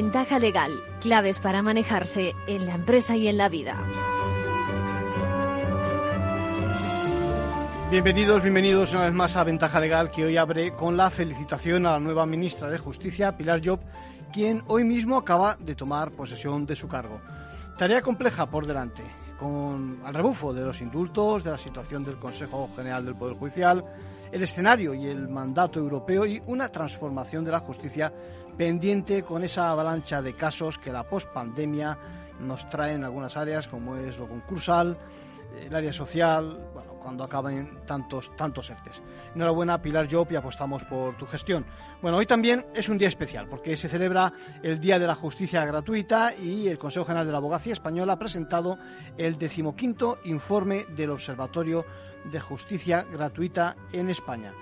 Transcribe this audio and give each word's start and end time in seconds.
Ventaja 0.00 0.38
legal, 0.38 0.80
claves 1.00 1.40
para 1.40 1.60
manejarse 1.60 2.32
en 2.46 2.66
la 2.66 2.76
empresa 2.76 3.16
y 3.16 3.26
en 3.26 3.36
la 3.36 3.48
vida. 3.48 3.76
Bienvenidos, 7.90 8.40
bienvenidos 8.40 8.92
una 8.92 9.06
vez 9.06 9.12
más 9.12 9.34
a 9.34 9.42
Ventaja 9.42 9.80
Legal, 9.80 10.12
que 10.12 10.24
hoy 10.24 10.36
abre 10.36 10.72
con 10.76 10.96
la 10.96 11.10
felicitación 11.10 11.84
a 11.84 11.94
la 11.94 11.98
nueva 11.98 12.26
ministra 12.26 12.70
de 12.70 12.78
Justicia, 12.78 13.36
Pilar 13.36 13.60
Job, 13.60 13.80
quien 14.32 14.62
hoy 14.68 14.84
mismo 14.84 15.16
acaba 15.16 15.56
de 15.56 15.74
tomar 15.74 16.12
posesión 16.12 16.64
de 16.64 16.76
su 16.76 16.86
cargo. 16.86 17.20
Tarea 17.76 18.00
compleja 18.00 18.46
por 18.46 18.68
delante, 18.68 19.02
con 19.36 20.00
el 20.06 20.14
rebufo 20.14 20.54
de 20.54 20.64
los 20.64 20.80
indultos, 20.80 21.42
de 21.42 21.50
la 21.50 21.58
situación 21.58 22.04
del 22.04 22.20
Consejo 22.20 22.70
General 22.76 23.04
del 23.04 23.16
Poder 23.16 23.34
Judicial, 23.34 23.84
el 24.30 24.42
escenario 24.44 24.94
y 24.94 25.06
el 25.06 25.28
mandato 25.28 25.80
europeo 25.80 26.24
y 26.24 26.40
una 26.46 26.68
transformación 26.68 27.44
de 27.44 27.50
la 27.50 27.58
justicia 27.58 28.12
pendiente 28.58 29.22
con 29.22 29.44
esa 29.44 29.70
avalancha 29.70 30.20
de 30.20 30.34
casos 30.34 30.78
que 30.78 30.92
la 30.92 31.04
pospandemia 31.04 31.96
nos 32.40 32.68
trae 32.68 32.94
en 32.94 33.04
algunas 33.04 33.36
áreas, 33.36 33.68
como 33.68 33.96
es 33.96 34.18
lo 34.18 34.28
concursal, 34.28 34.98
el 35.64 35.74
área 35.74 35.92
social, 35.92 36.58
bueno, 36.74 36.94
cuando 37.00 37.22
acaben 37.22 37.78
tantos, 37.86 38.34
tantos 38.36 38.68
ERTES. 38.68 39.00
Enhorabuena, 39.34 39.80
Pilar 39.80 40.08
Job, 40.10 40.26
y 40.32 40.36
apostamos 40.36 40.82
por 40.84 41.16
tu 41.16 41.26
gestión. 41.26 41.64
Bueno, 42.02 42.18
hoy 42.18 42.26
también 42.26 42.66
es 42.74 42.88
un 42.88 42.98
día 42.98 43.08
especial, 43.08 43.46
porque 43.48 43.76
se 43.76 43.88
celebra 43.88 44.32
el 44.62 44.80
Día 44.80 44.98
de 44.98 45.06
la 45.06 45.14
Justicia 45.14 45.64
Gratuita 45.64 46.34
y 46.34 46.66
el 46.66 46.78
Consejo 46.78 47.06
General 47.06 47.26
de 47.26 47.32
la 47.32 47.38
Abogacía 47.38 47.72
Española 47.72 48.14
ha 48.14 48.18
presentado 48.18 48.76
el 49.16 49.38
decimoquinto 49.38 50.18
informe 50.24 50.84
del 50.96 51.10
Observatorio 51.10 51.86
de 52.24 52.40
Justicia 52.40 53.04
Gratuita 53.04 53.76
en 53.92 54.10
España. 54.10 54.52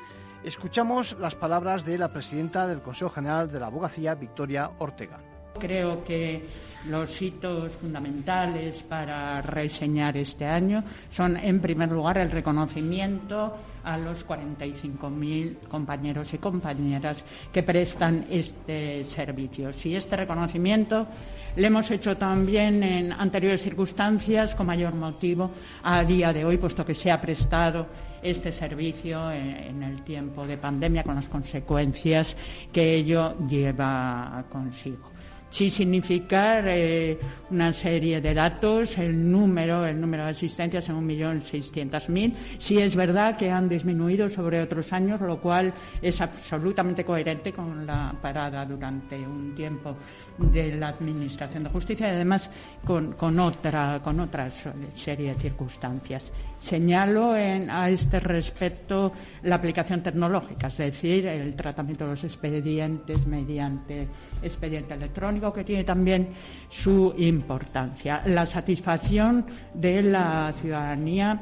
Escuchamos 0.47 1.17
las 1.19 1.35
palabras 1.35 1.85
de 1.85 1.99
la 1.99 2.13
presidenta 2.13 2.69
del 2.69 2.81
Consejo 2.81 3.11
General 3.11 3.51
de 3.51 3.59
la 3.59 3.67
Abogacía, 3.67 4.15
Victoria 4.15 4.71
Ortega. 4.79 5.19
Creo 5.59 6.05
que 6.05 6.47
los 6.89 7.21
hitos 7.21 7.73
fundamentales 7.73 8.85
para 8.85 9.43
reseñar 9.43 10.17
este 10.17 10.47
año 10.47 10.85
son, 11.11 11.37
en 11.37 11.61
primer 11.61 11.91
lugar, 11.91 12.19
el 12.19 12.31
reconocimiento 12.31 13.57
a 13.83 13.99
los 13.99 14.25
45.000 14.25 15.67
compañeros 15.69 16.33
y 16.33 16.39
compañeras 16.39 17.25
que 17.53 17.65
prestan 17.65 18.27
este 18.31 19.03
servicio. 19.03 19.71
Y 19.83 19.97
este 19.97 20.15
reconocimiento 20.15 21.09
lo 21.57 21.67
hemos 21.67 21.91
hecho 21.91 22.17
también 22.17 22.85
en 22.85 23.13
anteriores 23.13 23.63
circunstancias 23.63 24.55
con 24.55 24.69
mayor 24.69 24.95
motivo 24.95 25.51
a 25.83 26.05
día 26.05 26.33
de 26.33 26.45
hoy, 26.45 26.57
puesto 26.57 26.85
que 26.85 26.95
se 26.95 27.11
ha 27.11 27.21
prestado 27.21 27.87
este 28.23 28.53
servicio 28.53 29.31
en 29.31 29.83
el 29.83 30.03
tiempo 30.03 30.47
de 30.47 30.57
pandemia 30.57 31.03
con 31.03 31.15
las 31.15 31.29
consecuencias 31.29 32.37
que 32.73 32.95
ello 32.95 33.35
lleva 33.47 34.45
consigo 34.51 35.11
sí 35.51 35.71
significar 35.71 36.65
eh, 36.69 37.19
una 37.51 37.73
serie 37.73 38.21
de 38.21 38.35
datos, 38.35 38.99
el 38.99 39.31
número, 39.31 39.87
el 39.87 40.01
número 40.01 40.25
de 40.25 40.31
asistencias 40.31 40.89
en 40.89 40.97
1.600.000. 41.09 42.35
Sí 42.59 42.79
es 42.79 42.97
verdad 42.97 43.37
que 43.37 43.51
han 43.51 43.69
disminuido 43.69 44.29
sobre 44.29 44.61
otros 44.61 44.93
años, 44.93 45.21
lo 45.21 45.41
cual 45.41 45.73
es 46.03 46.21
absolutamente 46.21 47.05
coherente 47.05 47.53
con 47.53 47.87
la 47.87 48.15
parada 48.21 48.65
durante 48.65 49.17
un 49.19 49.55
tiempo 49.55 49.97
de 50.39 50.77
la 50.77 50.89
Administración 50.89 51.65
de 51.65 51.71
Justicia 51.71 52.09
y 52.09 52.11
además 52.11 52.51
con, 52.85 53.13
con 53.13 53.39
otra, 53.39 54.01
con 54.03 54.21
otras 54.21 54.69
serie 54.95 55.35
de 55.35 55.41
circunstancias. 55.41 56.33
Señalo 56.61 57.33
a 57.33 57.91
este 57.91 58.19
respecto 58.19 59.13
la 59.43 59.57
aplicación 59.57 60.03
tecnológica, 60.03 60.69
es 60.69 60.77
decir, 60.79 61.27
el 61.27 61.55
tratamiento 61.55 62.05
de 62.05 62.11
los 62.11 62.25
expedientes 62.25 63.27
mediante 63.27 64.09
expediente 64.43 64.95
electrónico, 64.95 65.36
que 65.53 65.65
tiene 65.65 65.85
también 65.85 66.29
su 66.69 67.15
importancia. 67.19 68.23
La 68.27 68.47
satisfacción 68.47 69.47
de 69.75 70.03
la 70.03 70.53
ciudadanía 70.61 71.41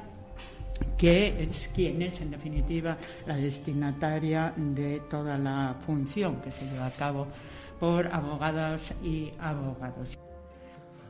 que 0.97 1.43
es 1.43 1.71
quien 1.75 2.03
es, 2.03 2.21
en 2.21 2.31
definitiva, 2.31 2.97
la 3.27 3.37
destinataria 3.37 4.53
de 4.57 5.03
toda 5.11 5.39
la 5.39 5.77
función 5.87 6.41
que 6.41 6.51
se 6.51 6.69
lleva 6.69 6.87
a 6.87 6.91
cabo 6.91 7.27
por 7.79 8.07
abogadas 8.07 8.93
y 9.03 9.31
abogados. 9.41 10.19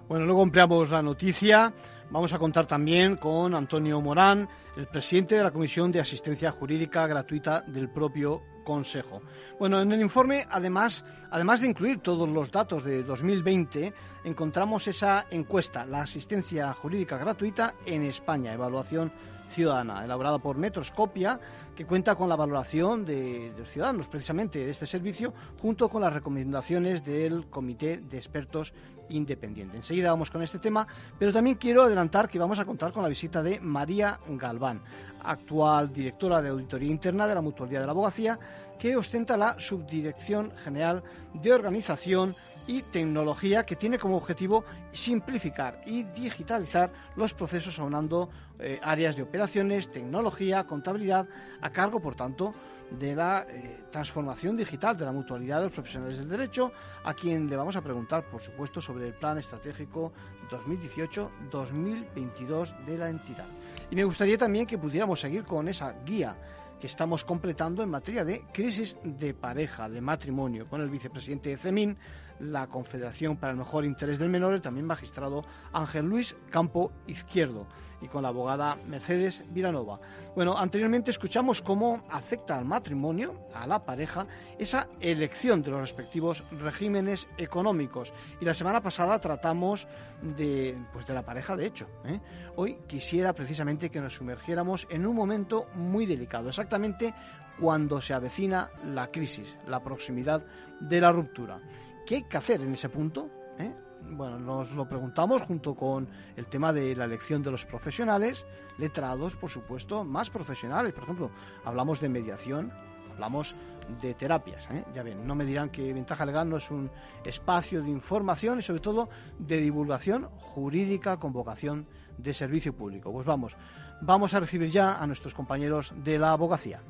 Bueno, 0.08 0.26
luego 0.26 0.42
ampliamos 0.42 0.90
la 0.90 1.02
noticia. 1.02 1.72
Vamos 2.10 2.32
a 2.32 2.38
contar 2.38 2.66
también 2.66 3.16
con 3.16 3.54
Antonio 3.54 4.00
Morán, 4.00 4.48
el 4.76 4.86
presidente 4.86 5.36
de 5.36 5.42
la 5.42 5.50
Comisión 5.50 5.90
de 5.90 6.00
Asistencia 6.00 6.50
Jurídica 6.50 7.06
Gratuita 7.06 7.62
del 7.62 7.88
propio 7.88 8.42
Consejo. 8.64 9.22
Bueno, 9.58 9.80
en 9.80 9.92
el 9.92 10.00
informe, 10.00 10.46
además, 10.50 11.04
además 11.30 11.60
de 11.60 11.68
incluir 11.68 12.00
todos 12.00 12.28
los 12.28 12.50
datos 12.50 12.82
de 12.82 13.02
2020, 13.02 13.92
encontramos 14.24 14.88
esa 14.88 15.26
encuesta, 15.30 15.84
la 15.84 16.02
asistencia 16.02 16.72
jurídica 16.72 17.18
gratuita 17.18 17.74
en 17.86 18.02
España, 18.04 18.52
evaluación 18.52 19.12
ciudadana, 19.50 20.04
elaborada 20.04 20.38
por 20.38 20.56
Metroscopia, 20.56 21.38
que 21.76 21.86
cuenta 21.86 22.16
con 22.16 22.28
la 22.28 22.36
valoración 22.36 23.04
de, 23.04 23.52
de, 23.52 23.58
los 23.58 23.70
ciudadanos 23.70 24.08
precisamente 24.08 24.58
de 24.58 24.70
este 24.70 24.86
servicio, 24.86 25.32
junto 25.60 25.88
con 25.88 26.02
las 26.02 26.12
recomendaciones 26.12 27.04
del 27.04 27.46
Comité 27.46 27.98
de 27.98 28.16
Expertos 28.16 28.72
Independiente. 29.10 29.76
Enseguida 29.76 30.10
vamos 30.10 30.30
con 30.30 30.42
este 30.42 30.58
tema, 30.58 30.86
pero 31.18 31.32
también 31.32 31.56
quiero 31.56 31.82
adelantar 31.82 32.28
que 32.28 32.38
vamos 32.38 32.58
a 32.58 32.64
contar 32.64 32.92
con 32.92 33.02
la 33.02 33.08
visita 33.08 33.42
de 33.42 33.60
María 33.60 34.18
Galván, 34.26 34.80
actual 35.24 35.92
directora 35.92 36.40
de 36.40 36.50
Auditoría 36.50 36.90
Interna 36.90 37.26
de 37.26 37.34
la 37.34 37.40
Mutualidad 37.40 37.80
de 37.80 37.86
la 37.86 37.92
Abogacía, 37.92 38.38
que 38.78 38.96
ostenta 38.96 39.36
la 39.36 39.58
Subdirección 39.58 40.52
General 40.56 41.02
de 41.32 41.52
Organización 41.52 42.34
y 42.66 42.82
Tecnología, 42.82 43.64
que 43.64 43.76
tiene 43.76 43.98
como 43.98 44.16
objetivo 44.16 44.64
simplificar 44.92 45.80
y 45.86 46.04
digitalizar 46.04 46.92
los 47.16 47.34
procesos 47.34 47.78
aunando 47.78 48.30
eh, 48.58 48.78
áreas 48.82 49.16
de 49.16 49.22
operaciones, 49.22 49.90
tecnología, 49.90 50.64
contabilidad, 50.64 51.26
a 51.60 51.70
cargo, 51.70 52.00
por 52.00 52.14
tanto, 52.14 52.54
de 52.90 53.14
la 53.14 53.46
eh, 53.48 53.84
transformación 53.90 54.56
digital 54.56 54.96
de 54.96 55.04
la 55.04 55.12
mutualidad 55.12 55.58
de 55.58 55.64
los 55.64 55.72
profesionales 55.72 56.18
del 56.18 56.28
derecho, 56.28 56.72
a 57.04 57.14
quien 57.14 57.48
le 57.48 57.56
vamos 57.56 57.76
a 57.76 57.82
preguntar, 57.82 58.24
por 58.30 58.40
supuesto, 58.40 58.80
sobre 58.80 59.08
el 59.08 59.14
plan 59.14 59.38
estratégico 59.38 60.12
2018-2022 60.50 62.84
de 62.84 62.98
la 62.98 63.10
entidad. 63.10 63.46
Y 63.90 63.96
me 63.96 64.04
gustaría 64.04 64.38
también 64.38 64.66
que 64.66 64.78
pudiéramos 64.78 65.20
seguir 65.20 65.44
con 65.44 65.68
esa 65.68 65.92
guía 66.04 66.36
que 66.80 66.86
estamos 66.86 67.24
completando 67.24 67.82
en 67.82 67.90
materia 67.90 68.24
de 68.24 68.44
crisis 68.52 68.96
de 69.02 69.34
pareja, 69.34 69.88
de 69.88 70.00
matrimonio, 70.00 70.68
con 70.68 70.80
el 70.80 70.90
vicepresidente 70.90 71.50
de 71.50 71.56
CEMIN, 71.56 71.96
la 72.40 72.66
Confederación 72.66 73.36
para 73.36 73.52
el 73.52 73.58
Mejor 73.58 73.84
Interés 73.84 74.18
del 74.18 74.28
Menor, 74.28 74.54
el 74.54 74.62
también 74.62 74.86
magistrado 74.86 75.44
Ángel 75.72 76.06
Luis 76.06 76.36
Campo 76.50 76.92
Izquierdo, 77.06 77.66
y 78.00 78.08
con 78.08 78.22
la 78.22 78.28
abogada 78.28 78.76
Mercedes 78.86 79.42
Vilanova. 79.50 79.98
Bueno, 80.34 80.58
anteriormente 80.58 81.10
escuchamos 81.10 81.62
cómo 81.62 82.02
afecta 82.10 82.58
al 82.58 82.64
matrimonio, 82.64 83.34
a 83.54 83.66
la 83.66 83.78
pareja, 83.78 84.26
esa 84.58 84.88
elección 85.00 85.62
de 85.62 85.70
los 85.70 85.80
respectivos 85.80 86.42
regímenes 86.60 87.26
económicos. 87.38 88.12
Y 88.40 88.44
la 88.44 88.54
semana 88.54 88.82
pasada 88.82 89.18
tratamos 89.20 89.86
de, 90.22 90.76
pues 90.92 91.06
de 91.06 91.14
la 91.14 91.22
pareja, 91.22 91.56
de 91.56 91.66
hecho. 91.66 91.86
¿eh? 92.04 92.20
Hoy 92.56 92.78
quisiera 92.86 93.32
precisamente 93.32 93.90
que 93.90 94.00
nos 94.00 94.14
sumergiéramos 94.14 94.86
en 94.90 95.06
un 95.06 95.16
momento 95.16 95.66
muy 95.74 96.04
delicado, 96.04 96.48
exactamente 96.48 97.14
cuando 97.58 98.00
se 98.00 98.12
avecina 98.12 98.68
la 98.92 99.10
crisis, 99.10 99.56
la 99.68 99.82
proximidad 99.82 100.44
de 100.80 101.00
la 101.00 101.12
ruptura. 101.12 101.60
¿Qué 102.06 102.16
hay 102.16 102.22
que 102.24 102.36
hacer 102.36 102.60
en 102.60 102.74
ese 102.74 102.88
punto? 102.88 103.30
¿Eh? 103.58 103.72
Bueno, 104.10 104.38
nos 104.38 104.72
lo 104.72 104.86
preguntamos 104.86 105.42
junto 105.42 105.74
con 105.74 106.06
el 106.36 106.46
tema 106.46 106.72
de 106.72 106.94
la 106.94 107.04
elección 107.04 107.42
de 107.42 107.50
los 107.50 107.64
profesionales, 107.64 108.46
letrados, 108.78 109.36
por 109.36 109.50
supuesto, 109.50 110.04
más 110.04 110.28
profesionales. 110.28 110.92
Por 110.92 111.04
ejemplo, 111.04 111.30
hablamos 111.64 112.00
de 112.00 112.10
mediación, 112.10 112.70
hablamos 113.12 113.54
de 114.02 114.12
terapias. 114.12 114.68
¿eh? 114.70 114.84
Ya 114.92 115.02
ven, 115.02 115.26
no 115.26 115.34
me 115.34 115.46
dirán 115.46 115.70
que 115.70 115.92
Ventaja 115.94 116.26
Legal 116.26 116.48
no 116.48 116.58
es 116.58 116.70
un 116.70 116.90
espacio 117.24 117.82
de 117.82 117.88
información 117.88 118.58
y 118.58 118.62
sobre 118.62 118.80
todo 118.80 119.08
de 119.38 119.58
divulgación 119.58 120.28
jurídica 120.36 121.16
con 121.18 121.32
vocación 121.32 121.86
de 122.18 122.34
servicio 122.34 122.74
público. 122.74 123.12
Pues 123.12 123.26
vamos, 123.26 123.56
vamos 124.02 124.34
a 124.34 124.40
recibir 124.40 124.70
ya 124.70 124.96
a 124.96 125.06
nuestros 125.06 125.32
compañeros 125.32 125.94
de 126.04 126.18
la 126.18 126.32
abogacía. 126.32 126.82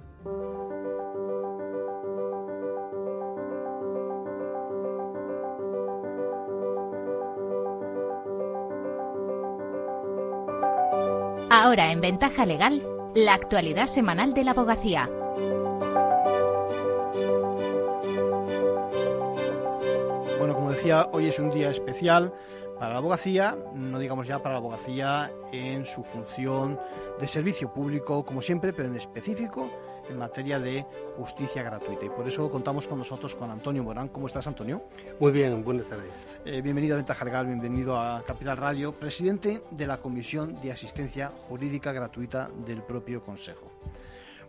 Ahora 11.57 11.93
en 11.93 12.01
Ventaja 12.01 12.47
Legal, 12.47 12.83
la 13.15 13.35
actualidad 13.35 13.87
semanal 13.87 14.35
de 14.35 14.43
la 14.43 14.51
abogacía. 14.51 15.09
Bueno, 20.37 20.57
como 20.57 20.73
decía, 20.73 21.09
hoy 21.13 21.29
es 21.29 21.39
un 21.39 21.53
día 21.53 21.71
especial 21.71 22.35
para 22.81 22.95
la 22.95 22.99
abogacía, 22.99 23.57
no 23.73 24.01
digamos 24.01 24.27
ya 24.27 24.41
para 24.41 24.55
la 24.55 24.59
abogacía 24.59 25.31
en 25.53 25.87
su 25.87 26.03
función 26.03 26.81
de 27.21 27.29
servicio 27.29 27.73
público, 27.73 28.25
como 28.25 28.43
siempre, 28.43 28.73
pero 28.73 28.89
en 28.89 28.97
específico 28.97 29.71
en 30.09 30.19
materia 30.19 30.59
de 30.59 30.85
justicia 31.17 31.63
gratuita. 31.63 32.05
Y 32.05 32.09
por 32.11 32.27
eso 32.29 32.51
contamos 32.51 32.87
con 32.87 32.99
nosotros 32.99 33.35
con 33.35 33.51
Antonio 33.51 33.83
Morán. 33.83 34.09
¿Cómo 34.09 34.27
estás, 34.27 34.47
Antonio? 34.47 34.83
Muy 35.21 35.33
bien, 35.33 35.65
buenas 35.65 35.87
tardes. 35.87 36.11
Eh, 36.45 36.61
bienvenido 36.61 36.95
a 36.95 36.97
Ventaja 36.97 37.25
Legal, 37.25 37.47
bienvenido 37.47 37.99
a 37.99 38.23
Capital 38.25 38.57
Radio, 38.57 38.93
presidente 38.93 39.63
de 39.71 39.87
la 39.87 39.99
Comisión 39.99 40.61
de 40.61 40.73
Asistencia 40.73 41.33
Jurídica 41.49 41.93
Gratuita 41.93 42.51
del 42.67 42.83
propio 42.83 43.23
Consejo. 43.23 43.71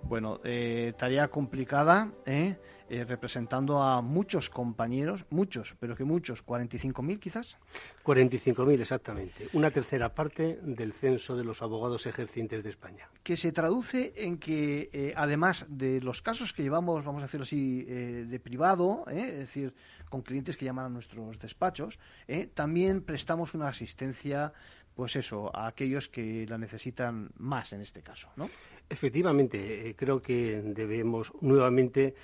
Bueno, 0.07 0.39
eh, 0.43 0.93
tarea 0.97 1.29
complicada, 1.29 2.11
¿eh? 2.27 2.57
Eh, 2.87 3.03
representando 3.03 3.81
a 3.81 4.03
muchos 4.03 4.51
compañeros, 4.51 5.25
muchos, 5.31 5.75
pero 5.79 5.95
que 5.95 6.03
muchos, 6.03 6.45
45.000 6.45 7.19
quizás. 7.19 7.57
45.000 8.03 8.79
exactamente, 8.79 9.49
una 9.53 9.71
tercera 9.71 10.13
parte 10.13 10.59
del 10.61 10.93
censo 10.93 11.35
de 11.35 11.43
los 11.43 11.63
abogados 11.63 12.05
ejercientes 12.05 12.63
de 12.63 12.69
España. 12.69 13.09
Que 13.23 13.35
se 13.37 13.51
traduce 13.51 14.13
en 14.15 14.37
que, 14.37 15.13
además 15.15 15.65
de 15.67 15.99
los 16.01 16.21
casos 16.21 16.53
que 16.53 16.61
llevamos, 16.61 17.03
vamos 17.03 17.23
a 17.23 17.25
decirlo 17.25 17.45
así, 17.45 17.81
de 17.83 18.39
privado, 18.39 19.05
es 19.07 19.35
decir, 19.39 19.73
con 20.11 20.21
clientes 20.21 20.55
que 20.55 20.65
llaman 20.65 20.85
a 20.85 20.89
nuestros 20.89 21.39
despachos, 21.39 21.97
también 22.53 23.01
prestamos 23.01 23.55
una 23.55 23.69
asistencia 23.69 24.53
pues 24.95 25.15
eso, 25.17 25.53
a 25.53 25.67
aquellos 25.67 26.07
que 26.07 26.45
la 26.47 26.57
necesitan 26.57 27.29
más 27.37 27.73
en 27.73 27.81
este 27.81 28.01
caso, 28.01 28.29
¿no? 28.37 28.49
Efectivamente, 28.89 29.89
eh, 29.89 29.95
creo 29.95 30.21
que 30.21 30.61
debemos 30.63 31.31
nuevamente 31.41 32.15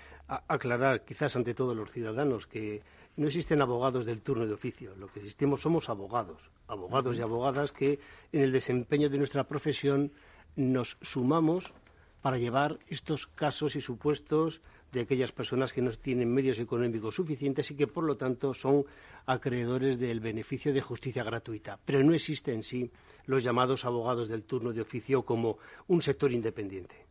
aclarar, 0.47 1.03
quizás 1.03 1.35
ante 1.35 1.53
todos 1.53 1.75
los 1.75 1.91
ciudadanos, 1.91 2.47
que 2.47 2.83
no 3.17 3.27
existen 3.27 3.61
abogados 3.61 4.05
del 4.05 4.21
turno 4.21 4.45
de 4.47 4.53
oficio. 4.53 4.95
Lo 4.95 5.07
que 5.07 5.19
existimos 5.19 5.61
somos 5.61 5.89
abogados, 5.89 6.49
abogados 6.67 7.17
y 7.17 7.21
abogadas 7.21 7.71
que 7.71 7.99
en 8.31 8.41
el 8.41 8.51
desempeño 8.51 9.09
de 9.09 9.17
nuestra 9.17 9.43
profesión 9.43 10.11
nos 10.55 10.97
sumamos 11.01 11.73
para 12.21 12.37
llevar 12.37 12.79
estos 12.87 13.27
casos 13.27 13.75
y 13.75 13.81
supuestos 13.81 14.61
de 14.91 15.01
aquellas 15.01 15.31
personas 15.31 15.73
que 15.73 15.81
no 15.81 15.91
tienen 15.91 16.33
medios 16.33 16.59
económicos 16.59 17.15
suficientes 17.15 17.71
y 17.71 17.75
que, 17.75 17.87
por 17.87 18.03
lo 18.03 18.17
tanto, 18.17 18.53
son 18.53 18.85
acreedores 19.25 19.99
del 19.99 20.19
beneficio 20.19 20.73
de 20.73 20.81
justicia 20.81 21.23
gratuita. 21.23 21.79
Pero 21.85 22.03
no 22.03 22.13
existe 22.13 22.53
en 22.53 22.63
sí 22.63 22.91
los 23.25 23.43
llamados 23.43 23.85
abogados 23.85 24.27
del 24.27 24.43
turno 24.43 24.73
de 24.73 24.81
oficio 24.81 25.23
como 25.23 25.57
un 25.87 26.01
sector 26.01 26.31
independiente. 26.31 27.05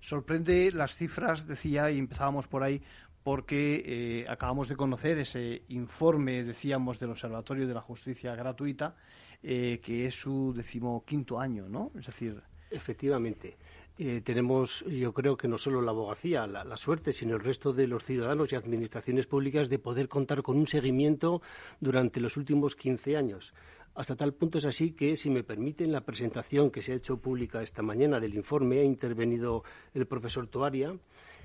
Sorprende 0.00 0.70
las 0.72 0.96
cifras, 0.96 1.46
decía, 1.46 1.90
y 1.90 1.98
empezábamos 1.98 2.48
por 2.48 2.64
ahí, 2.64 2.82
porque 3.22 3.82
eh, 3.86 4.26
acabamos 4.28 4.68
de 4.68 4.76
conocer 4.76 5.18
ese 5.18 5.62
informe, 5.68 6.42
decíamos, 6.42 6.98
del 6.98 7.10
Observatorio 7.10 7.68
de 7.68 7.74
la 7.74 7.80
Justicia 7.80 8.34
Gratuita, 8.34 8.96
eh, 9.42 9.80
que 9.82 10.06
es 10.06 10.14
su 10.14 10.52
decimoquinto 10.54 11.38
año, 11.38 11.68
¿no? 11.68 11.92
Es 11.98 12.06
decir. 12.06 12.42
Efectivamente. 12.70 13.56
Eh, 13.98 14.22
tenemos, 14.22 14.84
yo 14.86 15.12
creo 15.12 15.36
que 15.36 15.48
no 15.48 15.58
solo 15.58 15.82
la 15.82 15.90
abogacía, 15.90 16.46
la, 16.46 16.76
suerte, 16.76 17.12
sino 17.12 17.36
el 17.36 17.42
resto 17.42 17.72
de 17.72 17.86
los 17.86 18.04
ciudadanos 18.04 18.50
y 18.50 18.56
administraciones 18.56 19.26
públicas 19.26 19.68
de 19.68 19.78
poder 19.78 20.08
contar 20.08 20.42
con 20.42 20.56
un 20.56 20.66
seguimiento 20.66 21.42
durante 21.78 22.20
los 22.20 22.36
últimos 22.38 22.74
15 22.74 23.16
años. 23.16 23.52
Hasta 23.94 24.16
tal 24.16 24.32
punto 24.32 24.56
es 24.56 24.64
así 24.64 24.92
que, 24.92 25.16
si 25.16 25.28
me 25.28 25.44
permiten, 25.44 25.92
la 25.92 26.00
presentación 26.00 26.70
que 26.70 26.80
se 26.80 26.92
ha 26.92 26.96
hecho 26.96 27.18
pública 27.18 27.62
esta 27.62 27.82
mañana 27.82 28.18
del 28.18 28.34
informe 28.34 28.80
ha 28.80 28.84
intervenido 28.84 29.62
el 29.92 30.06
profesor 30.06 30.46
Toaria 30.46 30.96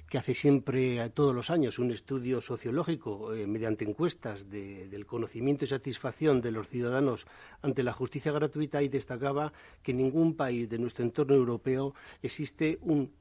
que 0.10 0.18
hace 0.18 0.34
siempre 0.34 1.10
todos 1.10 1.36
los 1.36 1.50
años 1.50 1.80
un 1.80 1.92
estudio 1.92 2.40
sociológico 2.40 3.34
eh, 3.34 3.46
mediante 3.46 3.84
encuestas 3.84 4.50
del 4.50 5.06
conocimiento 5.06 5.66
y 5.66 5.68
satisfacción 5.68 6.42
de 6.42 6.52
los 6.52 6.70
ciudadanos 6.70 7.28
ante 7.62 7.84
la 7.84 7.94
justicia 7.94 8.32
gratuita 8.32 8.82
y 8.82 8.88
destacaba 8.88 9.52
que 9.84 9.92
en 9.92 9.98
ningún 9.98 10.36
país 10.36 10.70
de 10.70 10.80
nuestro 10.80 11.04
entorno 11.04 11.36
europeo 11.36 11.94
existe 12.22 12.80
un 12.82 13.12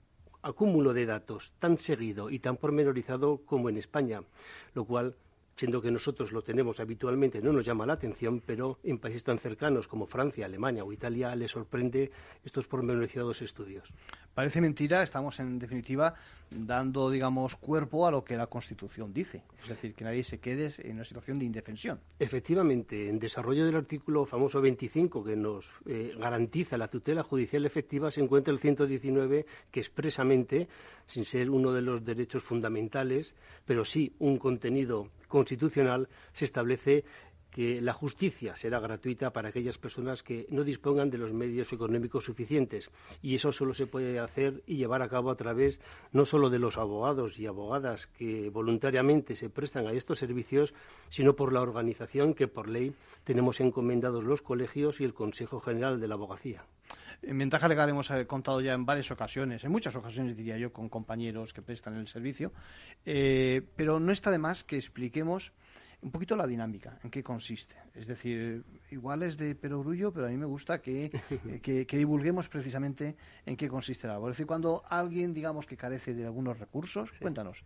acúmulo 0.43 0.93
de 0.93 1.07
datos 1.07 1.53
tan 1.59 1.77
seguido 1.77 2.31
y 2.31 2.39
tan 2.39 2.57
pormenorizado 2.57 3.39
como 3.45 3.69
en 3.69 3.79
España, 3.79 4.23
lo 4.75 4.85
cual 4.85 5.17
siendo 5.57 5.81
que 5.81 5.91
nosotros 5.91 6.33
lo 6.33 6.43
tenemos 6.43 6.81
habitualmente, 6.81 7.41
no 7.41 7.53
nos 7.53 7.65
llama 7.65 7.87
la 7.87 7.95
atención, 7.95 8.43
pero 8.45 8.79
en 8.85 8.99
países 8.99 9.25
tan 9.25 9.39
cercanos 9.39 9.89
como 9.89 10.07
Francia, 10.07 10.45
Alemania 10.45 10.85
o 10.85 10.93
Italia 10.93 11.35
les 11.35 11.51
sorprende 11.51 12.11
estos 12.45 12.67
pormenorizados 12.67 13.41
estudios. 13.43 13.93
Parece 14.35 14.61
mentira, 14.61 15.03
estamos 15.03 15.41
en 15.41 15.59
definitiva 15.59 16.15
dando, 16.51 17.11
digamos, 17.11 17.57
cuerpo 17.57 18.07
a 18.07 18.11
lo 18.11 18.23
que 18.23 18.37
la 18.37 18.47
Constitución 18.49 19.13
dice, 19.13 19.43
es 19.63 19.69
decir, 19.69 19.95
que 19.95 20.05
nadie 20.05 20.23
se 20.25 20.39
quede 20.39 20.75
en 20.79 20.97
una 20.97 21.05
situación 21.05 21.39
de 21.39 21.47
indefensión. 21.47 22.01
Efectivamente, 22.19 23.09
en 23.09 23.19
desarrollo 23.19 23.65
del 23.65 23.77
artículo 23.77 24.27
famoso 24.27 24.61
25 24.61 25.25
que 25.25 25.37
nos 25.37 25.73
eh, 25.87 26.15
garantiza 26.19 26.77
la 26.77 26.89
tutela 26.89 27.23
judicial 27.23 27.65
efectiva 27.65 28.11
se 28.11 28.21
encuentra 28.21 28.53
el 28.53 28.59
119 28.59 29.47
que 29.71 29.81
expresamente, 29.81 30.69
sin 31.07 31.25
ser 31.25 31.51
uno 31.51 31.73
de 31.73 31.83
los 31.83 32.05
derechos 32.05 32.43
fundamentales, 32.43 33.35
pero 33.65 33.85
sí 33.85 34.15
un 34.19 34.39
contenido 34.39 35.09
constitucional, 35.29 36.09
se 36.33 36.45
establece 36.45 37.05
que 37.57 37.81
la 37.81 37.95
justicia 37.95 38.55
será 38.55 38.81
gratuita 38.81 39.33
para 39.33 39.49
aquellas 39.49 39.79
personas 39.79 40.23
que 40.23 40.47
no 40.51 40.63
dispongan 40.63 41.09
de 41.09 41.17
los 41.17 41.33
medios 41.33 41.73
económicos 41.73 42.27
suficientes. 42.27 42.91
Y 43.23 43.35
eso 43.35 43.51
solo 43.51 43.73
se 43.73 43.87
puede 43.87 44.19
hacer 44.19 44.63
y 44.67 44.77
llevar 44.77 45.01
a 45.01 45.09
cabo 45.09 45.31
a 45.31 45.37
través 45.37 45.81
no 46.13 46.27
solo 46.27 46.51
de 46.51 46.59
los 46.59 46.77
abogados 46.77 47.39
y 47.39 47.47
abogadas 47.47 48.09
que 48.09 48.51
voluntariamente 48.51 49.37
se 49.37 49.49
prestan 49.49 49.87
a 49.87 49.93
estos 49.93 50.19
servicios, 50.19 50.75
sino 51.09 51.35
por 51.35 51.55
la 51.55 51.63
organización 51.63 52.35
que 52.35 52.47
por 52.47 52.69
ley 52.69 52.95
tenemos 53.25 53.59
encomendados 53.61 54.25
los 54.25 54.43
colegios 54.43 55.01
y 55.01 55.05
el 55.05 55.15
Consejo 55.15 55.59
General 55.59 55.99
de 55.99 56.09
la 56.09 56.15
Abogacía. 56.15 56.67
En 57.23 57.39
ventaja 57.39 57.69
legal 57.69 57.89
hemos 57.89 58.11
eh, 58.11 58.27
contado 58.27 58.61
ya 58.61 58.75
en 58.75 58.85
varias 58.85 59.11
ocasiones, 59.11 59.65
en 59.65 59.73
muchas 59.73 59.97
ocasiones 59.97 60.37
diría 60.37 60.59
yo, 60.59 60.73
con 60.73 60.89
compañeros 60.89 61.53
que 61.53 61.63
prestan 61.63 61.97
el 61.97 62.09
servicio, 62.09 62.53
eh, 63.05 63.63
pero 63.77 63.99
no 64.01 64.13
está 64.13 64.31
de 64.31 64.39
más 64.39 64.65
que 64.65 64.77
expliquemos 64.77 65.53
un 66.03 66.11
poquito 66.11 66.37
la 66.37 66.47
dinámica, 66.47 66.99
en 67.03 67.11
qué 67.11 67.23
consiste. 67.23 67.75
Es 67.95 68.07
decir, 68.07 68.65
igual 68.91 69.23
es 69.23 69.37
de 69.37 69.55
perogrullo, 69.55 70.13
pero 70.13 70.27
a 70.27 70.29
mí 70.29 70.37
me 70.37 70.47
gusta 70.47 70.81
que, 70.81 71.11
que, 71.63 71.97
divulguemos 71.97 72.49
precisamente 72.49 73.17
en 73.45 73.57
qué 73.57 73.69
consiste 73.69 74.07
la 74.07 74.19
Es 74.19 74.27
decir, 74.27 74.47
cuando 74.47 74.83
alguien, 74.89 75.33
digamos, 75.33 75.67
que 75.67 75.77
carece 75.77 76.15
de 76.15 76.27
algunos 76.27 76.59
recursos, 76.59 77.11
cuéntanos. 77.21 77.65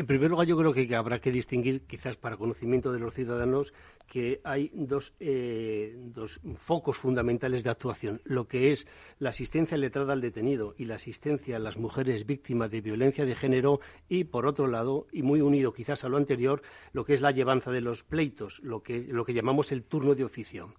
En 0.00 0.06
primer 0.06 0.30
lugar, 0.30 0.46
yo 0.46 0.56
creo 0.56 0.72
que 0.72 0.96
habrá 0.96 1.20
que 1.20 1.30
distinguir, 1.30 1.82
quizás 1.82 2.16
para 2.16 2.38
conocimiento 2.38 2.90
de 2.90 3.00
los 3.00 3.12
ciudadanos, 3.12 3.74
que 4.06 4.40
hay 4.44 4.70
dos, 4.72 5.12
eh, 5.20 5.94
dos 5.94 6.40
focos 6.56 6.96
fundamentales 6.96 7.64
de 7.64 7.68
actuación. 7.68 8.22
Lo 8.24 8.48
que 8.48 8.72
es 8.72 8.86
la 9.18 9.28
asistencia 9.28 9.76
letrada 9.76 10.14
al 10.14 10.22
detenido 10.22 10.74
y 10.78 10.86
la 10.86 10.94
asistencia 10.94 11.56
a 11.56 11.58
las 11.58 11.76
mujeres 11.76 12.24
víctimas 12.24 12.70
de 12.70 12.80
violencia 12.80 13.26
de 13.26 13.34
género 13.34 13.80
y, 14.08 14.24
por 14.24 14.46
otro 14.46 14.68
lado, 14.68 15.06
y 15.12 15.20
muy 15.20 15.42
unido 15.42 15.74
quizás 15.74 16.02
a 16.02 16.08
lo 16.08 16.16
anterior, 16.16 16.62
lo 16.94 17.04
que 17.04 17.12
es 17.12 17.20
la 17.20 17.32
llevanza 17.32 17.70
de 17.70 17.82
los 17.82 18.02
pleitos, 18.02 18.60
lo 18.60 18.82
que, 18.82 19.00
lo 19.00 19.26
que 19.26 19.34
llamamos 19.34 19.70
el 19.70 19.82
turno 19.82 20.14
de 20.14 20.24
oficio. 20.24 20.72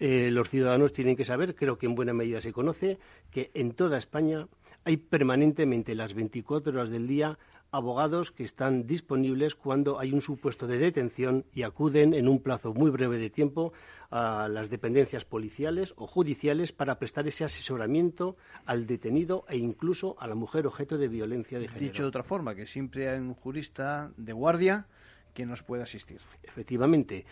Eh, 0.00 0.30
los 0.30 0.48
ciudadanos 0.48 0.94
tienen 0.94 1.16
que 1.16 1.26
saber, 1.26 1.54
creo 1.54 1.76
que 1.76 1.84
en 1.84 1.94
buena 1.94 2.14
medida 2.14 2.40
se 2.40 2.54
conoce, 2.54 2.98
que 3.30 3.50
en 3.52 3.72
toda 3.72 3.98
España 3.98 4.48
hay 4.84 4.96
permanentemente 4.96 5.94
las 5.94 6.14
24 6.14 6.72
horas 6.72 6.90
del 6.90 7.06
día 7.06 7.38
abogados 7.74 8.30
que 8.30 8.44
están 8.44 8.86
disponibles 8.86 9.56
cuando 9.56 9.98
hay 9.98 10.12
un 10.12 10.20
supuesto 10.20 10.68
de 10.68 10.78
detención 10.78 11.44
y 11.52 11.62
acuden 11.62 12.14
en 12.14 12.28
un 12.28 12.38
plazo 12.38 12.72
muy 12.72 12.88
breve 12.90 13.18
de 13.18 13.30
tiempo 13.30 13.72
a 14.12 14.48
las 14.48 14.70
dependencias 14.70 15.24
policiales 15.24 15.92
o 15.96 16.06
judiciales 16.06 16.70
para 16.70 17.00
prestar 17.00 17.26
ese 17.26 17.44
asesoramiento 17.44 18.36
al 18.64 18.86
detenido 18.86 19.44
e 19.48 19.56
incluso 19.56 20.14
a 20.20 20.28
la 20.28 20.36
mujer 20.36 20.68
objeto 20.68 20.98
de 20.98 21.08
violencia 21.08 21.58
de 21.58 21.66
género. 21.66 21.84
Dicho 21.84 22.02
de 22.02 22.08
otra 22.08 22.22
forma, 22.22 22.54
que 22.54 22.64
siempre 22.64 23.08
hay 23.08 23.18
un 23.18 23.34
jurista 23.34 24.12
de 24.16 24.32
guardia 24.32 24.86
que 25.34 25.44
nos 25.44 25.64
puede 25.64 25.82
asistir. 25.82 26.20
Efectivamente. 26.44 27.26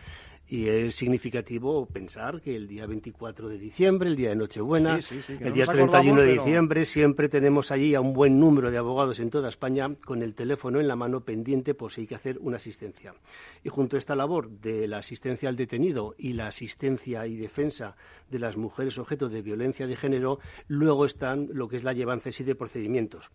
Y 0.53 0.69
es 0.69 0.97
significativo 0.97 1.87
pensar 1.87 2.43
que 2.43 2.55
el 2.55 2.69
día 2.69 2.85
24 2.85 3.49
de 3.49 3.57
diciembre, 3.57 4.11
el 4.11 4.17
día 4.17 4.29
de 4.29 4.37
Nochebuena, 4.37 5.01
el 5.41 5.55
día 5.55 5.65
31 5.65 6.21
de 6.21 6.33
diciembre, 6.35 6.85
siempre 6.85 7.31
tenemos 7.31 7.71
allí 7.71 7.95
a 7.95 8.03
un 8.03 8.13
buen 8.13 8.39
número 8.39 8.71
de 8.71 8.77
abogados 8.77 9.19
en 9.21 9.31
toda 9.31 9.49
España 9.49 9.95
con 10.05 10.23
el 10.23 10.35
teléfono 10.35 10.79
en 10.79 10.89
la 10.89 10.95
mano 10.95 11.23
pendiente 11.23 11.73
por 11.73 11.91
si 11.91 12.03
hay 12.03 12.07
que 12.07 12.17
hacer 12.17 12.37
una 12.39 12.59
asistencia. 12.59 13.15
Y 13.65 13.71
junto 13.71 13.97
a 13.97 13.99
esta 13.99 14.15
labor 14.15 14.51
de 14.51 14.87
la 14.89 14.99
asistencia 14.99 15.49
al 15.49 15.57
detenido 15.57 16.15
y 16.19 16.35
la 16.35 16.49
asistencia 16.49 17.27
y 17.27 17.39
defensa 17.39 17.97
de 18.29 18.39
las 18.39 18.59
mujeres 18.59 18.99
objeto 18.99 19.31
de 19.31 19.41
violencia 19.41 19.87
de 19.87 19.97
género, 19.97 20.39
luego 20.69 21.07
están 21.07 21.49
lo 21.55 21.67
que 21.67 21.77
es 21.77 21.83
la 21.83 21.95
llevanza 21.95 22.29
y 22.29 22.45
de 22.45 22.55
procedimientos 22.55 23.31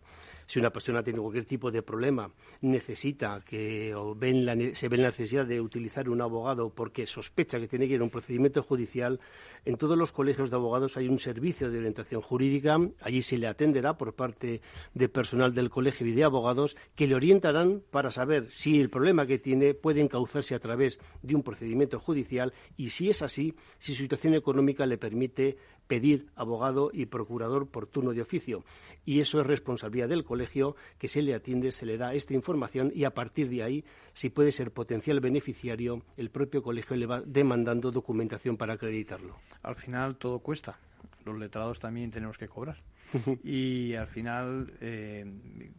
si 0.48 0.58
una 0.58 0.70
persona 0.70 1.02
tiene 1.02 1.20
cualquier 1.20 1.44
tipo 1.44 1.70
de 1.70 1.82
problema, 1.82 2.32
necesita 2.62 3.42
que 3.46 3.94
o 3.94 4.14
se 4.14 4.88
ve 4.88 4.96
la 4.96 5.08
necesidad 5.08 5.46
de 5.46 5.60
utilizar 5.60 6.08
un 6.08 6.22
abogado 6.22 6.70
porque 6.70 7.06
sospecha 7.06 7.60
que 7.60 7.68
tiene 7.68 7.86
que 7.86 7.94
ir 7.94 8.00
a 8.00 8.04
un 8.04 8.10
procedimiento 8.10 8.62
judicial, 8.62 9.20
en 9.66 9.76
todos 9.76 9.98
los 9.98 10.10
colegios 10.10 10.48
de 10.48 10.56
abogados 10.56 10.96
hay 10.96 11.06
un 11.06 11.18
servicio 11.18 11.70
de 11.70 11.78
orientación 11.78 12.22
jurídica, 12.22 12.78
allí 13.02 13.20
se 13.20 13.36
le 13.36 13.46
atenderá 13.46 13.98
por 13.98 14.14
parte 14.14 14.62
de 14.94 15.08
personal 15.10 15.54
del 15.54 15.68
colegio 15.68 16.06
y 16.06 16.12
de 16.12 16.24
abogados 16.24 16.78
que 16.94 17.06
le 17.06 17.14
orientarán 17.14 17.82
para 17.90 18.10
saber 18.10 18.50
si 18.50 18.80
el 18.80 18.88
problema 18.88 19.26
que 19.26 19.38
tiene 19.38 19.74
puede 19.74 20.00
encauzarse 20.00 20.54
a 20.54 20.60
través 20.60 20.98
de 21.20 21.34
un 21.34 21.42
procedimiento 21.42 22.00
judicial 22.00 22.54
y 22.78 22.88
si 22.88 23.10
es 23.10 23.20
así, 23.20 23.54
si 23.78 23.94
su 23.94 24.02
situación 24.02 24.32
económica 24.32 24.86
le 24.86 24.96
permite 24.96 25.58
pedir 25.88 26.28
abogado 26.36 26.90
y 26.92 27.06
procurador 27.06 27.66
por 27.68 27.86
turno 27.86 28.12
de 28.12 28.22
oficio. 28.22 28.64
Y 29.04 29.20
eso 29.20 29.40
es 29.40 29.46
responsabilidad 29.46 30.08
del 30.08 30.22
colegio, 30.22 30.76
que 30.98 31.08
se 31.08 31.22
le 31.22 31.34
atiende, 31.34 31.72
se 31.72 31.86
le 31.86 31.96
da 31.96 32.14
esta 32.14 32.34
información 32.34 32.92
y 32.94 33.04
a 33.04 33.14
partir 33.14 33.48
de 33.48 33.62
ahí, 33.62 33.84
si 34.12 34.28
puede 34.28 34.52
ser 34.52 34.70
potencial 34.70 35.20
beneficiario, 35.20 36.02
el 36.16 36.30
propio 36.30 36.62
colegio 36.62 36.94
le 36.96 37.06
va 37.06 37.22
demandando 37.22 37.90
documentación 37.90 38.56
para 38.56 38.74
acreditarlo. 38.74 39.36
Al 39.62 39.76
final 39.76 40.16
todo 40.16 40.38
cuesta. 40.40 40.78
Los 41.24 41.38
letrados 41.38 41.80
también 41.80 42.10
tenemos 42.10 42.38
que 42.38 42.48
cobrar. 42.48 42.82
y 43.42 43.94
al 43.94 44.06
final, 44.08 44.72
eh, 44.80 45.24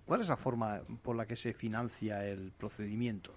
¿cuál 0.06 0.22
es 0.22 0.28
la 0.28 0.38
forma 0.38 0.82
por 1.04 1.16
la 1.16 1.26
que 1.26 1.36
se 1.36 1.54
financia 1.54 2.26
el 2.26 2.52
procedimiento? 2.52 3.32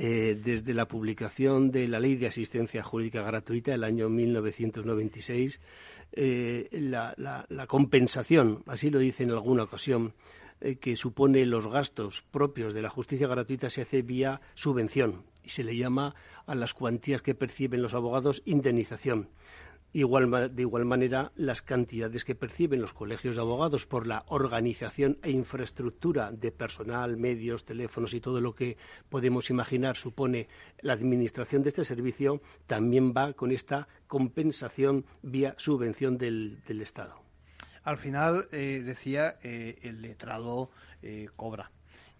Eh, 0.00 0.38
desde 0.40 0.74
la 0.74 0.86
publicación 0.86 1.72
de 1.72 1.88
la 1.88 1.98
Ley 1.98 2.14
de 2.14 2.28
Asistencia 2.28 2.84
Jurídica 2.84 3.20
Gratuita 3.22 3.74
el 3.74 3.82
año 3.82 4.08
1996, 4.08 5.58
eh, 6.12 6.68
la, 6.70 7.66
compensación, 7.66 8.62
así 8.68 8.90
lo 8.90 9.00
dice 9.00 9.24
en 9.24 9.32
alguna 9.32 9.64
ocasión, 9.64 10.14
eh, 10.60 10.76
que 10.76 10.94
supone 10.94 11.44
los 11.46 11.66
gastos 11.66 12.22
propios 12.30 12.74
de 12.74 12.82
la 12.82 12.90
justicia 12.90 13.26
gratuita 13.26 13.70
se 13.70 13.82
hace 13.82 14.02
vía 14.02 14.40
subvención 14.54 15.24
y 15.42 15.48
se 15.48 15.64
le 15.64 15.76
llama 15.76 16.14
a 16.46 16.54
las 16.54 16.74
cuantías 16.74 17.20
que 17.20 17.34
perciben 17.34 17.82
los 17.82 17.94
abogados 17.94 18.42
indemnización 18.44 19.28
de 19.92 20.62
igual 20.62 20.84
manera, 20.84 21.32
las 21.34 21.62
cantidades 21.62 22.24
que 22.24 22.34
perciben 22.34 22.80
los 22.80 22.92
colegios 22.92 23.36
de 23.36 23.40
abogados 23.40 23.86
por 23.86 24.06
la 24.06 24.24
organización 24.28 25.18
e 25.22 25.30
infraestructura 25.30 26.30
de 26.30 26.52
personal, 26.52 27.16
medios, 27.16 27.64
teléfonos 27.64 28.12
y 28.12 28.20
todo 28.20 28.40
lo 28.40 28.54
que 28.54 28.76
podemos 29.08 29.50
imaginar 29.50 29.96
supone 29.96 30.48
la 30.80 30.92
administración 30.92 31.62
de 31.62 31.70
este 31.70 31.84
servicio, 31.84 32.42
también 32.66 33.14
va 33.16 33.32
con 33.32 33.50
esta 33.50 33.88
compensación 34.06 35.06
vía 35.22 35.54
subvención 35.56 36.18
del, 36.18 36.60
Estado. 36.68 37.22
Al 37.82 37.96
final, 37.96 38.46
eh, 38.52 38.82
decía, 38.84 39.38
eh, 39.42 39.78
el 39.82 40.02
letrado 40.02 40.70
eh, 41.02 41.28
cobra 41.34 41.70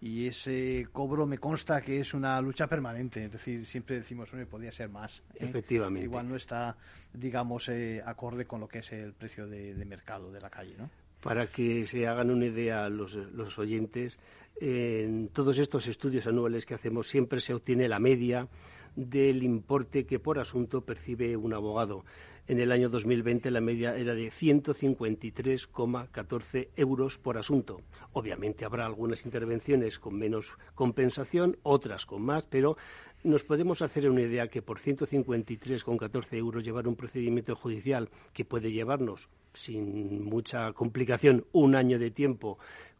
y 0.01 0.27
ese 0.27 0.87
cobro 0.91 1.25
me 1.25 1.37
consta 1.37 1.81
que 1.81 1.99
es 1.99 2.13
una 2.13 2.39
lucha 2.41 2.67
permanente. 2.67 3.25
Es 3.25 3.31
decir, 3.31 3.65
siempre 3.65 3.97
decimos, 3.97 4.31
me 4.33 4.45
podía 4.45 4.71
ser 4.71 4.89
más. 4.89 5.21
¿eh? 5.33 5.45
Efectivamente. 5.45 6.05
Igual 6.05 6.29
no 6.29 6.35
está, 6.35 6.77
digamos, 7.13 7.67
eh, 7.69 8.01
acorde 8.05 8.45
con 8.45 8.61
lo 8.61 8.67
que 8.67 8.79
es 8.79 8.91
el 8.93 9.13
precio 9.13 9.47
de, 9.47 9.73
mercado 9.85 10.31
de 10.31 10.39
la 10.39 10.49
calle, 10.49 10.75
¿no? 10.77 10.89
Para 11.21 11.47
que 11.47 11.85
se 11.85 12.07
hagan 12.07 12.29
una 12.29 12.45
idea 12.45 12.87
los, 12.87 13.15
los 13.15 13.59
oyentes, 13.59 14.17
en 14.61 15.27
todos 15.29 15.57
estos 15.57 15.87
estudios 15.87 16.27
anuales 16.27 16.65
que 16.65 16.75
hacemos 16.75 17.09
siempre 17.09 17.41
se 17.41 17.53
obtiene 17.53 17.89
la 17.89 17.99
media 17.99 18.47
del 18.95 19.43
importe 19.43 20.05
que 20.05 20.19
por 20.19 20.39
asunto 20.39 20.81
percibe 20.81 21.35
un 21.35 21.53
abogado. 21.53 22.05
En 22.49 22.59
el 22.59 22.71
año 22.71 22.89
2020 22.89 23.51
la 23.51 23.61
media 23.61 23.95
era 23.95 24.15
de 24.15 24.31
153,14 24.31 26.69
euros 26.75 27.19
por 27.19 27.37
asunto. 27.37 27.83
Obviamente 28.11 28.65
habrá 28.65 28.87
algunas 28.87 29.23
intervenciones 29.23 29.99
con 29.99 30.17
menos 30.17 30.53
compensación, 30.73 31.59
otras 31.61 32.07
con 32.07 32.23
más, 32.23 32.47
pero 32.47 32.75
nos 33.23 33.43
podemos 33.43 33.83
hacer 33.83 34.09
una 34.09 34.21
idea 34.21 34.47
que 34.47 34.63
por 34.63 34.79
153,14 34.79 36.37
euros 36.37 36.63
llevar 36.63 36.87
un 36.87 36.95
procedimiento 36.95 37.55
judicial 37.55 38.09
que 38.33 38.45
puede 38.45 38.71
llevarnos 38.71 39.29
sin 39.53 40.23
mucha 40.23 40.73
complicación 40.73 41.45
un 41.51 41.75
año 41.75 41.99
de 41.99 42.09
tiempo 42.09 42.57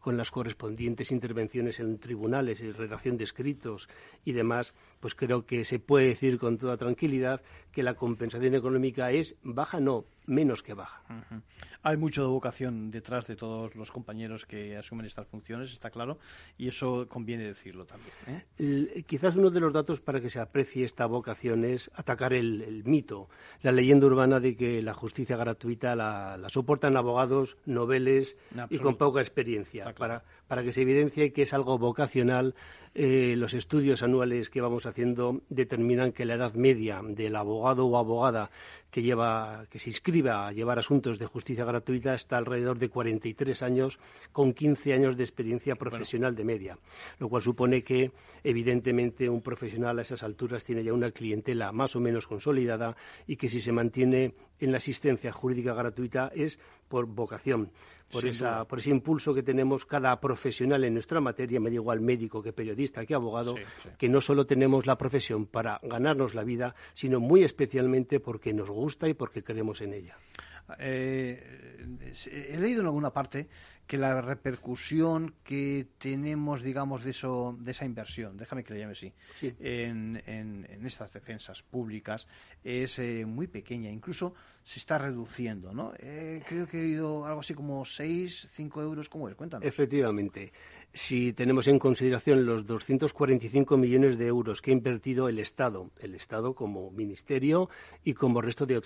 con 0.10 0.18
las 0.18 0.32
correspondientes 0.32 1.12
intervenciones 1.12 1.80
en 1.80 2.00
tribunales 2.00 2.62
y 2.62 2.72
redacción 2.72 3.16
de 3.16 3.25
escritos 3.25 3.88
y 4.25 4.32
demás, 4.32 4.74
pues 5.00 5.13
creo 5.13 5.46
que 5.46 5.63
se 5.66 5.78
puede 5.78 6.08
decir 6.08 6.39
con 6.39 6.58
toda 6.58 6.78
tranquilidad 6.78 7.44
que 7.72 7.84
la 7.84 7.94
compensación 7.94 8.56
económica 8.56 9.12
es 9.12 9.36
baja, 9.44 9.80
no, 9.80 10.06
menos 10.29 10.62
que 10.63 10.74
baja. 10.74 11.01
Hay 11.81 11.98
mucha 11.98 12.24
vocación 12.24 12.91
detrás 12.91 13.25
de 13.27 13.36
todos 13.36 13.75
los 13.75 13.91
compañeros 13.91 14.45
que 14.45 14.77
asumen 14.77 15.05
estas 15.05 15.27
funciones, 15.27 15.74
está 15.74 15.89
claro, 15.89 16.19
y 16.57 16.67
eso 16.67 17.07
conviene 17.09 17.45
decirlo 17.45 17.86
también. 17.86 18.13
¿eh? 18.57 19.03
quizás 19.07 19.36
uno 19.36 19.50
de 19.50 19.59
los 19.59 19.74
datos 19.74 20.00
para 20.00 20.21
que 20.21 20.29
se 20.29 20.39
aprecie 20.39 20.86
esta 20.86 21.05
vocación 21.05 21.65
es 21.65 21.89
atacar 21.95 22.33
el, 22.33 22.83
mito, 22.86 23.29
la 23.62 23.71
leyenda 23.71 24.05
urbana 24.05 24.39
de 24.39 24.55
que 24.55 24.81
la 24.81 24.93
justicia 24.93 25.36
gratuita 25.36 25.95
la, 25.95 26.39
soportan 26.48 26.95
abogados, 26.95 27.57
noveles 27.65 28.38
y 28.69 28.77
con 28.79 28.95
poca 28.95 29.21
experiencia, 29.21 29.93
para, 29.95 30.24
para 30.48 30.63
que 30.63 30.71
se 30.71 30.83
evidencie 30.83 31.33
que 31.33 31.43
es 31.43 31.53
algo 31.53 31.77
vocacional 31.77 32.55
eh, 32.96 33.36
los 33.38 33.53
estudios 33.53 34.03
anuales 34.03 34.50
que 34.50 34.62
vamos 34.62 34.86
haciendo 34.86 35.41
determinan 35.50 36.12
que 36.12 36.25
la 36.25 36.36
edad 36.36 36.53
media 36.53 37.01
del 37.03 37.36
abogado 37.36 37.86
o 37.86 37.98
abogada 37.98 38.50
que, 38.91 39.01
lleva, 39.01 39.65
que 39.69 39.79
se 39.79 39.89
inscribe 39.89 40.31
a 40.31 40.51
llevar 40.51 40.79
asuntos 40.79 41.19
de 41.19 41.25
justicia 41.25 41.65
gratuita 41.65 42.15
está 42.15 42.38
alrededor 42.38 42.79
de 42.79 42.89
43 42.89 43.62
años, 43.63 44.00
con 44.31 44.53
15 44.53 44.93
años 44.93 45.17
de 45.17 45.24
experiencia 45.24 45.75
profesional 45.75 46.36
de 46.36 46.43
media, 46.43 46.77
lo 47.19 47.29
cual 47.29 47.43
supone 47.43 47.84
que, 47.84 48.12
evidentemente, 48.43 49.29
un 49.29 49.41
profesional 49.41 50.00
a 50.00 50.01
esas 50.01 50.24
alturas 50.24 50.63
tiene 50.63 50.84
ya 50.84 50.93
una 50.93 51.12
clientela 51.12 51.72
más 51.72 51.96
o 51.96 52.00
menos 52.00 52.27
consolidada 52.27 52.96
y 53.27 53.36
que 53.36 53.50
si 53.50 53.62
se 53.62 53.72
mantiene 53.72 54.34
en 54.60 54.72
la 54.72 54.77
asistencia 54.77 55.31
jurídica 55.31 55.74
gratuita 55.74 56.31
es 56.34 56.60
por 56.88 57.05
vocación, 57.05 57.72
por, 58.12 58.25
ese 58.25 58.89
impulso 58.89 59.34
que 59.34 59.44
tenemos 59.44 59.86
cada 59.86 60.20
profesional 60.20 60.84
en 60.84 60.94
nuestra 60.94 61.22
materia, 61.22 61.60
me 61.60 61.70
da 61.70 61.75
igual 61.75 62.01
médico 62.01 62.42
que 62.42 62.54
periodista 62.54 63.06
que 63.06 63.13
abogado, 63.13 63.56
que 63.98 64.10
no 64.10 64.22
solo 64.22 64.46
tenemos 64.46 64.86
la 64.86 64.98
profesión 64.98 65.46
para 65.46 65.80
ganarnos 65.84 66.34
la 66.34 66.44
vida, 66.44 66.75
sino 66.94 67.20
muy 67.20 67.44
especialmente 67.44 68.20
porque 68.20 68.54
nos 68.54 68.70
gusta 68.70 69.08
y 69.08 69.13
porque 69.13 69.44
creemos 69.44 69.82
en 69.82 69.94
ella. 69.94 70.18
Eh, 70.78 71.88
he 72.32 72.58
leído 72.58 72.82
en 72.82 72.88
alguna 72.88 73.12
parte 73.12 73.48
que 73.88 73.98
la 73.98 74.22
repercusión 74.22 75.34
que 75.44 75.88
tenemos, 75.98 76.62
digamos, 76.62 77.04
de, 77.04 77.10
eso, 77.10 77.58
de 77.60 77.72
esa 77.72 77.86
inversión, 77.86 78.38
déjame 78.38 78.63
que 78.63 78.75
le 78.75 78.82
llame 78.82 78.92
así, 78.92 79.12
En, 79.42 80.22
en, 80.28 80.86
estas 80.86 81.12
defensas 81.12 81.63
públicas 81.63 82.28
es 82.63 83.00
eh, 83.00 83.25
muy 83.25 83.48
pequeña, 83.48 83.89
incluso 83.89 84.36
se 84.69 84.77
está 84.77 84.99
reduciendo, 84.99 85.73
¿no? 85.73 85.93
Eh, 85.97 86.43
creo 86.47 86.67
que 86.67 86.77
he 86.77 86.85
oído 86.85 87.25
algo 87.25 87.39
así 87.39 87.55
como 87.55 87.83
6, 87.83 88.49
5 88.51 88.81
euros, 88.83 89.09
¿cómo 89.09 89.27
es? 89.27 89.33
Cuéntanos. 89.33 89.65
Efectivamente. 89.65 90.53
Si 90.93 91.33
tenemos 91.33 91.67
en 91.67 91.79
consideración 91.79 92.45
los 92.45 92.67
245 92.67 93.77
millones 93.77 94.19
de 94.19 94.27
euros 94.27 94.61
que 94.61 94.69
ha 94.69 94.73
invertido 94.75 95.27
el 95.27 95.39
Estado, 95.39 95.89
el 96.01 96.13
Estado 96.13 96.53
como 96.53 96.91
ministerio 96.91 97.67
y 98.03 98.13
como 98.13 98.43
resto 98.43 98.67
de 98.67 98.79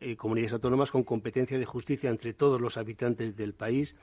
eh, 0.00 0.16
comunidades 0.16 0.54
autónomas 0.54 0.90
con 0.90 1.04
competencia 1.04 1.58
de 1.58 1.66
justicia 1.66 2.08
entre 2.08 2.32
todos 2.32 2.58
los 2.58 2.78
habitantes 2.78 3.36
del 3.36 3.52
país, 3.52 3.94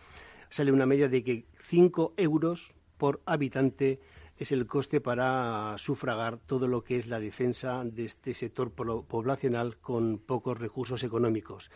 sale 0.49 0.71
una 0.71 0.85
media 0.85 1.09
de 1.09 1.23
que 1.23 1.45
5 1.61 2.13
euros 2.15 2.75
por 2.97 3.23
habitante 3.25 3.99
es 4.37 4.51
el 4.51 4.65
coste 4.65 4.99
para 4.99 5.75
sufragar 5.77 6.37
todo 6.37 6.67
lo 6.67 6.83
que 6.83 6.97
es 6.97 7.07
la 7.07 7.19
defensa 7.19 7.83
de 7.83 8.05
este 8.05 8.33
sector 8.33 8.71
poblacional 8.71 9.77
con 9.77 10.17
pocos 10.17 10.57
recursos 10.57 11.03
económicos. 11.03 11.69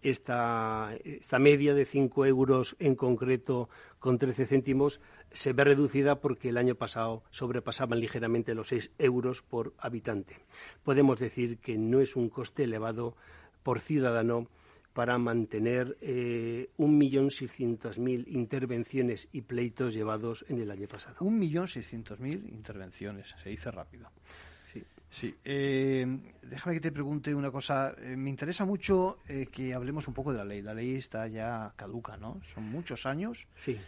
Esta, 0.00 0.90
media 1.38 1.74
de 1.74 1.84
5 1.84 2.26
euros 2.26 2.76
en 2.78 2.94
concreto 2.94 3.68
con 3.98 4.18
13 4.18 4.46
céntimos 4.46 5.00
se 5.32 5.52
ve 5.52 5.64
reducida 5.64 6.20
porque 6.20 6.48
el 6.48 6.56
año 6.56 6.76
pasado 6.76 7.24
sobrepasaban 7.30 8.00
ligeramente 8.00 8.54
los 8.54 8.68
6 8.68 8.92
euros 8.98 9.42
por 9.42 9.74
habitante. 9.78 10.36
Podemos 10.84 11.18
decir 11.18 11.58
que 11.58 11.76
no 11.76 12.00
es 12.00 12.16
un 12.16 12.28
coste 12.30 12.64
elevado 12.64 13.16
por 13.62 13.80
ciudadano 13.80 14.46
para 14.92 15.18
mantener 15.18 15.96
eh, 16.00 16.70
1.600.000 16.78 18.24
intervenciones 18.28 19.28
y 19.32 19.42
pleitos 19.42 19.94
llevados 19.94 20.44
en 20.48 20.60
el 20.60 20.70
año 20.70 20.88
pasado. 20.88 21.16
1.600.000 21.20 22.52
intervenciones, 22.52 23.34
se 23.42 23.50
dice 23.50 23.70
rápido. 23.70 24.10
Sí, 25.10 25.34
eh, 25.44 26.06
déjame 26.42 26.74
que 26.76 26.80
te 26.80 26.92
pregunte 26.92 27.34
una 27.34 27.50
cosa. 27.50 27.94
Eh, 27.98 28.14
me 28.16 28.30
interesa 28.30 28.64
mucho 28.64 29.18
eh, 29.26 29.46
que 29.50 29.72
hablemos 29.72 30.06
un 30.06 30.14
poco 30.14 30.32
de 30.32 30.38
la 30.38 30.44
ley. 30.44 30.62
La 30.62 30.74
ley 30.74 30.96
está 30.96 31.26
ya 31.28 31.72
caduca, 31.76 32.16
¿no? 32.16 32.40
Son 32.54 32.64
muchos 32.64 33.06
años. 33.06 33.46
Sí. 33.54 33.78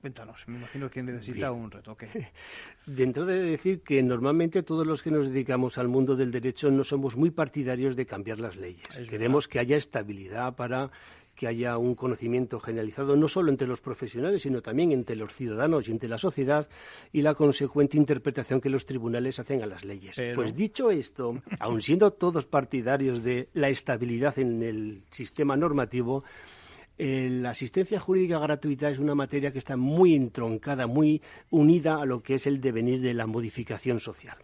cuéntanos, 0.00 0.44
me 0.48 0.58
imagino 0.58 0.90
que 0.90 1.02
necesita 1.02 1.52
un 1.52 1.70
retoque. 1.70 2.08
Dentro 2.86 3.26
de 3.26 3.40
decir 3.40 3.82
que 3.82 4.02
normalmente 4.02 4.62
todos 4.62 4.86
los 4.86 5.02
que 5.02 5.10
nos 5.10 5.28
dedicamos 5.28 5.78
al 5.78 5.88
mundo 5.88 6.16
del 6.16 6.30
derecho 6.30 6.70
no 6.70 6.84
somos 6.84 7.16
muy 7.16 7.30
partidarios 7.30 7.96
de 7.96 8.06
cambiar 8.06 8.38
las 8.38 8.56
leyes. 8.56 8.88
Queremos 9.08 9.48
que 9.48 9.58
haya 9.58 9.76
estabilidad 9.76 10.54
para 10.54 10.90
que 11.34 11.46
haya 11.46 11.76
un 11.78 11.94
conocimiento 11.94 12.60
generalizado 12.60 13.16
no 13.16 13.28
solo 13.28 13.50
entre 13.50 13.66
los 13.66 13.80
profesionales, 13.80 14.42
sino 14.42 14.62
también 14.62 14.92
entre 14.92 15.16
los 15.16 15.32
ciudadanos 15.34 15.88
y 15.88 15.92
entre 15.92 16.08
la 16.08 16.18
sociedad 16.18 16.68
y 17.12 17.22
la 17.22 17.34
consecuente 17.34 17.96
interpretación 17.96 18.60
que 18.60 18.70
los 18.70 18.86
tribunales 18.86 19.38
hacen 19.38 19.62
a 19.62 19.66
las 19.66 19.84
leyes. 19.84 20.20
Pues 20.34 20.54
dicho 20.54 20.90
esto, 20.90 21.42
aun 21.58 21.80
siendo 21.80 22.12
todos 22.12 22.46
partidarios 22.46 23.22
de 23.22 23.48
la 23.54 23.68
estabilidad 23.68 24.38
en 24.38 24.62
el 24.62 25.02
sistema 25.10 25.56
normativo, 25.56 26.24
Eh, 26.96 27.28
la 27.28 27.50
asistencia 27.50 27.98
jurídica 27.98 28.38
gratuita 28.38 28.88
es 28.88 28.98
una 28.98 29.16
materia 29.16 29.50
que 29.50 29.58
está 29.58 29.76
muy 29.76 30.14
entroncada, 30.14 30.86
muy 30.86 31.22
unida 31.50 32.00
a 32.00 32.04
lo 32.04 32.22
que 32.22 32.34
es 32.34 32.46
el 32.46 32.60
devenir 32.60 33.00
de 33.00 33.14
la 33.14 33.26
modificación 33.26 33.98
social. 33.98 34.36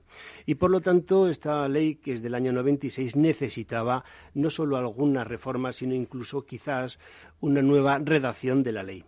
Y 0.46 0.56
por 0.56 0.70
lo 0.70 0.80
tanto, 0.80 1.28
esta 1.28 1.68
ley, 1.68 1.94
que 1.96 2.14
es 2.14 2.22
del 2.22 2.34
año 2.34 2.52
96, 2.52 3.14
necesitaba 3.14 4.04
no 4.34 4.50
solo 4.50 4.76
alguna 4.76 5.22
reforma, 5.22 5.72
sino 5.72 5.94
incluso 5.94 6.44
quizás 6.44 6.98
una 7.40 7.62
nueva 7.62 7.98
redacción 7.98 8.64
de 8.64 8.72
la 8.72 8.82
ley. 8.82 9.04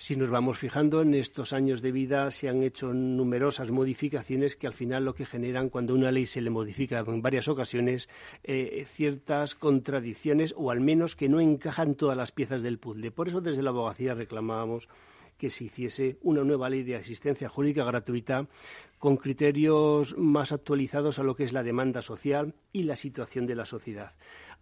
Si 0.00 0.14
nos 0.14 0.30
vamos 0.30 0.58
fijando 0.58 1.02
en 1.02 1.12
estos 1.12 1.52
años 1.52 1.82
de 1.82 1.90
vida, 1.90 2.30
se 2.30 2.48
han 2.48 2.62
hecho 2.62 2.94
numerosas 2.94 3.72
modificaciones 3.72 4.54
que 4.54 4.68
al 4.68 4.72
final 4.72 5.04
lo 5.04 5.12
que 5.12 5.26
generan 5.26 5.70
cuando 5.70 5.92
una 5.92 6.12
ley 6.12 6.24
se 6.24 6.40
le 6.40 6.50
modifica 6.50 7.00
en 7.00 7.20
varias 7.20 7.48
ocasiones 7.48 8.08
eh, 8.44 8.86
ciertas 8.88 9.56
contradicciones 9.56 10.54
o 10.56 10.70
al 10.70 10.80
menos 10.80 11.16
que 11.16 11.28
no 11.28 11.40
encajan 11.40 11.96
todas 11.96 12.16
las 12.16 12.30
piezas 12.30 12.62
del 12.62 12.78
puzzle. 12.78 13.10
Por 13.10 13.26
eso 13.26 13.40
desde 13.40 13.60
la 13.60 13.70
abogacía 13.70 14.14
reclamábamos 14.14 14.88
que 15.36 15.50
se 15.50 15.64
hiciese 15.64 16.16
una 16.22 16.44
nueva 16.44 16.70
ley 16.70 16.84
de 16.84 16.94
asistencia 16.94 17.48
jurídica 17.48 17.82
gratuita 17.82 18.46
con 19.00 19.16
criterios 19.16 20.16
más 20.16 20.52
actualizados 20.52 21.18
a 21.18 21.24
lo 21.24 21.34
que 21.34 21.42
es 21.42 21.52
la 21.52 21.64
demanda 21.64 22.02
social 22.02 22.54
y 22.72 22.84
la 22.84 22.94
situación 22.94 23.46
de 23.46 23.56
la 23.56 23.64
sociedad. 23.64 24.14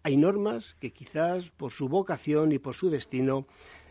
Hay 0.03 0.17
normas 0.17 0.77
que 0.81 0.93
quizás 0.93 1.51
por 1.51 1.73
su 1.73 1.89
vocación 1.89 2.53
y 2.53 2.59
por 2.59 2.75
su 2.75 2.89
destino 2.89 3.47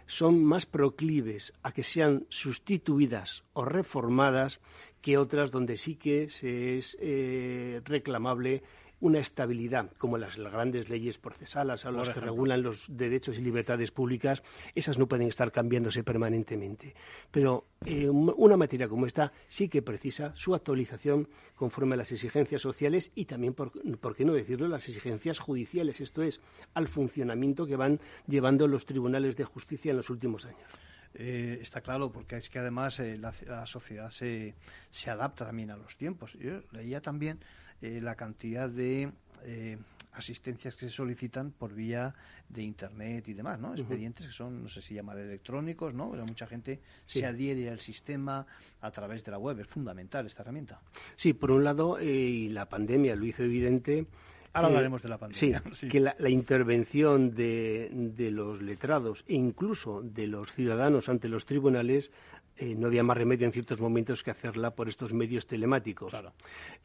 son 0.08 0.44
más 0.44 0.66
proclives 0.66 1.54
a 1.64 1.72
que 1.72 1.84
sean 1.84 2.26
sustituidas 2.30 3.44
o 3.54 3.66
reformadas 3.66 4.60
que 5.02 5.18
otras 5.18 5.52
donde 5.52 5.78
sí 5.78 5.96
que 5.96 6.30
se 6.30 6.78
es 6.78 6.98
eh, 7.00 7.82
reclamable 7.86 8.64
una 9.00 9.20
estabilidad, 9.20 9.92
como 9.98 10.18
las, 10.18 10.38
grandes 10.38 10.90
leyes 10.90 11.18
procesales 11.18 11.86
o 11.86 11.92
las 11.92 12.10
que 12.10 12.20
regulan 12.20 12.64
los 12.64 12.86
derechos 12.90 13.38
y 13.38 13.42
libertades 13.42 13.92
públicas, 13.92 14.44
esas 14.74 14.98
no 14.98 15.08
pueden 15.08 15.28
estar 15.28 15.52
cambiándose 15.52 16.04
permanentemente. 16.04 16.96
Pero 17.32 17.66
eh, 17.86 18.10
una 18.10 18.58
materia 18.58 18.88
como 18.88 19.06
esta 19.06 19.32
sí 19.48 19.70
que 19.70 19.82
precisa 19.82 20.34
su 20.36 20.56
actualización 20.56 21.28
conforme 21.56 21.96
a 21.96 21.98
las 21.98 22.12
exigencias 22.12 22.62
sociales 22.62 23.12
y 23.16 23.25
también, 23.25 23.54
por, 23.54 23.72
qué 24.16 24.25
no 24.25 24.34
decirlo, 24.34 24.68
las 24.68 24.88
exigencias 24.88 25.40
judiciales, 25.40 26.02
esto 26.02 26.24
es, 26.24 26.40
al 26.74 26.88
funcionamiento 26.88 27.66
que 27.66 27.75
van 27.75 28.00
llevando 28.28 28.68
los 28.68 28.86
tribunales 28.86 29.36
de 29.36 29.44
justicia 29.44 29.92
en 29.92 29.98
los 29.98 30.10
últimos 30.10 30.46
años. 30.46 30.70
Eh, 31.18 31.60
está 31.62 31.80
claro, 31.80 32.12
porque 32.12 32.36
es 32.36 32.50
que 32.50 32.60
además 32.60 33.00
eh, 33.00 33.18
la, 33.18 33.66
sociedad 33.66 34.10
se, 34.10 34.54
se 34.90 35.10
adapta 35.10 35.46
también 35.46 35.72
a 35.72 35.78
los 35.78 35.96
tiempos. 35.96 36.34
Yo 36.34 36.62
leía 36.72 37.02
también 37.02 37.40
eh, 37.82 38.00
la 38.01 38.15
cantidad 38.15 38.70
de 38.70 39.12
eh, 39.44 39.77
asistencias 40.13 40.75
que 40.75 40.86
se 40.86 40.91
solicitan 40.91 41.51
por 41.51 41.74
vía 41.74 42.13
de 42.48 42.63
internet 42.63 43.27
y 43.27 43.34
demás, 43.34 43.60
¿no? 43.60 43.74
Expedientes 43.74 44.27
que 44.27 44.34
son, 44.34 44.63
no 44.63 44.70
sé 44.70 44.82
si 44.82 44.94
llamar 44.94 45.17
electrónicos, 45.17 45.94
¿no? 45.94 46.12
Pero 46.12 46.25
mucha 46.25 46.48
gente 46.48 46.79
se 47.05 47.25
adhiere 47.25 47.70
al 47.70 47.79
sistema 47.79 48.46
a 48.82 48.91
través 48.91 49.24
de 49.24 49.32
la 49.32 49.38
web. 49.38 49.60
Es 49.60 49.67
fundamental 49.67 50.25
esta 50.25 50.44
herramienta. 50.44 50.79
Sí, 51.15 51.34
por 51.34 51.51
un 51.51 51.63
lado, 51.63 52.00
eh, 52.00 52.05
y 52.05 52.50
la 52.50 52.67
pandemia 52.67 53.15
lo 53.15 53.25
hizo 53.25 53.44
evidente. 53.44 54.05
Ahora 54.53 54.70
hablaremos 54.70 55.01
de 55.01 55.10
la 55.10 55.17
pandemia. 55.17 55.63
Sí, 55.74 55.88
que 55.89 56.00
la, 56.00 56.29
intervención 56.29 57.36
de, 57.36 57.89
de, 57.91 58.32
los 58.32 58.62
letrados 58.62 59.25
e 59.27 59.34
incluso 59.36 60.01
de 60.01 60.27
los 60.27 60.53
ciudadanos 60.53 61.10
ante 61.10 61.27
los 61.27 61.46
tribunales 61.46 62.10
eh, 62.58 62.74
no 62.76 62.88
había 62.88 63.04
más 63.04 63.18
remedio 63.18 63.46
en 63.46 63.52
ciertos 63.52 63.82
momentos 63.82 64.24
que 64.24 64.32
hacerla 64.32 64.76
por 64.76 64.88
estos 64.88 65.14
medios 65.14 65.46
telemáticos. 65.46 66.14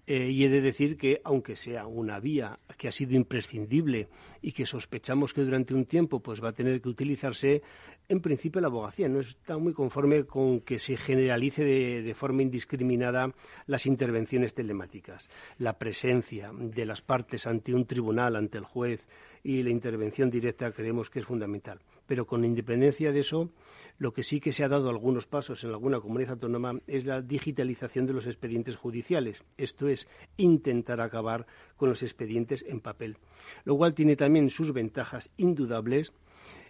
Eh, 0.07 0.31
y 0.31 0.45
he 0.45 0.49
de 0.49 0.61
decir 0.61 0.97
que, 0.97 1.21
aunque 1.23 1.55
sea 1.55 1.87
una 1.87 2.19
vía 2.19 2.59
que 2.77 2.89
ha 2.89 2.93
sido 2.93 3.15
imprescindible 3.15 4.09
y 4.43 4.51
que 4.53 4.67
sospechamos 4.67 5.33
que 5.33 5.43
durante 5.43 5.75
un 5.75 5.85
tiempo 5.85 6.21
pues, 6.21 6.43
va 6.43 6.49
a 6.49 6.53
tener 6.53 6.81
que 6.81 6.89
utilizarse, 6.89 7.63
en 8.09 8.21
principio 8.21 8.61
la 8.61 8.67
abogacía 8.67 9.09
no 9.09 9.21
está 9.21 9.59
muy 9.59 9.73
conforme 9.73 10.25
con 10.25 10.61
que 10.61 10.81
se 10.81 10.97
generalice 10.97 11.65
de, 11.65 12.03
de 12.03 12.15
forma 12.15 12.43
indiscriminada 12.43 13.33
las 13.67 13.87
intervenciones 13.87 14.55
telemáticas. 14.55 15.31
La 15.59 15.79
presencia 15.79 16.51
de 16.53 16.85
las 16.85 17.01
partes 17.01 17.47
ante 17.47 17.75
un 17.75 17.87
tribunal, 17.87 18.35
ante 18.35 18.59
el 18.59 18.65
juez 18.65 19.07
y 19.45 19.63
la 19.63 19.71
intervención 19.71 20.31
directa 20.31 20.73
creemos 20.73 21.11
que 21.11 21.21
es 21.21 21.27
fundamental. 21.27 21.81
Pero 22.11 22.27
con 22.27 22.45
independencia 22.45 23.13
de 23.13 23.21
eso, 23.21 23.53
lo 23.99 24.13
que 24.13 24.25
sí 24.25 24.41
que 24.41 24.53
se 24.53 24.65
ha 24.65 24.69
dado 24.69 24.91
algunos 24.91 25.29
pasos 25.29 25.63
en 25.63 25.71
alguna 25.71 26.01
comunidad 26.01 26.33
autónoma 26.33 26.81
es 26.89 27.05
la 27.05 27.23
digitalización 27.23 28.05
de 28.09 28.15
los 28.15 28.27
expedientes 28.27 28.75
judiciales. 28.75 29.45
Esto 29.57 29.87
es, 29.87 30.09
intentar 30.37 31.01
acabar 31.01 31.47
con 31.77 31.89
los 31.89 32.03
expedientes 32.03 32.65
en 32.67 32.81
papel. 32.81 33.17
Lo 33.63 33.77
cual 33.77 33.95
tiene 33.95 34.17
también 34.17 34.51
sus 34.51 34.73
ventajas 34.73 35.31
indudables 35.37 36.13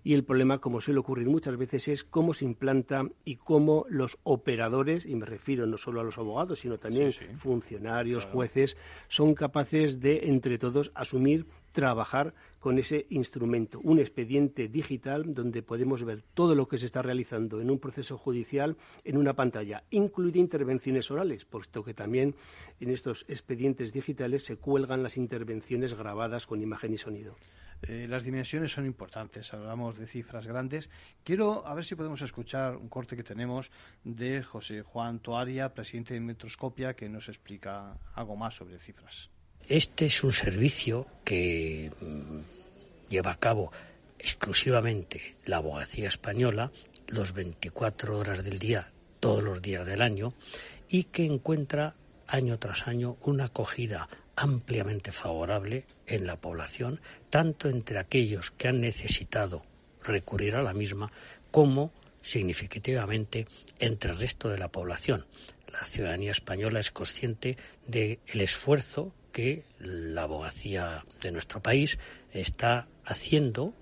y 0.02 0.14
el 0.14 0.24
problema, 0.24 0.58
como 0.58 0.80
suele 0.80 1.00
ocurrir 1.00 1.28
muchas 1.28 1.56
veces, 1.56 1.88
es 1.88 2.04
cómo 2.04 2.34
se 2.34 2.44
implanta 2.44 3.06
y 3.24 3.36
cómo 3.36 3.86
los 3.88 4.18
operadores, 4.22 5.06
y 5.06 5.14
me 5.14 5.26
refiero 5.26 5.66
no 5.66 5.78
solo 5.78 6.00
a 6.00 6.04
los 6.04 6.18
abogados, 6.18 6.60
sino 6.60 6.78
también 6.78 7.12
funcionarios, 7.38 8.24
jueces, 8.24 8.76
son 9.08 9.34
capaces 9.34 10.00
de, 10.00 10.28
entre 10.28 10.58
todos, 10.58 10.90
asumir, 10.94 11.46
trabajar 11.72 12.34
con 12.58 12.78
ese 12.78 13.06
instrumento, 13.10 13.80
un 13.82 13.98
expediente 13.98 14.68
digital 14.68 15.34
donde 15.34 15.62
podemos 15.62 16.04
ver 16.04 16.22
todo 16.34 16.54
lo 16.54 16.68
que 16.68 16.78
se 16.78 16.86
está 16.86 17.00
realizando 17.00 17.60
en 17.60 17.70
un 17.70 17.78
proceso 17.78 18.18
judicial 18.18 18.76
en 19.04 19.16
una 19.16 19.34
pantalla, 19.34 19.84
incluida 19.90 20.38
intervenciones 20.38 21.10
orales, 21.10 21.44
puesto 21.44 21.84
que 21.84 21.94
también 21.94 22.34
en 22.80 22.90
estos 22.90 23.24
expedientes 23.28 23.92
digitales 23.92 24.44
se 24.44 24.56
cuelgan 24.56 25.02
las 25.02 25.16
intervenciones 25.16 25.94
grabadas 25.94 26.46
con 26.46 26.60
imagen 26.60 26.92
y 26.92 26.98
sonido. 26.98 27.36
Eh, 27.82 28.06
las 28.08 28.24
dimensiones 28.24 28.72
son 28.72 28.86
importantes, 28.86 29.52
hablamos 29.54 29.98
de 29.98 30.06
cifras 30.06 30.46
grandes. 30.46 30.90
Quiero 31.24 31.66
a 31.66 31.74
ver 31.74 31.84
si 31.84 31.94
podemos 31.94 32.20
escuchar 32.20 32.76
un 32.76 32.88
corte 32.88 33.16
que 33.16 33.22
tenemos 33.22 33.70
de 34.04 34.42
José 34.42 34.82
Juan 34.82 35.20
Toaria, 35.20 35.72
presidente 35.72 36.14
de 36.14 36.20
Metroscopia, 36.20 36.94
que 36.94 37.08
nos 37.08 37.28
explica 37.28 37.96
algo 38.14 38.36
más 38.36 38.54
sobre 38.54 38.78
cifras. 38.78 39.30
Este 39.66 40.06
es 40.06 40.22
un 40.24 40.32
servicio 40.32 41.06
que 41.24 41.90
mm, 42.00 43.08
lleva 43.08 43.32
a 43.32 43.38
cabo 43.38 43.72
exclusivamente 44.18 45.36
la 45.46 45.56
abogacía 45.56 46.08
española 46.08 46.70
los 47.08 47.32
24 47.32 48.18
horas 48.18 48.44
del 48.44 48.58
día, 48.58 48.92
todos 49.18 49.42
los 49.42 49.60
días 49.62 49.86
del 49.86 50.02
año, 50.02 50.34
y 50.88 51.04
que 51.04 51.24
encuentra 51.24 51.94
año 52.26 52.58
tras 52.58 52.86
año 52.86 53.16
una 53.22 53.46
acogida 53.46 54.08
ampliamente 54.40 55.12
favorable 55.12 55.84
en 56.06 56.26
la 56.26 56.40
población, 56.40 56.98
tanto 57.28 57.68
entre 57.68 57.98
aquellos 57.98 58.50
que 58.50 58.68
han 58.68 58.80
necesitado 58.80 59.66
recurrir 60.02 60.56
a 60.56 60.62
la 60.62 60.72
misma 60.72 61.12
como 61.50 61.92
significativamente 62.22 63.46
entre 63.80 64.12
el 64.12 64.18
resto 64.18 64.48
de 64.48 64.56
la 64.56 64.68
población. 64.68 65.26
La 65.70 65.84
ciudadanía 65.84 66.30
española 66.30 66.80
es 66.80 66.90
consciente 66.90 67.58
del 67.86 68.18
esfuerzo 68.32 69.12
que 69.30 69.62
la 69.78 70.22
abogacía 70.22 71.04
de 71.20 71.32
nuestro 71.32 71.62
país 71.62 71.98
está 72.32 72.88
haciendo 73.04 73.74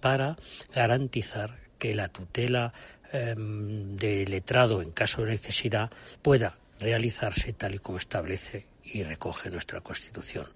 para 0.00 0.36
garantizar 0.74 1.58
que 1.78 1.94
la 1.94 2.08
tutela 2.08 2.72
em, 3.12 3.94
de 3.96 4.26
letrado 4.26 4.80
en 4.80 4.90
caso 4.90 5.22
de 5.22 5.32
necesidad 5.32 5.90
pueda 6.22 6.56
realizarse 6.80 7.52
tal 7.52 7.74
y 7.74 7.78
como 7.78 7.98
establece 7.98 8.66
y 8.92 9.02
recoge 9.02 9.50
nuestra 9.50 9.80
Constitución. 9.80 10.46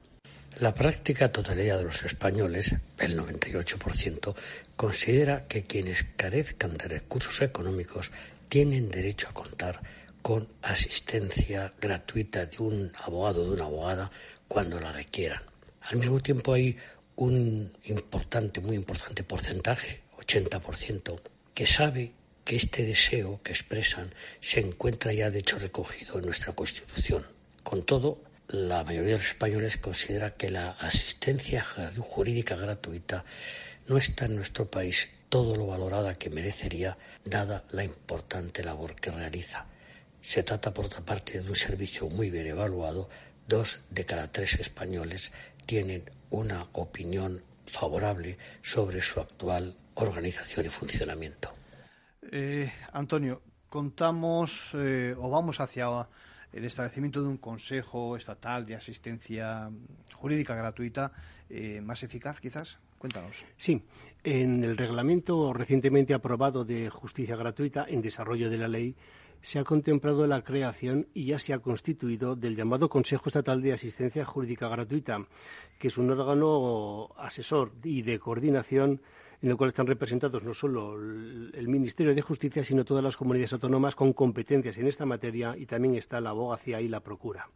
La 0.58 0.74
práctica 0.74 1.32
totalidad 1.32 1.78
de 1.78 1.84
los 1.84 2.02
españoles, 2.02 2.76
el 2.98 3.18
98%, 3.18 4.34
considera 4.76 5.46
que 5.46 5.64
quienes 5.64 6.04
carezcan 6.16 6.76
de 6.76 6.88
recursos 6.88 7.40
económicos 7.40 8.12
tienen 8.48 8.90
derecho 8.90 9.28
a 9.28 9.34
contar 9.34 9.80
con 10.20 10.46
asistencia 10.60 11.72
gratuita 11.80 12.46
de 12.46 12.58
un 12.58 12.92
abogado 13.02 13.42
o 13.42 13.44
de 13.46 13.50
una 13.50 13.64
abogada 13.64 14.10
cuando 14.46 14.78
la 14.78 14.92
requieran. 14.92 15.42
Al 15.80 15.98
mismo 15.98 16.20
tiempo 16.20 16.52
hay 16.52 16.76
un 17.16 17.72
importante, 17.84 18.60
muy 18.60 18.76
importante 18.76 19.24
porcentaje, 19.24 20.02
80%, 20.18 21.20
que 21.54 21.66
sabe 21.66 22.12
que 22.44 22.56
este 22.56 22.84
deseo 22.84 23.40
que 23.42 23.52
expresan 23.52 24.12
se 24.40 24.60
encuentra 24.60 25.12
ya 25.12 25.30
de 25.30 25.40
hecho 25.40 25.58
recogido 25.58 26.18
en 26.18 26.26
nuestra 26.26 26.52
Constitución. 26.52 27.26
Con 27.62 27.82
todo, 27.84 28.22
la 28.48 28.84
mayoría 28.84 29.12
de 29.12 29.18
los 29.18 29.28
españoles 29.28 29.78
considera 29.78 30.34
que 30.34 30.50
la 30.50 30.72
asistencia 30.72 31.64
jurídica 31.98 32.56
gratuita 32.56 33.24
no 33.88 33.96
está 33.96 34.26
en 34.26 34.36
nuestro 34.36 34.70
país 34.70 35.10
todo 35.28 35.56
lo 35.56 35.66
valorada 35.66 36.14
que 36.14 36.28
merecería 36.28 36.98
dada 37.24 37.64
la 37.70 37.84
importante 37.84 38.62
labor 38.62 38.94
que 38.96 39.10
realiza. 39.10 39.66
Se 40.20 40.42
trata, 40.42 40.74
por 40.74 40.86
otra 40.86 41.00
parte, 41.00 41.40
de 41.40 41.48
un 41.48 41.56
servicio 41.56 42.08
muy 42.08 42.30
bien 42.30 42.46
evaluado. 42.46 43.08
Dos 43.48 43.80
de 43.90 44.04
cada 44.04 44.30
tres 44.30 44.60
españoles 44.60 45.32
tienen 45.66 46.10
una 46.30 46.66
opinión 46.72 47.42
favorable 47.66 48.36
sobre 48.60 49.00
su 49.00 49.20
actual 49.20 49.74
organización 49.94 50.66
y 50.66 50.68
funcionamiento. 50.68 51.52
Eh, 52.30 52.70
Antonio, 52.92 53.42
contamos 53.68 54.70
eh, 54.74 55.14
o 55.18 55.30
vamos 55.30 55.60
hacia 55.60 55.86
el 56.52 56.64
establecimiento 56.64 57.22
de 57.22 57.28
un 57.28 57.38
Consejo 57.38 58.16
Estatal 58.16 58.66
de 58.66 58.74
Asistencia 58.74 59.70
Jurídica 60.14 60.54
Gratuita 60.54 61.12
eh, 61.48 61.80
más 61.80 62.02
eficaz, 62.02 62.40
quizás? 62.40 62.78
Cuéntanos. 62.98 63.44
Sí, 63.56 63.82
en 64.22 64.62
el 64.62 64.76
reglamento 64.76 65.52
recientemente 65.52 66.14
aprobado 66.14 66.64
de 66.64 66.88
justicia 66.88 67.34
gratuita, 67.34 67.84
en 67.88 68.00
desarrollo 68.00 68.48
de 68.48 68.58
la 68.58 68.68
ley, 68.68 68.94
se 69.42 69.58
ha 69.58 69.64
contemplado 69.64 70.26
la 70.26 70.42
creación 70.42 71.08
y 71.12 71.26
ya 71.26 71.38
se 71.38 71.52
ha 71.52 71.58
constituido 71.58 72.36
del 72.36 72.54
llamado 72.54 72.88
Consejo 72.88 73.24
Estatal 73.26 73.60
de 73.60 73.72
Asistencia 73.72 74.24
Jurídica 74.24 74.68
Gratuita, 74.68 75.26
que 75.78 75.88
es 75.88 75.98
un 75.98 76.10
órgano 76.10 77.08
asesor 77.16 77.72
y 77.82 78.02
de 78.02 78.20
coordinación 78.20 79.00
en 79.42 79.50
el 79.50 79.56
cual 79.56 79.68
están 79.68 79.86
representados 79.86 80.44
no 80.44 80.54
solo 80.54 80.94
el 80.94 81.68
Ministerio 81.68 82.14
de 82.14 82.22
Justicia, 82.22 82.62
sino 82.62 82.84
todas 82.84 83.02
las 83.02 83.16
comunidades 83.16 83.52
autónomas 83.52 83.96
con 83.96 84.12
competencias 84.12 84.78
en 84.78 84.86
esta 84.86 85.04
materia 85.04 85.56
y 85.56 85.66
también 85.66 85.96
está 85.96 86.20
la 86.20 86.30
abogacía 86.30 86.80
y 86.80 86.88
la 86.88 87.00
procura 87.00 87.48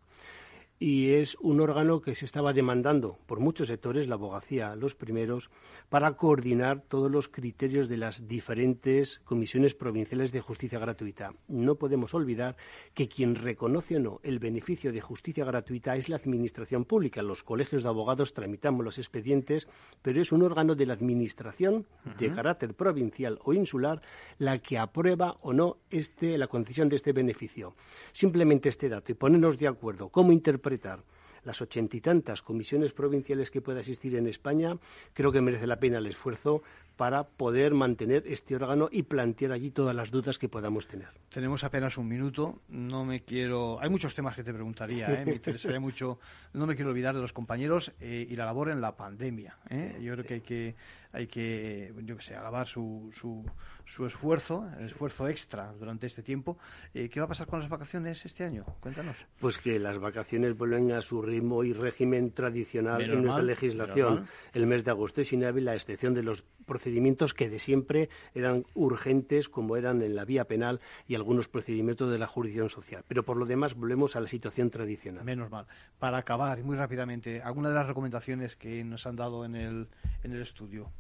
y 0.79 1.13
es 1.13 1.37
un 1.41 1.61
órgano 1.61 2.03
que 2.03 2.15
se 2.15 2.27
estaba 2.27 2.53
demandando 2.53 3.19
por 3.27 3.41
muchos 3.41 3.69
sectores, 3.69 4.09
la 4.09 4.17
abogacía 4.17 4.77
los 4.77 4.95
primeros, 4.95 5.51
para 5.89 6.17
coordinar 6.17 6.83
todos 6.83 7.11
los 7.11 7.29
criterios 7.29 7.89
de 7.89 7.97
las 7.97 8.29
diferentes 8.29 9.21
comisiones 9.25 9.75
provinciales 9.75 10.33
de 10.33 10.43
justicia 10.43 10.79
gratuita. 10.79 11.33
No 11.49 11.77
podemos 11.77 12.13
olvidar 12.13 12.57
que 12.93 13.09
quien 13.09 13.37
reconoce 13.37 13.97
o 13.97 14.01
no 14.01 14.21
el 14.23 14.39
beneficio 14.39 14.93
de 14.93 15.01
justicia 15.01 15.45
gratuita 15.45 15.97
es 15.97 16.09
la 16.09 16.17
Administración 16.17 16.85
Pública. 16.85 17.23
Los 17.23 17.43
colegios 17.43 17.83
de 17.83 17.89
abogados 17.89 18.35
tramitamos 18.35 18.85
los 18.85 18.99
expedientes, 18.99 19.69
pero 20.03 20.21
es 20.21 20.31
un 20.31 20.43
órgano 20.43 20.75
de 20.75 20.87
la 20.87 20.93
Administración 20.95 21.87
de 22.19 22.33
carácter 22.33 22.75
provincial 22.75 23.39
o 23.45 23.55
insular 23.55 24.03
la 24.39 24.59
que 24.59 24.79
aprueba 24.79 25.39
o 25.41 25.55
no 25.55 25.79
este, 25.91 26.37
la 26.37 26.49
concesión 26.49 26.89
de 26.91 26.97
este 26.97 27.13
beneficio. 27.13 27.75
Simplemente 28.13 28.69
este 28.69 28.91
dato 28.91 29.13
y 29.13 29.15
ponernos 29.15 29.59
de 29.59 29.69
acuerdo 29.69 30.11
cómo 30.11 30.33
interpretar 30.33 30.66
interpretar 30.67 31.05
las 31.45 31.63
ochenta 31.63 31.97
y 31.97 32.01
tantas 32.01 32.43
comisiones 32.43 32.93
provinciales 32.93 33.53
que 33.53 33.61
pueda 33.61 33.79
existir 33.79 34.17
en 34.17 34.27
España, 34.27 34.79
creo 35.15 35.31
que 35.31 35.41
merece 35.41 35.69
la 35.69 35.79
pena 35.79 35.99
el 35.99 36.07
esfuerzo 36.07 36.65
para 36.97 37.23
poder 37.23 37.73
mantener 37.73 38.25
este 38.27 38.57
órgano 38.57 38.89
y 38.91 39.05
plantear 39.05 39.53
allí 39.53 39.71
todas 39.71 39.95
las 39.95 40.11
dudas 40.11 40.39
que 40.39 40.49
podamos 40.49 40.89
tener. 40.89 41.07
Tenemos 41.29 41.63
apenas 41.63 41.99
un 41.99 42.09
minuto. 42.09 42.59
No 42.69 43.05
me 43.05 43.21
quiero. 43.21 43.79
Hay 43.81 43.91
muchos 43.91 44.13
temas 44.13 44.35
que 44.35 44.43
te 44.43 44.53
preguntaría. 44.53 45.07
¿eh? 45.07 45.25
Me 45.25 45.35
interesaría 45.35 45.79
mucho. 45.79 46.19
No 46.53 46.67
me 46.67 46.75
quiero 46.75 46.91
olvidar 46.91 47.15
de 47.15 47.21
los 47.21 47.33
compañeros 47.33 47.93
eh, 48.01 48.27
y 48.29 48.35
la 48.35 48.45
labor 48.45 48.71
en 48.71 48.81
la 48.81 48.97
pandemia. 48.97 49.57
¿eh? 49.71 49.99
Yo 50.03 50.15
creo 50.15 50.25
que 50.25 50.35
hay 50.35 50.41
que 50.41 50.75
hay 51.17 51.27
que, 51.29 51.95
yo 52.05 52.17
que 52.17 52.23
sé, 52.23 52.37
alabar 52.37 52.67
su, 52.67 53.11
su, 53.15 53.43
su 53.87 54.05
esfuerzo, 54.05 54.69
el 54.79 54.85
esfuerzo 54.85 55.27
extra 55.29 55.73
durante 55.73 56.07
este 56.07 56.23
tiempo. 56.23 56.59
¿Qué 56.93 57.11
va 57.17 57.25
a 57.25 57.29
pasar 57.29 57.47
con 57.47 57.59
las 57.59 57.71
vacaciones 57.71 58.27
este 58.27 58.45
año? 58.45 58.67
Cuéntanos. 58.81 59.17
Pues 59.41 59.57
que 59.57 59.79
las 59.79 59.99
vacaciones 59.99 60.57
vuelven 60.59 60.93
a 60.93 61.01
su 61.01 61.23
ritmo 61.23 61.65
y 61.65 61.73
régimen 61.73 62.33
tradicional 62.33 63.01
en 63.01 63.23
nuestra 63.23 63.43
legislación. 63.43 64.29
El 64.53 64.67
mes 64.67 64.85
de 64.85 64.91
agosto 64.91 65.23
es 65.23 65.33
inhábil, 65.33 65.69
a 65.69 65.75
excepción 65.75 66.13
de 66.13 66.23
los 66.23 66.45
procedimientos 66.67 67.33
que 67.33 67.49
de 67.49 67.61
siempre 67.61 68.11
eran 68.35 68.67
urgentes, 68.75 69.49
como 69.49 69.77
eran 69.77 70.03
en 70.03 70.15
la 70.15 70.27
vía 70.27 70.45
penal 70.45 70.81
y 71.09 71.15
algunos 71.15 71.49
procedimientos 71.49 72.11
de 72.11 72.19
la 72.19 72.27
jurisdicción 72.27 72.69
social. 72.69 73.05
Pero 73.09 73.23
por 73.23 73.39
lo 73.39 73.47
demás 73.47 73.75
volvemos 73.75 74.17
a 74.17 74.21
la 74.21 74.29
situación 74.29 74.69
tradicional. 74.69 75.25
Menos 75.25 75.51
mal. 75.51 75.67
Para 75.99 76.19
acabar, 76.19 76.59
y 76.59 76.63
muy 76.63 76.77
rápidamente, 76.77 77.41
¿alguna 77.41 77.71
de 77.71 77.77
las 77.77 77.87
recomendaciones 77.87 78.55
que 78.57 78.85
nos 78.85 79.07
han 79.07 79.17
dado 79.17 79.47
en 79.47 79.57
el, 79.57 79.89
en 80.25 80.33
el 80.33 80.43
estudio? 80.43 80.91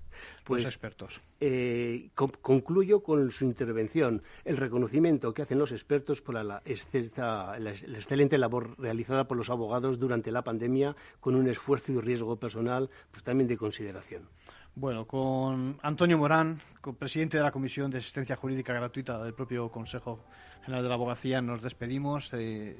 Pues, 0.44 0.62
los 0.62 0.72
expertos. 0.72 1.20
Eh, 1.40 2.10
concluyo 2.14 3.02
con 3.02 3.30
su 3.30 3.44
intervención. 3.44 4.22
El 4.44 4.56
reconocimiento 4.56 5.34
que 5.34 5.42
hacen 5.42 5.58
los 5.58 5.72
expertos 5.72 6.20
por 6.20 6.34
la, 6.34 6.44
la, 6.44 6.62
excelente 6.64 8.38
labor 8.38 8.78
realizada 8.78 9.26
por 9.26 9.36
los 9.36 9.50
abogados 9.50 9.98
durante 9.98 10.30
la 10.30 10.42
pandemia, 10.42 10.96
con 11.20 11.34
un 11.34 11.48
esfuerzo 11.48 11.92
y 11.92 12.00
riesgo 12.00 12.36
personal, 12.36 12.90
pues 13.10 13.22
también 13.22 13.48
de 13.48 13.56
consideración. 13.56 14.28
Bueno, 14.74 15.06
con 15.06 15.78
Antonio 15.82 16.18
Morán, 16.18 16.60
presidente 16.98 17.38
de 17.38 17.42
la 17.42 17.50
Comisión 17.50 17.90
de 17.90 17.98
Asistencia 17.98 18.36
Jurídica 18.36 18.74
Gratuita 18.74 19.24
del 19.24 19.32
propio 19.32 19.70
Consejo 19.70 20.20
General 20.64 20.82
de 20.82 20.88
la 20.90 20.94
Abogacía, 20.96 21.40
nos 21.40 21.62
despedimos. 21.62 22.30
Eh, 22.34 22.76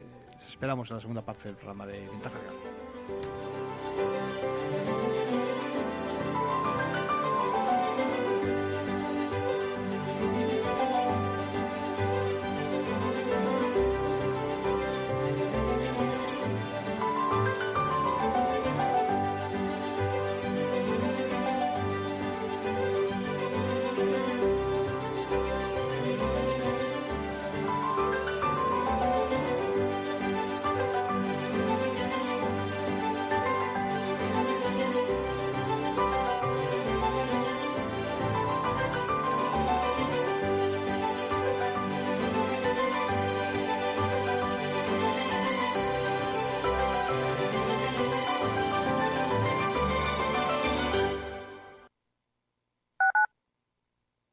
esperamos 0.46 0.90
en 0.90 0.96
la 0.96 1.00
segunda 1.00 1.22
parte 1.24 1.48
del 1.48 1.56
programa 1.56 1.86
de 1.86 2.00
Ventaja 2.00 2.38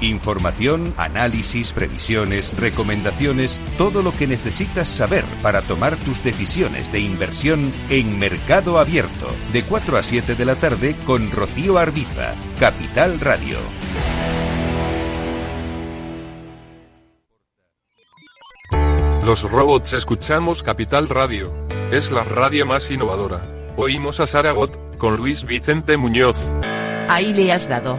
Información, 0.00 0.92
análisis, 0.96 1.72
previsiones, 1.72 2.56
recomendaciones, 2.58 3.58
todo 3.78 4.02
lo 4.02 4.12
que 4.12 4.26
necesitas 4.26 4.88
saber 4.88 5.24
para 5.42 5.62
tomar 5.62 5.96
tus 5.96 6.22
decisiones 6.22 6.92
de 6.92 7.00
inversión 7.00 7.72
en 7.88 8.18
Mercado 8.18 8.78
Abierto, 8.78 9.28
de 9.52 9.62
4 9.62 9.96
a 9.96 10.02
7 10.02 10.34
de 10.34 10.44
la 10.44 10.56
tarde 10.56 10.94
con 11.06 11.30
Rocío 11.30 11.78
Arbiza, 11.78 12.34
Capital 12.58 13.20
Radio. 13.20 13.58
Los 19.24 19.50
robots 19.50 19.94
escuchamos 19.94 20.62
Capital 20.62 21.08
Radio. 21.08 21.50
Es 21.90 22.12
la 22.12 22.24
radio 22.24 22.66
más 22.66 22.90
innovadora. 22.90 23.40
Oímos 23.74 24.20
a 24.20 24.26
Saragot, 24.26 24.98
con 24.98 25.16
Luis 25.16 25.44
Vicente 25.44 25.96
Muñoz. 25.96 26.36
Ahí 27.08 27.32
le 27.32 27.50
has 27.50 27.66
dado. 27.66 27.98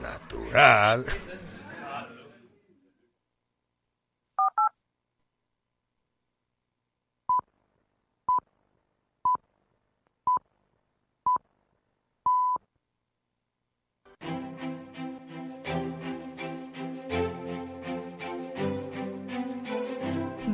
Natural. 0.00 1.04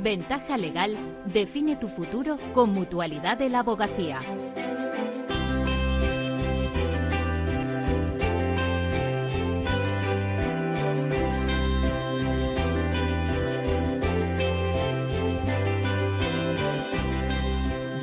Ventaja 0.06 0.56
legal 0.56 0.96
define 1.32 1.74
tu 1.74 1.88
futuro 1.88 2.38
con 2.54 2.70
mutualidad 2.70 3.37
de 3.38 3.48
la 3.48 3.59
abogacía. 3.59 4.20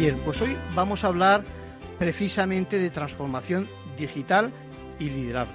Bien, 0.03 0.19
pues 0.25 0.41
hoy 0.41 0.57
vamos 0.75 1.05
a 1.05 1.07
hablar 1.07 1.45
precisamente 1.97 2.77
de 2.77 2.89
transformación 2.89 3.69
digital 3.97 4.51
y 4.99 5.05
liderazgo. 5.05 5.53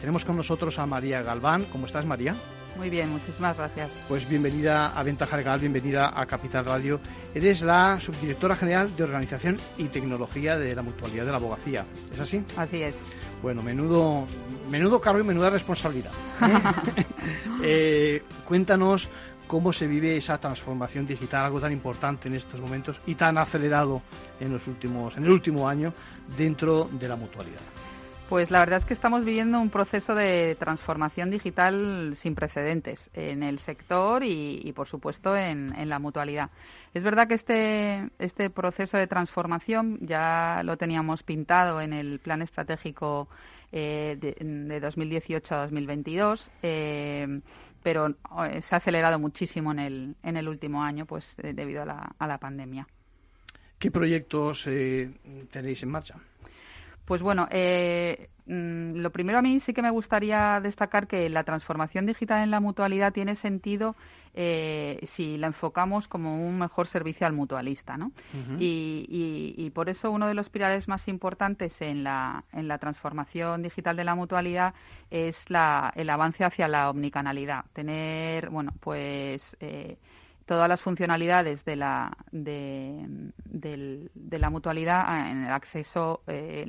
Tenemos 0.00 0.24
con 0.24 0.38
nosotros 0.38 0.78
a 0.78 0.86
María 0.86 1.20
Galván. 1.20 1.66
¿Cómo 1.66 1.84
estás, 1.84 2.06
María? 2.06 2.34
Muy 2.78 2.88
bien, 2.88 3.10
muchísimas 3.10 3.58
gracias. 3.58 3.90
Pues 4.08 4.26
bienvenida 4.26 4.98
a 4.98 5.02
Ventaja 5.02 5.36
Legal, 5.36 5.60
bienvenida 5.60 6.18
a 6.18 6.24
Capital 6.24 6.64
Radio. 6.64 6.98
Eres 7.34 7.60
la 7.60 8.00
subdirectora 8.00 8.56
general 8.56 8.96
de 8.96 9.04
Organización 9.04 9.58
y 9.76 9.88
Tecnología 9.88 10.56
de 10.56 10.74
la 10.74 10.80
Mutualidad 10.80 11.26
de 11.26 11.32
la 11.32 11.36
Abogacía. 11.36 11.84
¿Es 12.10 12.20
así? 12.20 12.42
Así 12.56 12.82
es. 12.82 12.96
Bueno, 13.42 13.60
menudo, 13.60 14.26
menudo 14.70 14.98
cargo 14.98 15.20
y 15.20 15.24
menuda 15.24 15.50
responsabilidad. 15.50 16.12
¿eh? 16.96 17.04
Eh, 17.62 18.22
cuéntanos 18.48 19.06
cómo 19.50 19.72
se 19.72 19.88
vive 19.88 20.16
esa 20.16 20.38
transformación 20.38 21.08
digital, 21.08 21.46
algo 21.46 21.60
tan 21.60 21.72
importante 21.72 22.28
en 22.28 22.36
estos 22.36 22.60
momentos 22.60 23.00
y 23.04 23.16
tan 23.16 23.36
acelerado 23.36 24.00
en 24.38 24.52
los 24.52 24.64
últimos, 24.68 25.16
en 25.16 25.24
el 25.24 25.32
último 25.32 25.68
año 25.68 25.92
dentro 26.38 26.84
de 26.84 27.08
la 27.08 27.16
mutualidad. 27.16 27.58
Pues 28.28 28.52
la 28.52 28.60
verdad 28.60 28.76
es 28.76 28.84
que 28.84 28.94
estamos 28.94 29.24
viviendo 29.24 29.60
un 29.60 29.70
proceso 29.70 30.14
de 30.14 30.56
transformación 30.56 31.30
digital 31.30 32.12
sin 32.14 32.36
precedentes 32.36 33.10
en 33.12 33.42
el 33.42 33.58
sector 33.58 34.22
y, 34.22 34.72
por 34.72 34.86
supuesto, 34.86 35.36
en, 35.36 35.72
la 35.88 35.98
mutualidad. 35.98 36.50
Es 36.94 37.02
verdad 37.02 37.26
que 37.26 37.34
este, 37.34 38.08
este 38.20 38.50
proceso 38.50 38.98
de 38.98 39.08
transformación 39.08 39.98
ya 40.00 40.62
lo 40.62 40.76
teníamos 40.76 41.24
pintado 41.24 41.80
en 41.80 41.92
el 41.92 42.20
plan 42.20 42.40
estratégico 42.40 43.28
eh, 43.72 44.16
de, 44.20 44.78
2018 44.78 45.54
a 45.56 45.58
2022. 45.62 46.52
Eh, 46.62 47.40
pero 47.82 48.08
eh, 48.08 48.62
se 48.62 48.74
ha 48.74 48.78
acelerado 48.78 49.18
muchísimo 49.18 49.72
en 49.72 49.78
el, 49.78 50.16
en 50.22 50.36
el 50.36 50.48
último 50.48 50.82
año 50.82 51.06
pues 51.06 51.36
debido 51.36 51.82
a 51.82 51.86
la, 51.86 52.14
a 52.18 52.26
la 52.26 52.38
pandemia. 52.38 52.86
¿Qué 53.78 53.90
proyectos 53.90 54.64
tenéis 55.50 55.82
en 55.82 55.88
marcha? 55.88 56.16
Pues 57.10 57.22
bueno, 57.22 57.48
eh, 57.50 58.28
mm, 58.46 58.98
lo 58.98 59.10
primero 59.10 59.40
a 59.40 59.42
mí 59.42 59.58
sí 59.58 59.74
que 59.74 59.82
me 59.82 59.90
gustaría 59.90 60.60
destacar 60.62 61.08
que 61.08 61.28
la 61.28 61.42
transformación 61.42 62.06
digital 62.06 62.44
en 62.44 62.52
la 62.52 62.60
mutualidad 62.60 63.12
tiene 63.12 63.34
sentido 63.34 63.96
eh, 64.32 65.00
si 65.02 65.36
la 65.36 65.48
enfocamos 65.48 66.06
como 66.06 66.46
un 66.46 66.60
mejor 66.60 66.86
servicio 66.86 67.26
al 67.26 67.32
mutualista, 67.32 67.96
¿no? 67.96 68.12
y, 68.60 69.72
por 69.74 69.88
eso 69.88 70.12
uno 70.12 70.28
de 70.28 70.34
los 70.34 70.50
pilares 70.50 70.86
más 70.86 71.08
importantes 71.08 71.82
en 71.82 72.04
la, 72.04 72.44
en 72.52 72.68
la 72.68 72.78
transformación 72.78 73.64
digital 73.64 73.96
de 73.96 74.04
la 74.04 74.14
mutualidad 74.14 74.74
es 75.10 75.50
la, 75.50 75.92
el 75.96 76.10
avance 76.10 76.44
hacia 76.44 76.68
la 76.68 76.90
omnicanalidad. 76.90 77.64
Tener, 77.72 78.50
bueno, 78.50 78.72
pues... 78.78 79.56
Eh, 79.58 79.96
todas 80.50 80.68
las 80.68 80.80
funcionalidades 80.80 81.64
de 81.64 81.76
la, 81.76 82.10
de, 82.32 83.06
la 84.32 84.50
mutualidad 84.50 85.30
en 85.30 85.44
el 85.44 85.52
acceso 85.52 86.24
eh, 86.26 86.64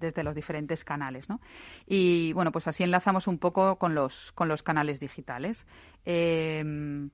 desde 0.00 0.24
los 0.24 0.34
diferentes 0.34 0.84
canales. 0.84 1.28
¿no? 1.28 1.42
Y 1.86 2.32
bueno, 2.32 2.50
pues 2.50 2.66
así 2.66 2.82
enlazamos 2.82 3.26
un 3.26 3.36
poco 3.36 3.76
con 3.76 3.94
los, 3.94 4.32
con 4.32 4.48
los 4.48 4.62
canales 4.62 5.00
digitales. 5.00 5.66
Em, 6.06 7.10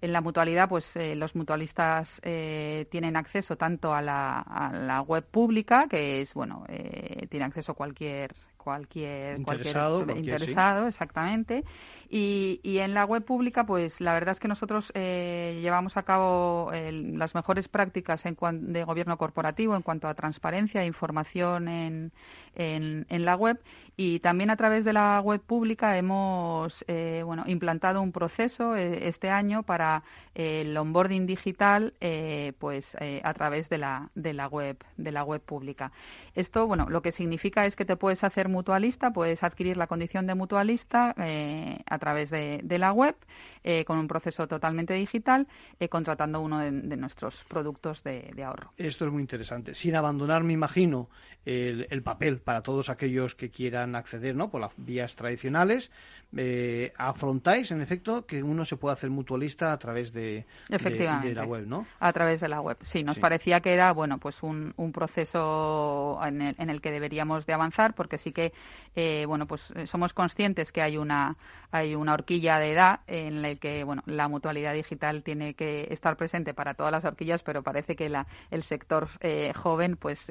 en 0.00 0.12
la 0.12 0.20
mutualidad, 0.20 0.68
pues 0.68 0.96
eh, 0.96 1.14
los 1.14 1.36
mutualistas 1.36 2.20
eh, 2.24 2.88
tienen 2.90 3.14
acceso 3.14 3.54
tanto 3.54 3.94
a 3.94 4.02
la, 4.02 4.40
a 4.40 4.72
la, 4.72 5.02
web 5.02 5.24
pública, 5.24 5.86
que 5.88 6.20
es, 6.20 6.34
bueno, 6.34 6.66
tiene 7.28 7.46
acceso 7.46 7.74
cualquier 7.74 8.32
cualquier 8.62 9.38
interesado, 9.38 10.04
cualquier, 10.04 10.18
interesado 10.18 10.86
exactamente. 10.86 11.64
Y, 12.12 12.58
y, 12.64 12.78
en 12.78 12.92
la 12.92 13.04
web 13.04 13.24
pública 13.24 13.64
pues 13.64 14.00
la 14.00 14.12
verdad 14.12 14.32
es 14.32 14.40
que 14.40 14.48
nosotros 14.48 14.90
eh, 14.96 15.60
llevamos 15.62 15.96
a 15.96 16.02
cabo 16.02 16.72
las 16.72 17.36
mejores 17.36 17.68
prácticas 17.68 18.26
en 18.26 18.36
de 18.72 18.82
gobierno 18.82 19.16
corporativo 19.16 19.76
en 19.76 19.82
cuanto 19.82 20.08
a 20.08 20.14
transparencia 20.14 20.82
e 20.82 20.86
información 20.86 21.68
en, 21.68 22.12
en, 22.56 23.06
en, 23.10 23.24
la 23.24 23.36
web. 23.36 23.60
Y 23.96 24.18
también 24.18 24.50
a 24.50 24.56
través 24.56 24.84
de 24.84 24.92
la 24.92 25.20
web 25.20 25.40
pública 25.40 25.96
hemos 25.98 26.84
eh, 26.88 27.22
bueno 27.24 27.44
implantado 27.46 28.02
un 28.02 28.10
proceso 28.10 28.74
eh, 28.74 29.06
este 29.06 29.30
año 29.30 29.62
para 29.62 30.02
el 30.34 30.76
onboarding 30.76 31.26
digital 31.26 31.94
pues 32.58 32.96
a 33.22 33.34
través 33.34 33.68
de 33.68 33.78
la 33.78 34.10
de 34.14 34.32
la 34.32 34.48
web 34.48 34.82
de 34.96 35.12
la 35.12 35.22
web 35.22 35.42
pública. 35.42 35.92
Esto 36.34 36.66
bueno 36.66 36.86
lo 36.88 37.02
que 37.02 37.12
significa 37.12 37.66
es 37.66 37.76
que 37.76 37.84
te 37.84 37.96
puedes 37.96 38.24
hacer 38.24 38.48
mutualista, 38.50 39.12
puedes 39.12 39.42
adquirir 39.42 39.76
la 39.76 39.86
condición 39.86 40.26
de 40.26 40.34
mutualista 40.34 41.14
eh, 41.18 41.78
a 41.86 41.98
través 41.98 42.30
de, 42.30 42.78
la 42.78 42.92
web 42.92 43.16
eh, 43.64 43.84
con 43.84 43.98
un 43.98 44.08
proceso 44.08 44.46
totalmente 44.46 44.94
digital, 44.94 45.46
eh, 45.78 45.88
contratando 45.88 46.40
uno 46.40 46.58
de, 46.58 46.70
nuestros 46.70 47.44
productos 47.44 48.02
de, 48.02 48.32
ahorro. 48.44 48.72
Esto 48.76 49.06
es 49.06 49.12
muy 49.12 49.22
interesante. 49.22 49.74
Sin 49.74 49.96
abandonar, 49.96 50.44
me 50.44 50.52
imagino, 50.52 51.08
el, 51.44 52.02
papel 52.02 52.38
para 52.38 52.62
todos 52.62 52.90
aquellos 52.90 53.34
que 53.34 53.50
quieran 53.50 53.94
acceder 53.94 54.34
¿no? 54.36 54.50
por 54.50 54.60
las 54.60 54.72
vías 54.76 55.16
tradicionales, 55.16 55.90
afrontáis, 56.96 57.70
en 57.70 57.80
efecto, 57.80 58.26
que 58.26 58.42
uno 58.42 58.64
se 58.64 58.76
pueda 58.76 58.94
hacer 58.94 59.10
mutualista 59.10 59.72
a 59.72 59.78
través 59.78 60.12
de, 60.12 60.46
la 60.68 61.44
web, 61.44 61.66
¿no? 61.66 61.86
A 61.98 62.12
través 62.12 62.40
de 62.40 62.48
la 62.48 62.60
web, 62.60 62.76
sí. 62.82 63.02
Nos 63.02 63.18
parecía 63.18 63.60
que 63.60 63.72
era, 63.72 63.92
bueno, 63.92 64.18
pues 64.18 64.42
un, 64.42 64.74
proceso 64.92 66.18
en 66.24 66.40
el, 66.42 66.56
en 66.58 66.70
el 66.70 66.80
que 66.80 66.90
deberíamos 66.90 67.46
de 67.46 67.52
avanzar, 67.52 67.94
porque 67.94 68.18
sí 68.18 68.32
que 68.32 68.52
eh, 68.96 69.24
bueno, 69.26 69.46
pues 69.46 69.72
eh, 69.76 69.86
somos 69.86 70.12
conscientes 70.12 70.72
que 70.72 70.82
hay 70.82 70.96
una, 70.96 71.36
hay 71.70 71.94
una 71.94 72.14
horquilla 72.14 72.58
de 72.58 72.72
edad 72.72 73.00
en 73.06 73.42
la 73.42 73.54
que, 73.54 73.84
bueno, 73.84 74.02
la 74.06 74.28
mutualidad 74.28 74.74
digital 74.74 75.22
tiene 75.22 75.54
que 75.54 75.88
estar 75.90 76.16
presente 76.16 76.54
para 76.54 76.74
todas 76.74 76.92
las 76.92 77.04
horquillas, 77.04 77.42
pero 77.42 77.62
parece 77.62 77.96
que 77.96 78.08
la, 78.08 78.26
el 78.50 78.62
sector 78.62 79.08
eh, 79.20 79.52
joven, 79.54 79.96
pues, 79.96 80.30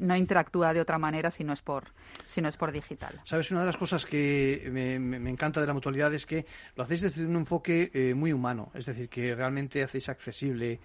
no 0.00 0.16
interactúa 0.16 0.72
de 0.72 0.80
otra 0.80 0.98
manera 0.98 1.30
si 1.30 1.44
no 1.44 1.52
es 1.52 1.62
por, 1.62 1.92
si 2.26 2.40
no 2.40 2.48
es 2.48 2.56
por 2.56 2.72
digital. 2.72 3.20
Sabes, 3.24 3.50
una 3.50 3.60
de 3.60 3.66
las 3.66 3.76
cosas 3.76 4.06
que 4.06 4.45
me, 4.70 5.30
encanta 5.30 5.60
de 5.60 5.66
la 5.66 5.74
mutualidad 5.74 6.12
es 6.14 6.26
que 6.26 6.46
lo 6.74 6.84
hacéis 6.84 7.02
desde 7.02 7.24
un 7.24 7.36
enfoque 7.36 8.12
muy 8.16 8.32
humano, 8.32 8.70
es 8.74 8.86
decir, 8.86 9.08
que 9.08 9.34
realmente 9.34 9.82
hacéis 9.82 10.08
accesible 10.08 10.80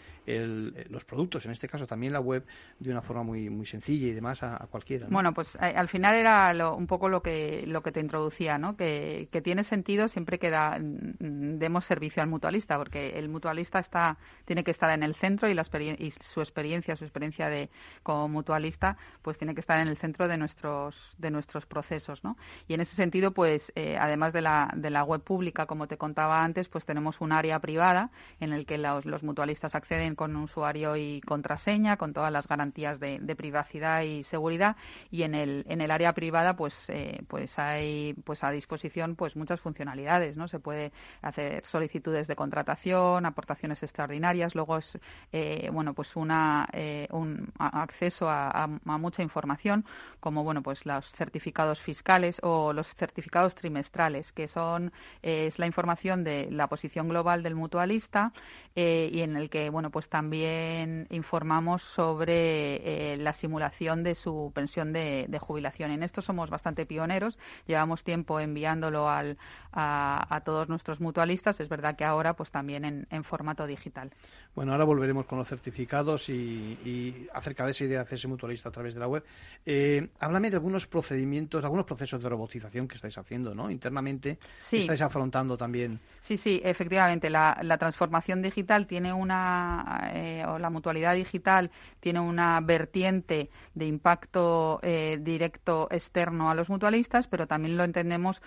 los 0.89 1.05
productos, 1.05 1.45
en 1.45 1.51
este 1.51 1.67
caso 1.67 1.85
también 1.87 2.13
la 2.13 2.19
web, 2.19 2.45
de 2.79 2.91
una 2.91 3.01
forma 3.01 3.23
muy, 3.23 3.49
muy 3.49 3.65
sencilla 3.65 4.07
y 4.07 4.11
demás 4.11 4.43
a, 4.43 4.67
cualquiera. 4.69 5.07
Bueno, 5.09 5.33
pues 5.33 5.55
al 5.55 5.87
final 5.87 6.15
era 6.15 6.51
un 6.69 6.87
poco 6.87 7.09
lo 7.09 7.21
que, 7.21 7.63
lo 7.67 7.81
que 7.81 7.91
te 7.91 7.99
introducía, 7.99 8.57
¿no? 8.57 8.75
Que, 8.75 9.27
tiene 9.43 9.63
sentido 9.63 10.07
siempre 10.07 10.37
que 10.37 10.51
mm, 10.51 11.57
demos 11.57 11.85
servicio 11.85 12.21
al 12.21 12.29
mutualista, 12.29 12.77
porque 12.77 13.17
el 13.17 13.27
mutualista 13.27 13.79
está, 13.79 14.17
tiene 14.45 14.63
que 14.63 14.71
estar 14.71 14.91
en 14.91 15.03
el 15.03 15.15
centro 15.15 15.49
y, 15.49 15.53
la 15.53 15.63
y 15.97 16.11
su 16.11 16.41
experiencia, 16.41 16.95
su 16.95 17.05
experiencia 17.05 17.49
de 17.49 17.69
como 18.03 18.27
mutualista, 18.27 18.97
pues 19.21 19.37
tiene 19.37 19.55
que 19.55 19.61
estar 19.61 19.79
en 19.79 19.87
el 19.87 19.97
centro 19.97 20.27
de 20.27 20.37
nuestros, 20.37 21.15
de 21.17 21.31
nuestros 21.31 21.65
procesos, 21.65 22.23
¿no? 22.23 22.37
Y 22.67 22.73
en 22.73 22.81
ese 22.81 22.95
sentido, 22.95 23.31
pues 23.51 23.73
eh, 23.75 23.97
además 23.99 24.31
de 24.31 24.39
la, 24.39 24.71
de 24.77 24.89
la 24.89 25.03
web 25.03 25.21
pública, 25.21 25.65
como 25.65 25.85
te 25.85 25.97
contaba 25.97 26.41
antes, 26.41 26.69
pues 26.69 26.85
tenemos 26.85 27.19
un 27.19 27.33
área 27.33 27.59
privada 27.59 28.09
en 28.39 28.53
el 28.53 28.65
que 28.65 28.77
los, 28.77 29.23
mutualistas 29.23 29.75
acceden 29.75 30.15
con 30.15 30.37
usuario 30.37 30.95
y 30.95 31.19
contraseña, 31.19 31.97
con 31.97 32.13
todas 32.13 32.31
las 32.31 32.47
garantías 32.47 32.97
de, 33.01 33.19
privacidad 33.35 34.03
y 34.03 34.23
seguridad, 34.23 34.77
y 35.09 35.23
en 35.23 35.35
el 35.35 35.65
en 35.67 35.81
el 35.81 35.91
área 35.91 36.13
privada 36.13 36.55
pues 36.55 36.89
eh, 36.89 37.23
pues 37.27 37.59
hay 37.59 38.13
pues 38.23 38.43
a 38.43 38.51
disposición 38.51 39.15
pues 39.15 39.35
muchas 39.35 39.59
funcionalidades 39.59 40.37
no 40.37 40.47
se 40.47 40.59
puede 40.59 40.91
hacer 41.21 41.65
solicitudes 41.65 42.27
de 42.27 42.35
contratación 42.35 43.25
aportaciones 43.25 43.81
extraordinarias 43.83 44.53
luego 44.53 44.77
es 44.77 44.99
eh, 45.31 45.69
bueno 45.71 45.93
pues 45.93 46.15
una 46.15 46.69
un 47.11 47.51
acceso 47.57 48.29
a, 48.29 48.67
mucha 48.85 49.23
información 49.23 49.85
como 50.19 50.43
bueno 50.43 50.61
pues 50.61 50.85
los 50.85 51.09
certificados 51.13 51.79
fiscales 51.79 52.39
o 52.43 52.73
los 52.73 52.93
certificados 52.95 53.40
trimestrales 53.49 54.31
que 54.31 54.47
son 54.47 54.91
es 55.21 55.59
la 55.59 55.65
información 55.65 56.23
de 56.23 56.49
la 56.51 56.67
posición 56.67 57.09
global 57.09 57.43
del 57.43 57.55
mutualista 57.55 58.33
y 58.73 59.21
en 59.21 59.35
el 59.35 59.49
que, 59.49 59.69
bueno, 59.69 59.89
pues 59.89 60.07
también 60.07 61.07
informamos 61.09 61.81
sobre 61.81 63.17
la 63.17 63.33
simulación 63.33 64.03
de 64.03 64.15
su 64.15 64.51
pensión 64.55 64.93
de, 64.93 65.27
jubilación. 65.41 65.91
En 65.91 66.03
esto 66.03 66.21
somos 66.21 66.49
bastante 66.49 66.85
pioneros. 66.85 67.37
Llevamos 67.67 68.03
tiempo 68.03 68.39
enviándolo 68.39 69.09
al, 69.09 69.37
a, 69.73 70.41
todos 70.45 70.69
nuestros 70.69 71.01
mutualistas. 71.01 71.59
Es 71.59 71.67
verdad 71.67 71.95
que 71.97 72.05
ahora, 72.05 72.33
pues 72.33 72.51
también 72.51 73.07
en 73.09 73.23
formato 73.23 73.67
digital. 73.67 74.11
Bueno, 74.53 74.73
ahora 74.73 74.83
volveremos 74.83 75.25
con 75.25 75.37
los 75.37 75.47
certificados 75.47 76.27
y, 76.27 77.27
acerca 77.33 77.65
de 77.65 77.71
esa 77.71 77.85
idea 77.85 77.99
de 77.99 78.03
hacerse 78.03 78.27
mutualista 78.27 78.67
a 78.67 78.71
través 78.71 78.93
de 78.93 78.99
la 78.99 79.07
web. 79.07 79.23
Eh, 79.65 80.09
háblame 80.19 80.49
de 80.49 80.57
algunos 80.57 80.87
procedimientos, 80.87 81.63
algunos 81.63 81.85
procesos 81.85 82.21
de 82.21 82.27
robotización 82.27 82.87
que 82.87 82.95
estáis 82.95 83.17
haciendo, 83.17 83.30
¿no? 83.31 83.69
Internamente, 83.69 84.37
que 84.69 84.79
estáis 84.79 85.01
afrontando 85.01 85.57
también. 85.57 85.99
Sí, 86.19 86.37
sí, 86.37 86.61
efectivamente. 86.63 87.29
La, 87.29 87.77
transformación 87.79 88.41
digital 88.41 88.85
tiene 88.85 89.11
una, 89.11 90.11
eh, 90.13 90.43
o 90.47 90.59
la 90.59 90.69
mutualidad 90.69 91.15
digital 91.15 91.71
tiene 91.99 92.19
una 92.19 92.59
vertiente 92.61 93.49
de 93.73 93.85
impacto 93.85 94.79
eh, 94.83 95.17
directo 95.19 95.87
externo 95.89 96.51
a 96.51 96.55
los 96.55 96.69
mutualistas, 96.69 97.27
pero 97.27 97.47
también 97.47 97.77
lo 97.77 97.83
entendemos 97.83 98.41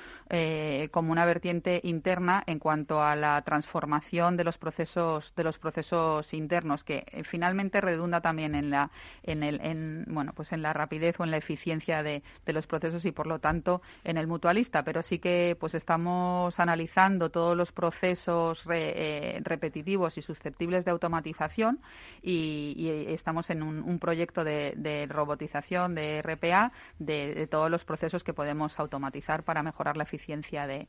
como 0.90 1.12
una 1.12 1.24
vertiente 1.24 1.80
interna 1.84 2.42
en 2.46 2.58
cuanto 2.58 3.02
a 3.02 3.14
la 3.16 3.40
transformación 3.42 4.36
de 4.36 4.44
los 4.44 4.58
procesos, 4.58 5.32
de 5.36 5.44
los 5.44 5.58
procesos 5.58 6.32
internos 6.32 6.84
que 6.84 7.04
eh, 7.10 7.24
finalmente 7.24 7.80
redunda 7.80 8.20
también 8.20 8.54
en 8.54 8.70
la 8.70 8.90
en 9.22 9.42
el 9.42 9.60
en, 9.60 10.04
bueno 10.08 10.32
pues 10.34 10.52
en 10.52 10.62
la 10.62 10.72
rapidez 10.72 11.18
o 11.18 11.24
en 11.24 11.30
la 11.30 11.36
eficiencia 11.36 12.02
de, 12.02 12.22
los 12.46 12.66
procesos 12.66 13.04
y 13.04 13.12
por 13.12 13.26
lo 13.26 13.38
tanto 13.38 13.82
en 14.04 14.16
el 14.16 14.26
mutualista 14.26 14.73
pero 14.82 15.02
sí 15.02 15.18
que 15.18 15.56
pues 15.58 15.74
estamos 15.74 16.58
analizando 16.58 17.30
todos 17.30 17.56
los 17.56 17.72
procesos 17.72 18.64
eh, 18.72 19.40
repetitivos 19.44 20.18
y 20.18 20.22
susceptibles 20.22 20.84
de 20.84 20.90
automatización 20.90 21.80
y, 22.22 22.88
estamos 23.08 23.50
en 23.50 23.62
un, 23.62 23.98
proyecto 23.98 24.44
de, 24.44 25.06
robotización 25.08 25.94
de 25.94 26.22
RPA 26.22 26.72
de, 26.98 27.46
todos 27.50 27.70
los 27.70 27.84
procesos 27.84 28.24
que 28.24 28.32
podemos 28.32 28.78
automatizar 28.78 29.44
para 29.44 29.62
mejorar 29.62 29.96
la 29.96 30.04
eficiencia 30.04 30.66
de, 30.66 30.88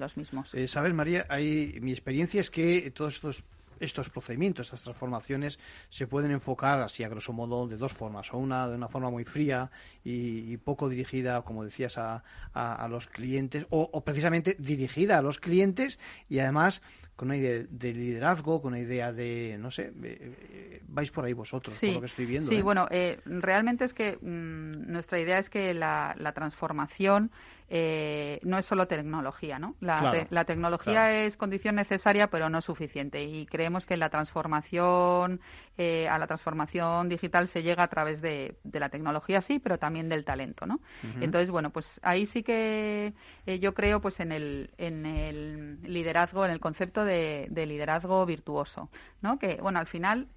los 0.00 0.16
mismos. 0.16 0.54
Eh, 0.54 0.68
Sabes, 0.68 0.92
María, 0.92 1.26
hay, 1.28 1.78
mi 1.80 1.92
experiencia 1.92 2.40
es 2.40 2.50
que 2.50 2.90
todos 2.90 3.14
estos 3.14 3.44
estos 3.80 4.10
procedimientos, 4.10 4.66
estas 4.66 4.82
transformaciones, 4.82 5.58
se 5.88 6.06
pueden 6.06 6.30
enfocar 6.30 6.80
así 6.80 7.04
a 7.04 7.08
grosso 7.08 7.32
modo 7.32 7.66
de 7.66 7.76
dos 7.76 7.92
formas. 7.92 8.32
O 8.32 8.38
una 8.38 8.68
de 8.68 8.74
una 8.74 8.88
forma 8.88 9.10
muy 9.10 9.24
fría 9.24 9.70
y, 10.04 10.56
poco 10.58 10.88
dirigida, 10.88 11.42
como 11.42 11.64
decías, 11.64 11.98
a, 11.98 12.22
a, 12.52 12.88
los 12.88 13.06
clientes, 13.08 13.66
o, 13.70 14.00
precisamente 14.04 14.56
dirigida 14.58 15.18
a 15.18 15.22
los 15.22 15.40
clientes 15.40 15.98
y 16.28 16.38
además 16.38 16.82
con 17.22 17.28
una 17.28 17.36
idea 17.36 17.64
de 17.70 17.92
liderazgo, 17.92 18.60
con 18.60 18.72
una 18.72 18.80
idea 18.80 19.12
de, 19.12 19.56
no 19.56 19.70
sé, 19.70 19.92
eh, 20.02 20.82
vais 20.88 21.08
por 21.12 21.24
ahí 21.24 21.32
vosotros, 21.32 21.78
por 21.78 21.88
lo 21.90 22.00
que 22.00 22.06
estoy 22.06 22.26
viendo. 22.26 22.48
Sí, 22.48 22.56
¿eh? 22.56 22.62
bueno, 22.62 22.88
eh, 22.90 23.20
realmente 23.24 23.84
es 23.84 23.94
que 23.94 24.18
mm, 24.20 24.90
nuestra 24.90 25.20
idea 25.20 25.38
es 25.38 25.48
que 25.48 25.72
la, 25.72 26.16
la 26.18 26.32
transformación 26.32 27.30
eh, 27.68 28.40
no 28.42 28.58
es 28.58 28.66
solo 28.66 28.86
tecnología, 28.86 29.58
¿no? 29.58 29.76
La, 29.80 30.26
la 30.28 30.44
tecnología 30.44 31.24
es 31.24 31.36
condición 31.36 31.76
necesaria, 31.76 32.26
pero 32.26 32.50
no 32.50 32.60
suficiente. 32.60 33.22
Y 33.22 33.46
creemos 33.46 33.86
que 33.86 33.96
la 33.96 34.10
transformación, 34.10 35.40
eh, 35.78 36.08
a 36.08 36.18
la 36.18 36.26
transformación 36.26 37.08
digital 37.08 37.48
se 37.48 37.62
llega 37.62 37.82
a 37.82 37.88
través 37.88 38.20
de, 38.20 38.56
la 38.72 38.88
tecnología, 38.88 39.40
sí, 39.40 39.58
pero 39.58 39.78
también 39.78 40.08
del 40.08 40.24
talento, 40.24 40.66
¿no? 40.66 40.80
Entonces, 41.20 41.50
bueno, 41.50 41.70
pues 41.70 42.00
ahí 42.02 42.26
sí 42.26 42.42
que 42.42 43.14
eh, 43.46 43.58
yo 43.58 43.74
creo, 43.74 44.00
pues 44.00 44.20
en 44.20 44.32
el, 44.32 44.70
en 44.78 45.06
el 45.06 45.78
liderazgo, 45.82 46.44
en 46.44 46.50
el 46.50 46.60
concepto 46.60 47.04
de, 47.04 47.48
liderazgo 47.50 48.26
virtuoso, 48.26 48.90
¿no? 49.20 49.38
Que, 49.38 49.56
bueno, 49.62 49.78
al 49.78 49.86
final 49.86 50.28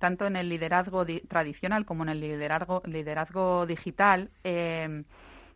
tanto 0.00 0.26
en 0.26 0.34
el 0.34 0.48
liderazgo 0.48 1.04
tradicional 1.28 1.84
como 1.84 2.02
en 2.04 2.08
el 2.08 2.20
liderazgo, 2.20 2.82
liderazgo 2.86 3.66
digital, 3.66 4.30
eh, 4.44 5.04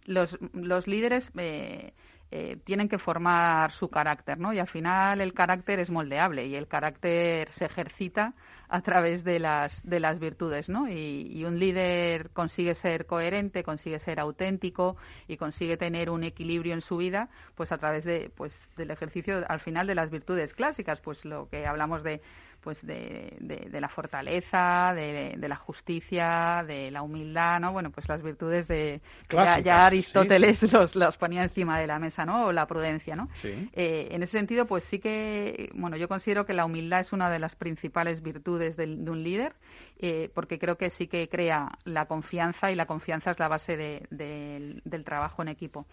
los, 0.05 0.39
los 0.53 0.87
líderes 0.87 1.33
eh, 1.39 1.95
eh, 2.31 2.57
tienen 2.65 2.89
que 2.89 2.99
formar 2.99 3.73
su 3.73 3.89
carácter, 3.89 4.39
¿no? 4.39 4.53
Y 4.53 4.59
al 4.59 4.69
final 4.69 5.21
el 5.21 5.33
carácter 5.35 5.79
es 5.79 5.91
moldeable 5.91 6.47
y 6.47 6.57
el 6.57 6.67
carácter 6.67 7.49
se 7.51 7.67
ejercita 7.67 8.35
a 8.69 8.81
través 8.81 9.23
de 9.23 9.39
las, 9.39 9.89
de 9.89 10.01
las 10.01 10.19
virtudes, 10.19 10.69
¿no? 10.69 10.89
Y, 10.89 11.45
un 11.45 11.59
líder 11.59 12.31
consigue 12.31 12.75
ser 12.75 13.07
coherente, 13.07 13.63
consigue 13.63 13.99
ser 13.99 14.19
auténtico 14.19 14.97
y 15.29 15.37
consigue 15.37 15.77
tener 15.77 16.11
un 16.11 16.25
equilibrio 16.25 16.75
en 16.75 16.81
su 16.81 16.97
vida, 16.97 17.29
pues 17.55 17.71
a 17.71 17.79
través 17.79 18.05
de, 18.05 18.33
pues, 18.35 18.59
del 18.77 18.91
ejercicio 18.91 19.45
al 19.49 19.61
final 19.61 19.87
de 19.87 19.95
las 19.95 20.11
virtudes 20.11 20.55
clásicas, 20.55 21.01
pues 21.01 21.25
lo 21.25 21.49
que 21.49 21.67
hablamos 21.67 22.03
de 22.03 22.23
pues 22.65 22.85
de, 22.85 23.37
de, 23.41 23.81
la 23.81 23.91
fortaleza, 23.91 24.95
de, 24.97 25.35
de, 25.37 25.49
la 25.49 25.57
justicia, 25.57 26.65
de 26.67 26.91
la 26.91 27.03
humildad, 27.03 27.61
¿no? 27.61 27.73
Bueno, 27.73 27.91
pues 27.91 28.09
las 28.09 28.23
virtudes 28.23 28.67
de 28.67 29.03
ya, 29.29 29.85
Aristóteles 29.85 30.63
Los, 30.73 30.97
los 30.97 31.19
ponía 31.19 31.43
encima 31.43 31.79
de 31.79 31.87
la 31.87 31.99
mesa, 31.99 32.25
¿no? 32.25 32.47
O 32.47 32.53
la 32.53 32.67
prudencia, 32.67 33.17
¿no? 33.17 33.29
Eh, 33.45 34.09
en 34.11 34.23
ese 34.23 34.39
sentido, 34.39 34.65
pues 34.65 34.85
sí 34.85 34.99
que, 34.99 35.71
bueno, 35.75 35.99
yo 35.99 36.09
considero 36.09 36.47
que 36.47 36.55
la 36.55 36.65
humildad 36.65 37.01
es 37.01 37.13
una 37.13 37.29
de 37.29 37.39
las 37.39 37.55
principales 37.55 38.23
virtudes 38.23 38.79
de, 38.79 38.87
un 38.87 39.23
líder, 39.23 39.53
eh, 39.99 40.31
porque 40.35 40.59
creo 40.59 40.79
que 40.79 40.89
sí 40.89 41.07
que 41.07 41.29
crea 41.29 41.73
la 41.85 42.07
confianza 42.07 42.73
y 42.73 42.77
la 42.77 42.87
confianza 42.87 43.31
es 43.31 43.39
la 43.39 43.49
base 43.49 43.77
del, 43.77 44.81
del 44.83 45.05
trabajo 45.05 45.43
en 45.43 45.49
equipo. 45.49 45.85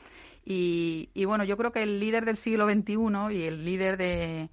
Y, 0.44 1.10
y, 1.14 1.26
bueno, 1.26 1.44
yo 1.44 1.56
creo 1.56 1.72
que 1.72 1.84
el 1.84 2.00
líder 2.00 2.26
del 2.26 2.38
siglo 2.38 2.68
XXI 2.68 3.36
y 3.36 3.44
el 3.44 3.64
líder 3.64 3.98
de, 3.98 4.50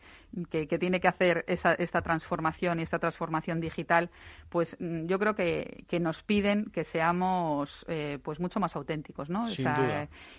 que, 0.50 0.66
tiene 0.78 1.00
que 1.00 1.08
hacer 1.08 1.44
esa, 1.48 1.74
esta 1.74 2.02
transformación 2.02 2.78
y 2.78 2.82
esta 2.82 2.98
transformación 2.98 3.60
digital, 3.60 4.10
pues 4.50 4.76
mm, 4.78 5.06
yo 5.06 5.18
creo 5.18 5.34
que, 5.34 5.84
que 5.88 5.98
nos 5.98 6.22
piden 6.22 6.66
que 6.66 6.84
seamos 6.84 7.86
eh, 7.88 8.18
pues 8.22 8.38
mucho 8.38 8.60
más 8.60 8.76
auténticos, 8.76 9.30
¿no? 9.30 9.44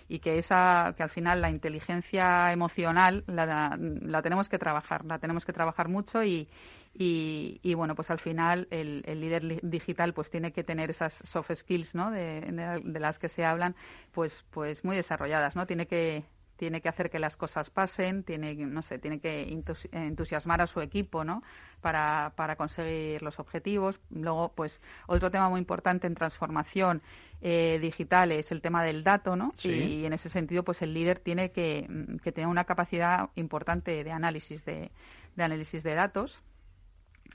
y 0.08 0.18
que 0.20 0.38
esa 0.38 0.94
que 0.96 1.02
al 1.02 1.10
final 1.10 1.40
la 1.40 1.50
inteligencia 1.50 2.52
emocional 2.52 3.24
la, 3.26 3.76
la 3.78 4.22
tenemos 4.22 4.48
que 4.48 4.58
trabajar, 4.58 5.04
la 5.04 5.18
tenemos 5.18 5.44
que 5.44 5.52
trabajar 5.52 5.88
mucho 5.88 6.22
y, 6.22 6.48
y, 6.92 7.74
bueno, 7.74 7.94
pues 7.94 8.10
al 8.10 8.18
final 8.18 8.66
el, 8.70 9.02
el, 9.06 9.20
líder 9.20 9.60
digital 9.62 10.12
pues 10.12 10.28
tiene 10.28 10.52
que 10.52 10.64
tener 10.64 10.90
esas 10.90 11.14
soft 11.14 11.52
skills, 11.54 11.94
¿no? 11.94 12.10
De, 12.10 12.40
de, 12.40 13.00
las 13.00 13.18
que 13.18 13.28
se 13.28 13.44
hablan, 13.44 13.76
pues, 14.12 14.44
pues 14.50 14.84
muy 14.84 14.96
desarrolladas, 14.96 15.54
¿no? 15.54 15.66
Tiene 15.66 15.86
que 15.86 16.24
tiene 16.56 16.82
que 16.82 16.90
hacer 16.90 17.08
que 17.08 17.18
las 17.18 17.38
cosas 17.38 17.70
pasen, 17.70 18.22
tiene, 18.22 18.54
no 18.54 18.82
sé, 18.82 18.98
tiene 18.98 19.18
que 19.18 19.50
entusiasmar 19.92 20.60
a 20.60 20.66
su 20.66 20.82
equipo, 20.82 21.24
¿no? 21.24 21.42
Para, 21.80 22.34
para 22.36 22.56
conseguir 22.56 23.22
los 23.22 23.38
objetivos. 23.38 23.98
Luego, 24.10 24.52
pues, 24.54 24.82
otro 25.06 25.30
tema 25.30 25.48
muy 25.48 25.58
importante 25.58 26.06
en 26.06 26.14
transformación 26.14 27.00
eh, 27.40 27.78
digital 27.80 28.30
es 28.30 28.52
el 28.52 28.60
tema 28.60 28.84
del 28.84 29.04
dato, 29.04 29.36
¿no? 29.36 29.54
Y, 29.62 30.04
en 30.04 30.12
ese 30.12 30.28
sentido, 30.28 30.62
pues, 30.62 30.82
el 30.82 30.92
líder 30.92 31.18
tiene 31.20 31.50
que, 31.50 31.88
que 32.22 32.30
tener 32.30 32.48
una 32.48 32.64
capacidad 32.64 33.30
importante 33.36 34.04
de 34.04 34.12
análisis 34.12 34.62
de, 34.66 34.90
de 35.36 35.42
análisis 35.42 35.82
de 35.82 35.94
datos 35.94 36.42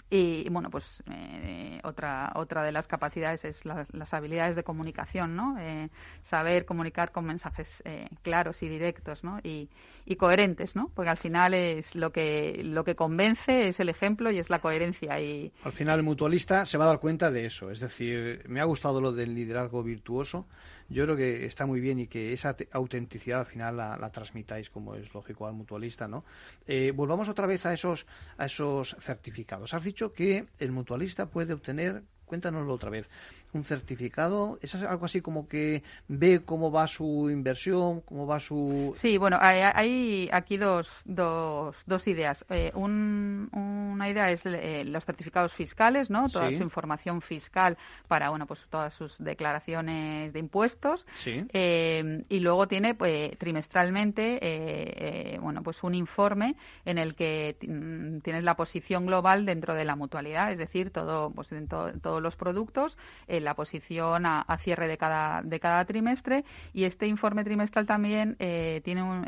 y 0.09 0.47
bueno, 0.49 0.69
pues 0.69 0.85
eh, 1.09 1.79
otra, 1.83 2.31
otra 2.35 2.63
de 2.63 2.71
las 2.71 2.87
capacidades 2.87 3.43
es 3.43 3.65
las 3.65 4.13
habilidades 4.13 4.55
de 4.55 4.63
comunicación, 4.63 5.35
¿no? 5.35 5.57
Eh, 5.59 5.89
saber 6.23 6.65
comunicar 6.65 7.11
con 7.11 7.25
mensajes 7.25 7.81
eh, 7.85 8.07
claros 8.21 8.61
y 8.61 8.69
directos, 8.69 9.23
¿no? 9.23 9.39
Y, 9.43 9.67
y, 10.05 10.15
coherentes, 10.15 10.75
¿no? 10.75 10.91
Porque 10.93 11.09
al 11.09 11.17
final 11.17 11.55
es 11.55 11.95
lo 11.95 12.11
que, 12.11 12.61
lo 12.63 12.83
que 12.83 12.95
convence 12.95 13.67
es 13.67 13.79
el 13.79 13.89
ejemplo 13.89 14.29
y 14.29 14.37
es 14.37 14.51
la 14.51 14.59
coherencia. 14.59 15.19
Y... 15.19 15.51
Al 15.63 15.71
final 15.71 15.97
el 15.97 16.03
mutualista 16.03 16.67
se 16.67 16.77
va 16.77 16.85
a 16.85 16.89
dar 16.89 16.99
cuenta 16.99 17.31
de 17.31 17.47
eso. 17.47 17.71
Es 17.71 17.79
decir, 17.79 18.43
me 18.47 18.61
ha 18.61 18.65
gustado 18.65 19.01
lo 19.01 19.11
del 19.11 19.33
liderazgo 19.33 19.81
virtuoso 19.81 20.45
yo 20.89 21.03
creo 21.03 21.15
que 21.15 21.45
está 21.45 21.65
muy 21.65 21.79
bien 21.79 21.99
y 21.99 22.07
que 22.07 22.33
esa 22.33 22.55
autenticidad 22.71 23.41
al 23.41 23.45
final 23.45 23.77
la, 23.77 24.09
transmitáis, 24.11 24.69
como 24.69 24.95
es 24.95 25.13
lógico, 25.13 25.47
al 25.47 25.53
mutualista, 25.53 26.07
¿no? 26.07 26.23
Eh, 26.67 26.91
volvamos 26.95 27.27
otra 27.29 27.47
vez 27.47 27.65
a 27.65 27.73
esos, 27.73 28.05
a 28.37 28.45
esos 28.45 28.95
certificados. 28.99 29.73
Has 29.73 29.83
dicho 29.83 30.13
que 30.13 30.45
el 30.59 30.71
mutualista 30.71 31.27
puede 31.27 31.53
obtener, 31.53 32.03
cuéntanoslo 32.25 32.73
otra 32.73 32.89
vez, 32.89 33.09
un 33.53 33.63
certificado? 33.63 34.59
¿Es 34.61 34.75
algo 34.75 35.05
así 35.05 35.21
como 35.21 35.47
que 35.47 35.83
ve 36.07 36.41
cómo 36.43 36.71
va 36.71 36.87
su 36.87 37.29
inversión, 37.29 38.01
cómo 38.01 38.27
va 38.27 38.39
su...? 38.39 38.93
Sí, 38.97 39.17
bueno, 39.17 39.37
hay, 39.39 40.29
aquí 40.31 40.57
dos, 40.57 41.01
dos, 41.05 41.83
dos 41.85 42.07
ideas. 42.07 42.45
Eh, 42.49 42.71
una 42.75 44.09
idea 44.09 44.31
es 44.31 44.45
eh, 44.45 44.83
los 44.85 45.05
certificados 45.05 45.53
fiscales, 45.53 46.09
¿no? 46.09 46.29
Toda 46.29 46.51
su 46.51 46.63
información 46.63 47.21
fiscal 47.21 47.77
para, 48.07 48.29
bueno, 48.29 48.45
pues 48.45 48.65
todas 48.69 48.93
sus 48.93 49.17
declaraciones 49.17 50.33
de 50.33 50.39
impuestos. 50.39 51.05
Sí. 51.13 51.45
Eh, 51.53 52.23
y 52.29 52.39
luego 52.39 52.67
tiene, 52.67 52.95
pues, 52.95 53.37
trimestralmente, 53.37 55.37
bueno, 55.41 55.63
pues 55.63 55.83
un 55.83 55.95
informe 55.95 56.55
en 56.83 56.97
el 56.97 57.15
que 57.15 57.55
tienes 57.59 58.43
la 58.43 58.55
posición 58.55 59.05
global 59.05 59.45
dentro 59.45 59.75
de 59.75 59.85
la 59.85 59.95
mutualidad, 59.95 60.51
es 60.51 60.57
decir, 60.57 60.89
todo, 60.89 61.31
pues, 61.31 61.49
todo 61.69 61.85
todos 62.01 62.21
los 62.21 62.35
productos, 62.35 62.97
la 63.45 63.55
posición 63.55 64.25
a, 64.25 64.45
cierre 64.59 64.87
de 64.87 64.97
cada, 64.97 65.41
de 65.43 65.59
cada 65.59 65.85
trimestre 65.85 66.43
y 66.73 66.83
este 66.83 67.07
informe 67.07 67.43
trimestral 67.43 67.85
también 67.85 68.35
eh, 68.39 68.81
tiene 68.83 69.03
un, 69.03 69.25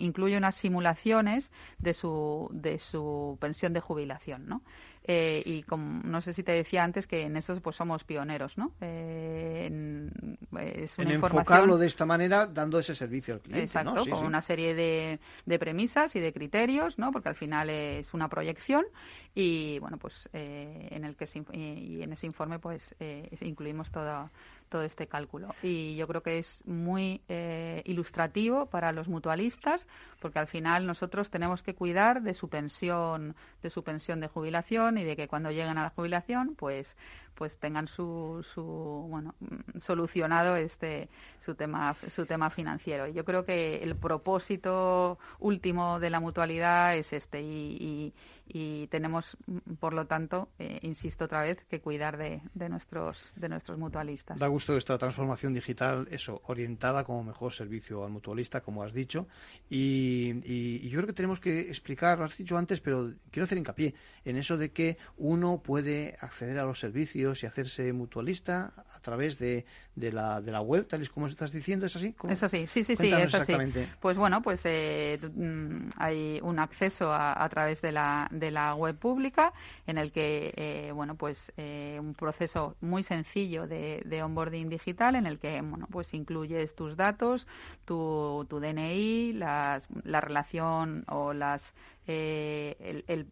incluye 0.00 0.36
unas 0.36 0.54
simulaciones 0.54 1.50
de 1.78 1.92
su, 1.92 2.48
de 2.52 2.78
su 2.78 3.36
pensión 3.40 3.72
de 3.72 3.80
jubilación, 3.80 4.46
¿no? 4.48 4.62
Eh, 5.08 5.40
y 5.44 5.62
como, 5.62 6.02
no 6.02 6.20
sé 6.20 6.32
si 6.32 6.42
te 6.42 6.50
decía 6.50 6.82
antes 6.82 7.06
que 7.06 7.22
en 7.22 7.36
eso 7.36 7.54
pues 7.60 7.76
somos 7.76 8.02
pioneros, 8.02 8.58
¿no? 8.58 8.72
Eh, 8.80 9.66
en, 9.66 10.36
es 10.58 10.98
una 10.98 11.12
enfocarlo 11.14 11.78
de 11.78 11.86
esta 11.86 12.04
manera 12.06 12.48
dando 12.48 12.80
ese 12.80 12.94
servicio 12.94 13.34
al 13.34 13.40
cliente, 13.40 13.64
Exacto, 13.64 14.04
con 14.10 14.26
una 14.26 14.42
serie 14.42 14.74
de, 14.74 15.20
de, 15.44 15.58
premisas 15.60 16.16
y 16.16 16.20
de 16.20 16.32
criterios, 16.32 16.98
¿no? 16.98 17.12
Porque 17.12 17.28
al 17.28 17.36
final 17.36 17.70
es 17.70 18.14
una 18.14 18.28
proyección 18.28 18.84
y 19.32 19.78
bueno 19.78 19.96
pues 19.96 20.28
eh, 20.32 20.88
en 20.90 21.04
el 21.04 21.14
que 21.14 21.26
y 21.52 22.02
en 22.02 22.12
ese 22.12 22.26
informe 22.26 22.58
pues 22.58 22.94
incluimos 23.42 23.90
todo 23.92 24.30
todo 24.68 24.82
este 24.82 25.06
cálculo. 25.06 25.54
Y 25.62 25.96
yo 25.96 26.06
creo 26.06 26.22
que 26.22 26.38
es 26.38 26.66
muy 26.66 27.22
eh, 27.28 27.82
ilustrativo 27.84 28.66
para 28.66 28.92
los 28.92 29.08
mutualistas, 29.08 29.86
porque 30.20 30.38
al 30.38 30.46
final 30.46 30.86
nosotros 30.86 31.30
tenemos 31.30 31.62
que 31.62 31.74
cuidar 31.74 32.22
de 32.22 32.34
su 32.34 32.48
pensión, 32.48 33.36
de 33.62 33.70
su 33.70 33.82
pensión 33.82 34.20
de 34.20 34.28
jubilación 34.28 34.98
y 34.98 35.04
de 35.04 35.16
que 35.16 35.28
cuando 35.28 35.50
lleguen 35.50 35.78
a 35.78 35.82
la 35.82 35.90
jubilación, 35.90 36.54
pues 36.56 36.96
pues 37.36 37.58
tengan 37.58 37.86
su, 37.86 38.44
su 38.54 38.62
bueno 38.62 39.34
solucionado 39.78 40.56
este 40.56 41.08
su 41.44 41.54
tema 41.54 41.94
su 42.14 42.26
tema 42.26 42.50
financiero. 42.50 43.06
Yo 43.06 43.24
creo 43.24 43.44
que 43.44 43.76
el 43.76 43.94
propósito 43.94 45.18
último 45.38 46.00
de 46.00 46.10
la 46.10 46.18
mutualidad 46.18 46.96
es 46.96 47.12
este 47.12 47.42
y, 47.42 48.12
y, 48.48 48.86
tenemos 48.88 49.36
por 49.78 49.92
lo 49.92 50.06
tanto 50.06 50.48
eh, 50.58 50.78
insisto 50.82 51.26
otra 51.26 51.42
vez 51.42 51.64
que 51.68 51.80
cuidar 51.80 52.16
de, 52.16 52.40
de, 52.54 52.68
nuestros 52.68 53.32
de 53.36 53.48
nuestros 53.48 53.78
mutualistas. 53.78 54.38
Da 54.38 54.46
gusto 54.46 54.76
esta 54.76 54.96
transformación 54.98 55.52
digital 55.52 56.08
eso 56.10 56.40
orientada 56.46 57.04
como 57.04 57.22
mejor 57.22 57.52
servicio 57.52 58.04
al 58.04 58.10
mutualista 58.10 58.60
como 58.62 58.82
has 58.82 58.92
dicho. 58.92 59.26
Y, 59.68 60.42
y 60.44 60.88
yo 60.88 60.98
creo 60.98 61.06
que 61.06 61.12
tenemos 61.12 61.38
que 61.40 61.60
explicar 61.60 62.18
lo 62.18 62.24
has 62.24 62.36
dicho 62.36 62.56
antes 62.56 62.80
pero 62.80 63.12
quiero 63.30 63.44
hacer 63.44 63.58
hincapié 63.58 63.94
en 64.24 64.36
eso 64.36 64.56
de 64.56 64.70
que 64.70 64.96
uno 65.16 65.60
puede 65.62 66.16
acceder 66.20 66.58
a 66.58 66.64
los 66.64 66.78
servicios 66.78 67.25
y 67.34 67.46
hacerse 67.46 67.92
mutualista 67.92 68.72
a 68.92 69.00
través 69.00 69.38
de, 69.38 69.64
de, 69.96 70.12
la, 70.12 70.40
de 70.40 70.52
la 70.52 70.60
web, 70.60 70.86
tal 70.86 71.02
y 71.02 71.06
como 71.06 71.26
estás 71.26 71.50
diciendo, 71.50 71.86
¿es 71.86 71.96
así? 71.96 72.14
Es 72.28 72.42
así, 72.42 72.66
sí, 72.66 72.84
sí, 72.84 72.96
sí, 72.96 73.10
es 73.10 73.34
así. 73.34 73.54
Pues 73.98 74.16
bueno, 74.18 74.42
pues 74.42 74.60
eh, 74.64 75.18
mm, 75.34 75.90
hay 75.96 76.38
un 76.42 76.58
acceso 76.58 77.12
a, 77.12 77.48
través 77.48 77.80
de 77.80 77.92
la, 77.92 78.28
de 78.30 78.50
la 78.50 78.74
web 78.74 78.96
pública 78.96 79.54
en 79.86 79.96
el 79.96 80.12
que, 80.12 80.52
eh, 80.56 80.92
bueno, 80.94 81.14
pues 81.16 81.52
eh, 81.56 81.96
un 81.98 82.14
proceso 82.14 82.76
muy 82.82 83.02
sencillo 83.02 83.66
de, 83.66 84.02
de 84.04 84.22
onboarding 84.22 84.68
digital 84.68 85.16
en 85.16 85.26
el 85.26 85.38
que, 85.38 85.60
bueno, 85.62 85.88
pues 85.90 86.12
incluyes 86.12 86.74
tus 86.74 86.96
datos, 86.96 87.46
tu, 87.86 88.46
tu 88.50 88.60
DNI, 88.60 89.32
las, 89.32 89.86
la 90.04 90.20
relación 90.20 91.04
o 91.08 91.32
las 91.32 91.72
eh, 92.08 93.02
el, 93.08 93.26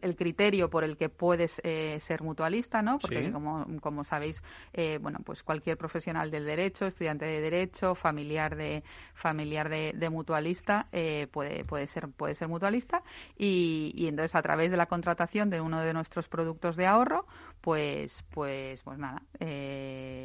el, 0.00 0.16
criterio 0.16 0.70
por 0.70 0.84
el 0.84 0.96
que 0.96 1.10
puedes 1.10 1.60
eh, 1.64 1.98
ser 2.00 2.22
mutualista, 2.22 2.80
¿no? 2.80 2.98
Porque 2.98 3.30
como, 3.30 3.66
como 3.82 4.04
sabéis, 4.04 4.42
eh, 4.72 4.98
bueno, 5.02 5.18
pues 5.22 5.42
cualquier 5.48 5.78
profesional 5.78 6.30
del 6.30 6.44
derecho, 6.44 6.86
estudiante 6.86 7.24
de 7.24 7.40
derecho, 7.40 7.94
familiar 7.94 8.54
de 8.54 8.84
familiar 9.14 9.70
de, 9.70 10.10
mutualista 10.10 10.88
puede 11.32 11.64
puede 11.64 11.86
ser 11.86 12.08
puede 12.08 12.34
ser 12.34 12.48
mutualista. 12.48 13.02
Y, 13.38 13.94
y 13.96 14.08
entonces 14.08 14.34
a 14.34 14.42
través 14.42 14.70
de 14.70 14.76
la 14.76 14.84
contratación 14.84 15.48
de 15.48 15.62
uno 15.62 15.80
de 15.80 15.94
nuestros 15.94 16.28
productos 16.28 16.76
de 16.76 16.86
ahorro, 16.86 17.26
pues 17.60 18.24
pues 18.30 18.82
pues 18.82 18.98
nada, 18.98 19.22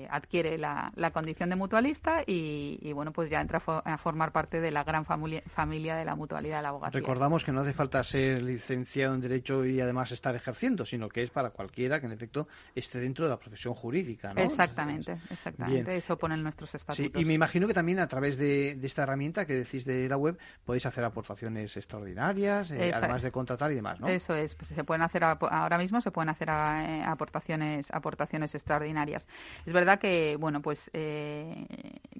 adquiere 0.09 0.57
la, 0.57 0.91
la, 0.95 1.11
condición 1.11 1.49
de 1.49 1.55
mutualista 1.55 2.23
y, 2.25 2.79
y, 2.81 2.93
bueno, 2.93 3.11
pues 3.11 3.29
ya 3.29 3.41
entra 3.41 3.61
a, 3.65 3.97
formar 3.97 4.31
parte 4.31 4.59
de 4.59 4.71
la 4.71 4.83
gran 4.83 5.05
familia, 5.05 5.43
familia 5.47 5.95
de 5.95 6.05
la 6.05 6.15
mutualidad 6.15 6.57
de 6.57 6.63
la 6.63 6.69
abogacía 6.69 7.01
que 7.43 7.51
no 7.51 7.61
hace 7.61 7.73
falta 7.73 8.03
ser 8.03 8.43
licenciado 8.43 9.15
en 9.15 9.21
Derecho 9.21 9.65
y 9.65 9.79
además 9.79 10.11
estar 10.11 10.35
ejerciendo, 10.35 10.85
sino 10.85 11.09
que 11.09 11.23
es 11.23 11.29
para 11.29 11.51
cualquiera 11.51 11.99
que 11.99 12.05
en 12.05 12.11
efecto 12.11 12.47
esté 12.75 12.99
dentro 12.99 13.25
de 13.25 13.31
la 13.31 13.37
profesión 13.37 13.73
jurídica. 13.73 14.33
¿no? 14.33 14.41
Exactamente, 14.41 15.17
exactamente. 15.29 15.95
Eso 15.95 16.17
pone 16.17 16.35
en 16.35 16.43
nuestros 16.43 16.73
estatutos. 16.75 17.21
y 17.21 17.25
me 17.25 17.33
imagino 17.33 17.67
que 17.67 17.73
también 17.73 17.99
a 17.99 18.07
través 18.07 18.37
de, 18.37 18.71
esta 18.83 19.03
herramienta 19.03 19.45
que 19.45 19.53
decís 19.53 19.85
de 19.85 20.07
la 20.07 20.17
web 20.17 20.37
podéis 20.65 20.85
hacer 20.85 21.03
aportaciones 21.03 21.75
extraordinarias, 21.77 22.71
eh, 22.71 22.91
además 22.93 23.21
de 23.21 23.31
contratar 23.31 23.71
y 23.71 23.75
demás, 23.75 23.99
¿no? 23.99 24.07
Eso 24.07 24.35
es. 24.35 24.55
Pues 24.55 24.69
se 24.69 24.83
pueden 24.83 25.01
hacer 25.01 25.23
ahora 25.23 25.77
mismo 25.77 26.01
se 26.01 26.11
pueden 26.11 26.29
hacer 26.29 26.49
eh, 26.49 27.03
aportaciones 27.23 27.89
aportaciones 27.91 28.53
extraordinarias. 28.55 29.25
Es 29.65 29.73
verdad 29.73 29.99
que 29.99 30.37
bueno 30.39 30.61
pues 30.61 30.89
eh, 30.93 31.65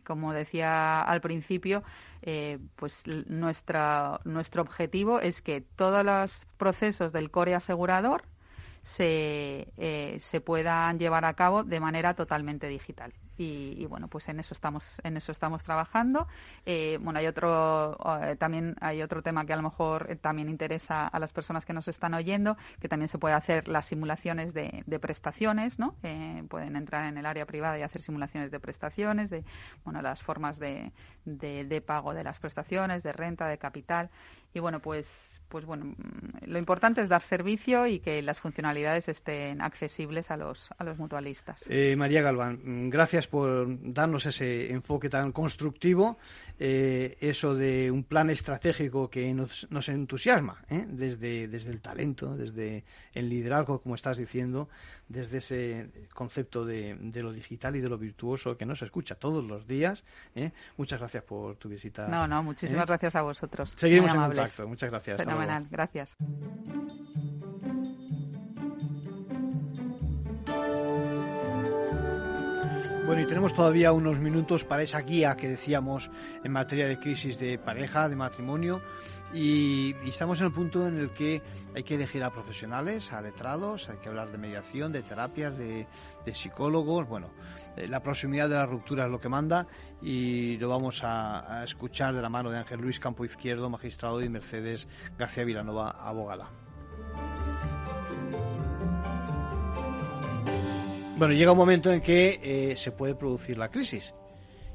como 0.04 0.34
decía 0.34 1.02
al 1.02 1.22
principio 1.22 1.84
eh, 2.22 2.60
pues 2.76 3.04
nuestra, 3.28 4.20
nuestro 4.24 4.62
objetivo 4.62 5.20
es 5.20 5.42
que 5.42 5.62
todos 5.62 6.06
los 6.06 6.46
procesos 6.58 7.12
del 7.12 7.32
core 7.32 7.56
asegurador 7.56 8.24
se, 8.84 9.70
eh, 9.78 10.18
se 10.20 10.42
puedan 10.42 11.00
llevar 11.00 11.26
a 11.26 11.34
cabo 11.34 11.64
de 11.64 11.80
manera 11.80 12.14
totalmente 12.14 12.68
digital. 12.68 13.14
Y, 13.36 13.88
bueno 13.88 14.08
pues 14.10 14.30
en 14.30 14.40
eso 14.40 14.54
estamos 14.54 14.86
en 15.04 15.18
eso 15.18 15.32
estamos 15.32 15.64
trabajando. 15.64 16.28
Eh, 16.68 17.00
bueno 17.02 17.20
hay 17.20 17.26
otro 17.26 17.98
eh, 18.22 18.36
también 18.36 18.76
hay 18.80 19.02
otro 19.02 19.24
tema 19.24 19.44
que 19.46 19.54
a 19.54 19.56
lo 19.56 19.64
mejor 19.64 20.18
también 20.22 20.50
interesa 20.50 21.08
a 21.08 21.20
las 21.20 21.32
personas 21.32 21.66
que 21.66 21.74
nos 21.74 21.88
están 21.88 22.14
oyendo 22.14 22.58
que 22.80 22.88
también 22.88 23.10
se 23.10 23.18
puede 23.18 23.34
hacer 23.34 23.68
las 23.68 23.86
simulaciones 23.86 24.54
de, 24.54 24.84
prestaciones 25.02 25.80
no 25.80 25.96
pueden 26.48 26.76
entrar 26.76 27.08
en 27.08 27.18
el 27.18 27.26
área 27.26 27.48
privada 27.48 27.80
y 27.80 27.82
hacer 27.82 28.02
simulaciones 28.02 28.52
de 28.52 28.60
prestaciones 28.60 29.32
de 29.32 29.44
bueno 29.84 30.04
las 30.04 30.22
formas 30.22 30.60
de, 30.60 30.92
de, 31.26 31.66
de 31.66 31.82
pago 31.82 32.14
de 32.14 32.24
las 32.24 32.38
prestaciones 32.38 33.02
de 33.02 33.14
renta 33.14 33.48
de 33.48 33.58
capital. 33.58 34.12
Y 34.54 34.60
bueno 34.60 34.80
pues 34.80 35.33
pues 35.50 35.66
bueno, 35.66 35.86
mm, 35.86 36.46
lo 36.48 36.58
importante 36.58 37.02
es 37.02 37.10
dar 37.10 37.22
servicio 37.22 37.88
y 37.88 38.00
que 38.00 38.22
las 38.22 38.40
funcionalidades 38.40 39.08
estén 39.08 39.62
accesibles 39.62 40.32
a 40.32 40.38
los, 40.38 40.70
a 40.78 40.84
los 40.84 40.98
mutualistas. 40.98 41.64
Eh, 41.70 41.96
María 41.96 42.22
Galván, 42.22 42.90
gracias 42.90 43.28
por 43.28 43.68
darnos 43.94 44.26
ese 44.26 44.72
enfoque 44.72 45.10
tan 45.10 45.32
constructivo, 45.32 46.18
eh, 46.60 47.18
eso 47.20 47.56
de 47.56 47.92
un 47.92 48.04
plan 48.04 48.30
estratégico 48.30 49.10
que 49.10 49.34
nos, 49.34 49.68
nos 49.70 49.90
entusiasma, 49.90 50.64
¿eh? 50.70 50.86
desde, 50.88 51.48
desde 51.48 51.72
el 51.72 51.82
talento, 51.82 52.36
desde 52.36 52.84
el 53.14 53.30
liderazgo, 53.30 53.82
como 53.82 53.96
estás 53.96 54.18
diciendo, 54.18 54.70
desde 55.14 55.38
ese 55.38 55.90
concepto 56.14 56.66
de, 56.66 56.98
de 57.00 57.24
lo 57.24 57.32
digital 57.32 57.76
y 57.76 57.82
de 57.82 57.90
lo 57.90 57.98
virtuoso 57.98 58.58
que 58.58 58.66
nos 58.66 58.82
escucha 58.82 59.16
todos 59.16 59.44
los 59.44 59.68
días. 59.68 60.04
Muchas 60.78 61.00
gracias 61.00 61.24
por 61.24 61.56
tu 61.56 61.70
visita. 61.70 62.08
No, 62.08 62.28
no, 62.28 62.44
muchísimas 62.44 62.88
gracias 62.88 63.16
a 63.16 63.22
vosotros. 63.22 63.72
Seguimos 63.78 64.12
en 64.12 64.22
contacto. 64.22 64.68
Muchas 64.68 64.90
gracias. 64.90 65.22
Gracias. 65.70 66.16
Bueno, 73.06 73.22
y 73.22 73.26
tenemos 73.28 73.54
todavía 73.54 73.92
unos 73.92 74.20
minutos 74.20 74.64
para 74.64 74.82
esa 74.82 75.02
guía 75.02 75.36
que 75.36 75.50
decíamos 75.50 76.10
en 76.42 76.52
materia 76.54 76.88
de 76.88 76.98
crisis 76.98 77.38
de 77.38 77.60
pareja, 77.60 78.08
de 78.08 78.16
matrimonio, 78.16 78.82
y, 79.34 79.94
estamos 80.08 80.40
en 80.40 80.46
el 80.46 80.54
punto 80.54 80.88
en 80.88 80.98
el 80.98 81.10
que 81.10 81.42
hay 81.76 81.84
que 81.84 81.96
elegir 81.96 82.24
a 82.24 82.32
profesionales, 82.32 83.12
a 83.12 83.22
letrados, 83.22 83.90
hay 83.90 83.98
que 83.98 84.08
hablar 84.08 84.32
de 84.32 84.38
mediación, 84.38 84.94
de 84.94 85.02
terapias, 85.02 85.58
de, 85.58 85.86
psicólogos. 86.34 87.06
Bueno, 87.08 87.32
eh, 87.76 87.88
la 87.90 88.02
proximidad 88.02 88.48
de 88.48 88.56
la 88.56 88.66
ruptura 88.66 89.06
es 89.06 89.12
lo 89.12 89.20
que 89.20 89.28
manda 89.28 89.68
y 90.02 90.56
lo 90.58 90.70
vamos 90.70 91.02
a, 91.04 91.62
escuchar 91.66 92.16
de 92.16 92.22
la 92.22 92.30
mano 92.30 92.52
de 92.52 92.60
Ángel 92.60 92.80
Luis 92.80 93.02
Campo 93.02 93.26
Izquierdo, 93.26 93.70
magistrado, 93.70 94.22
y 94.22 94.30
Mercedes 94.30 94.88
García 95.18 95.44
Vilanova, 95.44 95.90
abogada. 95.90 96.50
Bueno, 101.18 101.36
llega 101.36 101.52
un 101.52 101.58
momento 101.58 101.92
en 101.92 102.02
que 102.02 102.40
eh, 102.44 102.76
se 102.76 102.92
puede 102.92 103.16
producir 103.16 103.58
la 103.58 103.70
crisis 103.70 104.14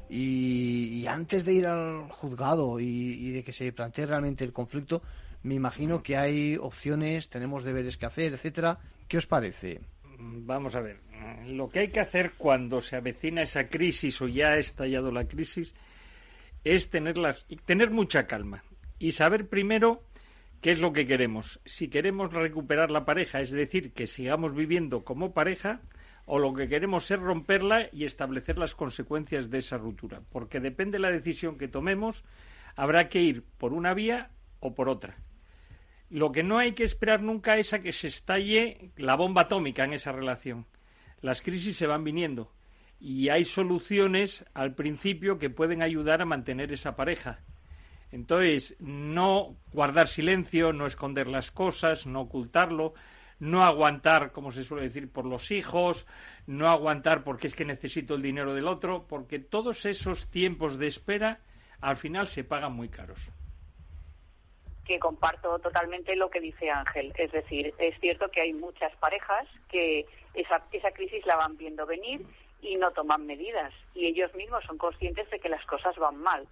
y, 0.09 1.05
antes 1.05 1.45
de 1.45 1.53
ir 1.53 1.67
al 1.67 2.09
juzgado 2.09 2.79
y, 2.79 3.29
de 3.31 3.43
que 3.43 3.53
se 3.53 3.71
plantee 3.71 4.05
realmente 4.05 4.43
el 4.43 4.53
conflicto, 4.53 5.03
me 5.43 5.55
imagino 5.55 6.01
que 6.01 6.17
hay 6.17 6.57
opciones, 6.57 7.29
tenemos 7.29 7.63
deberes 7.63 7.97
que 7.97 8.05
hacer, 8.05 8.33
etcétera. 8.33 8.79
¿Qué 9.07 9.17
os 9.17 9.27
parece? 9.27 9.81
Vamos 10.17 10.75
a 10.75 10.81
ver, 10.81 11.01
lo 11.45 11.69
que 11.69 11.79
hay 11.79 11.87
que 11.89 11.99
hacer 11.99 12.33
cuando 12.37 12.81
se 12.81 12.95
avecina 12.95 13.43
esa 13.43 13.67
crisis 13.67 14.21
o 14.21 14.27
ya 14.27 14.49
ha 14.49 14.57
estallado 14.57 15.11
la 15.11 15.25
crisis 15.25 15.75
es 16.63 16.89
tener, 16.89 17.15
tener 17.65 17.91
mucha 17.91 18.27
calma 18.27 18.63
y 18.97 19.11
saber 19.11 19.47
primero 19.47 20.03
qué 20.61 20.71
es 20.71 20.79
lo 20.79 20.93
que 20.93 21.05
queremos. 21.05 21.59
Si 21.65 21.89
queremos 21.89 22.33
recuperar 22.33 22.91
la 22.91 23.05
pareja, 23.05 23.41
es 23.41 23.51
decir, 23.51 23.91
que 23.91 24.07
sigamos 24.07 24.55
viviendo 24.55 25.03
como 25.03 25.33
pareja, 25.33 25.81
o 26.31 26.37
lo 26.37 26.53
que 26.53 26.69
queremos 26.69 27.09
es 27.09 27.19
romperla 27.19 27.89
y 27.91 28.05
establecer 28.05 28.59
las 28.59 28.75
consecuencias 28.75 29.49
de 29.49 29.57
esa 29.57 29.77
ruptura, 29.77 30.21
porque 30.31 30.59
depende 30.59 30.99
de 30.99 31.01
la 31.01 31.11
decisión 31.11 31.57
que 31.57 31.67
tomemos, 31.67 32.23
habrá 32.75 33.09
que 33.09 33.19
ir 33.19 33.43
por 33.57 33.73
una 33.73 33.95
vía 33.95 34.29
o 34.59 34.75
por 34.75 34.89
otra. 34.89 35.17
Lo 36.11 36.31
que 36.31 36.43
no 36.43 36.59
hay 36.59 36.73
que 36.73 36.83
esperar 36.83 37.23
nunca 37.23 37.57
es 37.57 37.73
a 37.73 37.79
que 37.79 37.93
se 37.93 38.09
estalle 38.09 38.91
la 38.95 39.15
bomba 39.15 39.41
atómica 39.41 39.83
en 39.85 39.93
esa 39.93 40.11
relación. 40.11 40.67
Las 41.19 41.41
crisis 41.41 41.75
se 41.75 41.87
van 41.87 42.03
viniendo 42.03 42.51
y 42.99 43.29
hay 43.29 43.43
soluciones 43.43 44.45
al 44.53 44.75
principio 44.75 45.39
que 45.39 45.49
pueden 45.49 45.81
ayudar 45.81 46.21
a 46.21 46.25
mantener 46.25 46.71
esa 46.71 46.95
pareja. 46.95 47.39
Entonces, 48.11 48.75
no 48.79 49.55
guardar 49.73 50.07
silencio, 50.07 50.73
no 50.73 50.85
esconder 50.85 51.25
las 51.25 51.49
cosas, 51.49 52.05
no 52.05 52.21
ocultarlo, 52.21 52.93
no 53.39 53.63
aguantar, 53.63 54.31
como 54.31 54.51
se 54.51 54.63
suele 54.63 54.83
decir, 54.83 55.11
por 55.11 55.25
los 55.25 55.51
hijos, 55.51 56.05
no 56.45 56.69
aguantar 56.69 57.23
porque 57.23 57.47
es 57.47 57.55
que 57.55 57.65
necesito 57.65 58.15
el 58.15 58.21
dinero 58.21 58.53
del 58.53 58.67
otro, 58.67 59.05
porque 59.07 59.39
todos 59.39 59.85
esos 59.85 60.29
tiempos 60.29 60.77
de 60.77 60.87
espera 60.87 61.39
al 61.81 61.97
final 61.97 62.27
se 62.27 62.43
pagan 62.43 62.73
muy 62.73 62.89
caros 62.89 63.31
que 64.89 64.97
comparto 64.97 65.59
totalmente 65.59 66.15
lo 66.15 66.31
que 66.31 66.39
dice 66.39 66.71
Ángel. 66.71 67.13
Es 67.15 67.31
decir, 67.31 67.75
es 67.77 67.99
cierto 67.99 68.31
que 68.31 68.41
hay 68.41 68.53
muchas 68.53 68.91
parejas 68.95 69.47
que 69.69 70.07
esa, 70.33 70.65
esa 70.71 70.89
crisis 70.89 71.23
la 71.27 71.35
van 71.35 71.57
viendo 71.57 71.85
venir 71.85 72.25
y 72.59 72.75
no 72.75 72.89
toman 72.89 73.27
medidas. 73.27 73.71
Y 73.93 74.07
ellos 74.07 74.33
mismos 74.33 74.63
son 74.65 74.79
conscientes 74.79 75.29
de 75.29 75.39
que 75.39 75.47
las 75.47 75.63
cosas 75.67 75.95
van 75.97 76.17
mal. 76.17 76.47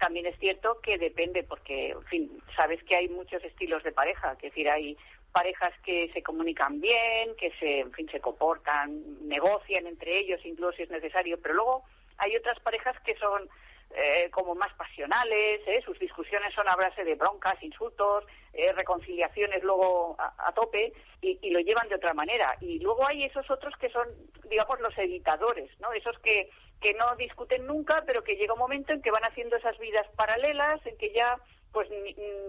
También 0.00 0.26
es 0.26 0.36
cierto 0.40 0.80
que 0.82 0.98
depende, 0.98 1.44
porque, 1.44 1.90
en 1.90 2.02
fin, 2.06 2.42
sabes 2.56 2.82
que 2.82 2.96
hay 2.96 3.08
muchos 3.08 3.42
estilos 3.44 3.84
de 3.84 3.92
pareja. 3.92 4.32
Es 4.32 4.42
decir, 4.42 4.68
hay 4.68 4.96
parejas 5.32 5.72
que 5.84 6.10
se 6.12 6.22
comunican 6.22 6.80
bien, 6.80 7.34
que 7.36 7.52
se, 7.58 7.80
en 7.80 7.92
fin, 7.92 8.08
se 8.10 8.20
comportan, 8.20 9.28
negocian 9.28 9.86
entre 9.86 10.18
ellos, 10.18 10.40
incluso 10.44 10.76
si 10.76 10.82
es 10.82 10.90
necesario, 10.90 11.40
pero 11.40 11.54
luego 11.54 11.84
hay 12.18 12.36
otras 12.36 12.58
parejas 12.60 12.98
que 13.00 13.16
son 13.16 13.48
eh, 13.92 14.30
como 14.30 14.54
más 14.54 14.72
pasionales, 14.74 15.60
¿eh? 15.66 15.82
sus 15.84 15.98
discusiones 15.98 16.54
son 16.54 16.68
a 16.68 16.76
base 16.76 17.02
de 17.02 17.16
broncas, 17.16 17.60
insultos, 17.60 18.24
eh, 18.52 18.72
reconciliaciones 18.72 19.64
luego 19.64 20.14
a, 20.18 20.52
tope 20.52 20.92
y, 21.20 21.50
lo 21.50 21.58
llevan 21.58 21.88
de 21.88 21.96
otra 21.96 22.14
manera. 22.14 22.56
Y 22.60 22.78
luego 22.78 23.04
hay 23.06 23.24
esos 23.24 23.50
otros 23.50 23.76
que 23.78 23.90
son, 23.90 24.06
digamos, 24.48 24.78
los 24.80 24.96
editadores, 24.96 25.70
¿no? 25.80 25.92
Esos 25.92 26.16
que, 26.20 26.50
que 26.80 26.94
no 26.94 27.16
discuten 27.16 27.66
nunca, 27.66 28.04
pero 28.06 28.22
que 28.22 28.36
llega 28.36 28.54
un 28.54 28.60
momento 28.60 28.92
en 28.92 29.02
que 29.02 29.10
van 29.10 29.24
haciendo 29.24 29.56
esas 29.56 29.76
vidas 29.78 30.06
paralelas, 30.14 30.84
en 30.86 30.96
que 30.96 31.12
ya 31.12 31.36
pues 31.72 31.88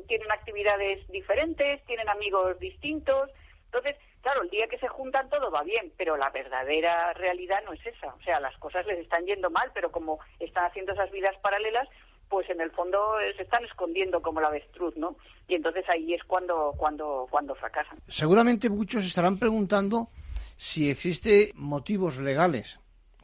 tienen 0.07 0.31
actividades 0.31 1.07
diferentes, 1.09 1.83
tienen 1.85 2.09
amigos 2.09 2.59
distintos. 2.59 3.29
Entonces, 3.65 3.95
Claro, 4.21 4.43
el 4.43 4.49
día 4.49 4.67
que 4.67 4.77
se 4.77 4.87
juntan 4.87 5.29
todo 5.29 5.49
va 5.49 5.63
bien, 5.63 5.91
pero 5.97 6.15
la 6.15 6.29
verdadera 6.29 7.11
realidad 7.13 7.57
no 7.65 7.73
es 7.73 7.83
esa. 7.85 8.13
O 8.13 8.21
sea, 8.21 8.39
las 8.39 8.55
cosas 8.57 8.85
les 8.85 8.99
están 8.99 9.25
yendo 9.25 9.49
mal, 9.49 9.71
pero 9.73 9.91
como 9.91 10.19
están 10.39 10.65
haciendo 10.65 10.93
esas 10.93 11.11
vidas 11.11 11.35
paralelas, 11.41 11.87
pues 12.29 12.47
en 12.49 12.61
el 12.61 12.71
fondo 12.71 13.19
eh, 13.19 13.33
se 13.35 13.43
están 13.43 13.65
escondiendo 13.65 14.21
como 14.21 14.39
la 14.39 14.49
avestruz, 14.49 14.95
¿no? 14.95 15.17
Y 15.47 15.55
entonces 15.55 15.83
ahí 15.89 16.13
es 16.13 16.23
cuando, 16.23 16.73
cuando, 16.77 17.27
cuando 17.31 17.55
fracasan. 17.55 17.97
Seguramente 18.07 18.69
muchos 18.69 19.05
estarán 19.05 19.39
preguntando 19.39 20.09
si 20.55 20.91
existe 20.91 21.51
motivos 21.55 22.19
legales 22.19 22.79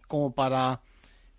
como 0.08 0.34
para 0.34 0.82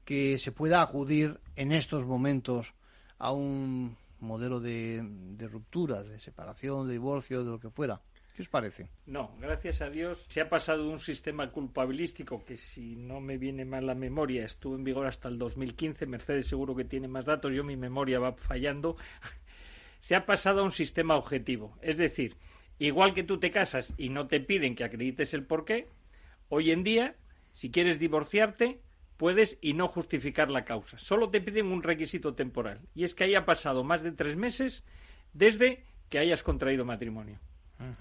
que 0.05 0.39
se 0.39 0.53
pueda 0.53 0.81
acudir 0.81 1.41
en 1.57 1.73
estos 1.73 2.07
momentos 2.07 2.75
a 3.19 3.33
un 3.33 3.97
modelo 4.21 4.61
de, 4.61 5.01
de 5.03 5.49
ruptura, 5.49 6.03
de 6.03 6.19
separación, 6.19 6.87
de 6.87 6.95
divorcio, 6.95 7.45
de 7.45 7.51
lo 7.51 7.61
que 7.61 7.71
fuera. 7.71 8.01
¿Qué 8.39 8.43
os 8.43 8.49
parece? 8.49 8.89
No, 9.05 9.35
gracias 9.41 9.83
a 9.83 9.91
Dios 9.91 10.25
se 10.29 10.41
ha 10.41 10.49
pasado 10.49 10.85
de 10.85 10.91
un 10.91 11.01
sistema 11.01 11.51
culpabilístico 11.51 12.45
que, 12.45 12.57
si 12.57 12.95
no 12.95 13.21
me 13.21 13.37
viene 13.37 13.65
mal 13.65 13.85
la 13.85 13.97
memoria, 13.97 14.45
estuvo 14.45 14.77
en 14.77 14.85
vigor 14.85 15.07
hasta 15.07 15.29
el 15.29 15.39
2015. 15.39 16.07
Mercedes 16.07 16.47
seguro 16.47 16.77
que 16.77 16.85
tiene 16.85 17.09
más 17.09 17.25
datos, 17.25 17.53
yo 17.53 17.65
mi 17.65 17.77
memoria 17.77 18.21
va 18.21 18.35
fallando. 18.35 18.97
se 20.01 20.15
ha 20.15 20.25
pasado 20.25 20.61
a 20.61 20.63
un 20.63 20.71
sistema 20.71 21.17
objetivo. 21.17 21.77
Es 21.83 21.97
decir, 21.97 22.37
igual 22.79 23.13
que 23.13 23.25
tú 23.25 23.41
te 23.41 23.51
casas 23.51 23.93
y 23.97 24.09
no 24.11 24.29
te 24.29 24.39
piden 24.39 24.77
que 24.77 24.85
acredites 24.85 25.35
el 25.35 25.45
porqué, 25.45 25.89
hoy 26.49 26.71
en 26.71 26.85
día, 26.85 27.17
si 27.55 27.73
quieres 27.73 27.99
divorciarte, 27.99 28.81
puedes 29.19 29.59
y 29.61 29.75
no 29.75 29.89
justificar 29.89 30.49
la 30.49 30.65
causa. 30.65 30.97
Solo 30.99 31.29
te 31.29 31.43
piden 31.43 31.67
un 31.67 31.83
requisito 31.83 32.35
temporal. 32.35 32.81
Y 32.95 33.05
es 33.05 33.15
que 33.15 33.25
haya 33.25 33.45
pasado 33.45 33.85
más 33.85 34.03
de 34.03 34.13
tres 34.13 34.37
meses 34.37 34.85
desde 35.35 35.85
que 36.09 36.19
hayas 36.19 36.43
contraído 36.43 36.87
matrimonio. 36.87 37.39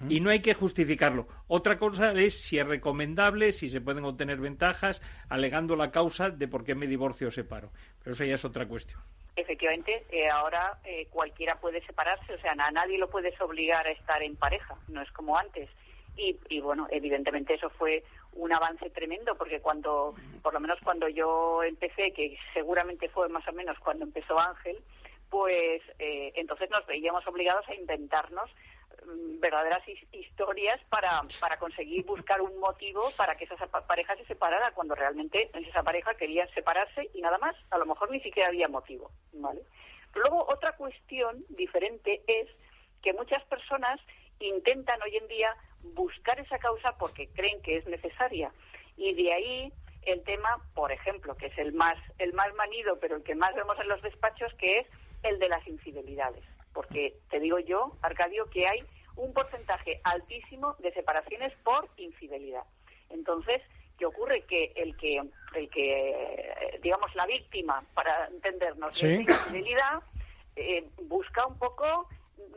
Y 0.08 0.18
no 0.18 0.30
hay 0.30 0.40
que 0.40 0.54
justificarlo. 0.54 1.28
Otra 1.46 1.78
cosa 1.78 2.10
es 2.12 2.40
si 2.40 2.58
es 2.58 2.66
recomendable, 2.66 3.52
si 3.52 3.68
se 3.68 3.80
pueden 3.80 4.04
obtener 4.04 4.38
ventajas, 4.38 5.00
alegando 5.28 5.76
la 5.76 5.92
causa 5.92 6.30
de 6.30 6.48
por 6.48 6.64
qué 6.64 6.74
me 6.74 6.88
divorcio 6.88 7.28
o 7.28 7.30
separo. 7.30 7.70
Pero 8.02 8.14
eso 8.14 8.24
ya 8.24 8.34
es 8.34 8.44
otra 8.44 8.66
cuestión. 8.66 9.00
Efectivamente, 9.36 10.04
eh, 10.10 10.28
ahora 10.28 10.80
eh, 10.84 11.06
cualquiera 11.10 11.60
puede 11.60 11.80
separarse, 11.86 12.34
o 12.34 12.40
sea, 12.40 12.54
a 12.58 12.70
nadie 12.72 12.98
lo 12.98 13.08
puedes 13.08 13.40
obligar 13.40 13.86
a 13.86 13.92
estar 13.92 14.20
en 14.20 14.34
pareja, 14.34 14.74
no 14.88 15.00
es 15.00 15.12
como 15.12 15.38
antes. 15.38 15.70
Y, 16.16 16.36
y, 16.48 16.60
bueno, 16.60 16.88
evidentemente 16.90 17.54
eso 17.54 17.70
fue 17.70 18.02
un 18.32 18.52
avance 18.52 18.90
tremendo 18.90 19.36
porque 19.36 19.60
cuando, 19.60 20.14
por 20.42 20.54
lo 20.54 20.60
menos 20.60 20.78
cuando 20.82 21.08
yo 21.08 21.62
empecé, 21.62 22.12
que 22.12 22.38
seguramente 22.54 23.08
fue 23.08 23.28
más 23.28 23.46
o 23.48 23.52
menos 23.52 23.78
cuando 23.80 24.04
empezó 24.04 24.38
Ángel, 24.38 24.78
pues 25.28 25.82
eh, 25.98 26.32
entonces 26.36 26.70
nos 26.70 26.86
veíamos 26.86 27.26
obligados 27.26 27.68
a 27.68 27.74
inventarnos 27.74 28.50
Mm, 29.06 29.40
verdaderas 29.40 29.82
historias 30.12 30.80
para, 30.88 31.22
para 31.40 31.58
conseguir 31.58 32.04
buscar 32.04 32.40
un 32.40 32.58
motivo 32.58 33.10
para 33.16 33.36
que 33.36 33.44
esa 33.44 33.56
pareja 33.66 34.16
se 34.16 34.24
separara 34.24 34.72
cuando 34.72 34.94
realmente 34.94 35.50
esa 35.54 35.82
pareja 35.82 36.14
quería 36.14 36.46
separarse 36.54 37.08
y 37.14 37.20
nada 37.20 37.38
más, 37.38 37.54
a 37.70 37.78
lo 37.78 37.86
mejor 37.86 38.10
ni 38.10 38.20
siquiera 38.20 38.48
había 38.48 38.68
motivo, 38.68 39.10
¿vale? 39.32 39.62
Pero 40.12 40.26
luego 40.26 40.46
otra 40.48 40.72
cuestión 40.72 41.44
diferente 41.50 42.22
es 42.26 42.48
que 43.02 43.12
muchas 43.12 43.42
personas 43.44 44.00
intentan 44.40 45.00
hoy 45.02 45.16
en 45.16 45.28
día 45.28 45.54
buscar 45.82 46.38
esa 46.40 46.58
causa 46.58 46.96
porque 46.98 47.28
creen 47.28 47.60
que 47.62 47.76
es 47.76 47.86
necesaria 47.86 48.52
y 48.96 49.14
de 49.14 49.32
ahí 49.32 49.72
el 50.02 50.22
tema, 50.22 50.62
por 50.74 50.92
ejemplo, 50.92 51.36
que 51.36 51.46
es 51.46 51.58
el 51.58 51.72
más 51.72 51.96
el 52.18 52.32
más 52.32 52.54
manido, 52.54 52.98
pero 53.00 53.16
el 53.16 53.22
que 53.22 53.34
más 53.34 53.54
vemos 53.54 53.78
en 53.80 53.88
los 53.88 54.02
despachos, 54.02 54.52
que 54.54 54.80
es 54.80 54.86
el 55.22 55.38
de 55.38 55.48
las 55.48 55.66
infidelidades 55.66 56.44
porque 56.78 57.16
te 57.28 57.40
digo 57.40 57.58
yo, 57.58 57.96
Arcadio, 58.02 58.48
que 58.50 58.68
hay 58.68 58.84
un 59.16 59.32
porcentaje 59.32 60.00
altísimo 60.04 60.76
de 60.78 60.92
separaciones 60.92 61.52
por 61.64 61.88
infidelidad. 61.96 62.62
Entonces, 63.10 63.60
¿qué 63.98 64.06
ocurre? 64.06 64.42
Que 64.42 64.72
el 64.76 64.96
que, 64.96 65.20
el 65.56 65.68
que 65.70 66.78
digamos, 66.80 67.12
la 67.16 67.26
víctima, 67.26 67.84
para 67.94 68.28
entendernos, 68.28 69.00
de 69.00 69.14
infidelidad, 69.14 70.04
eh, 70.54 70.84
busca 71.02 71.46
un 71.46 71.58
poco, 71.58 72.08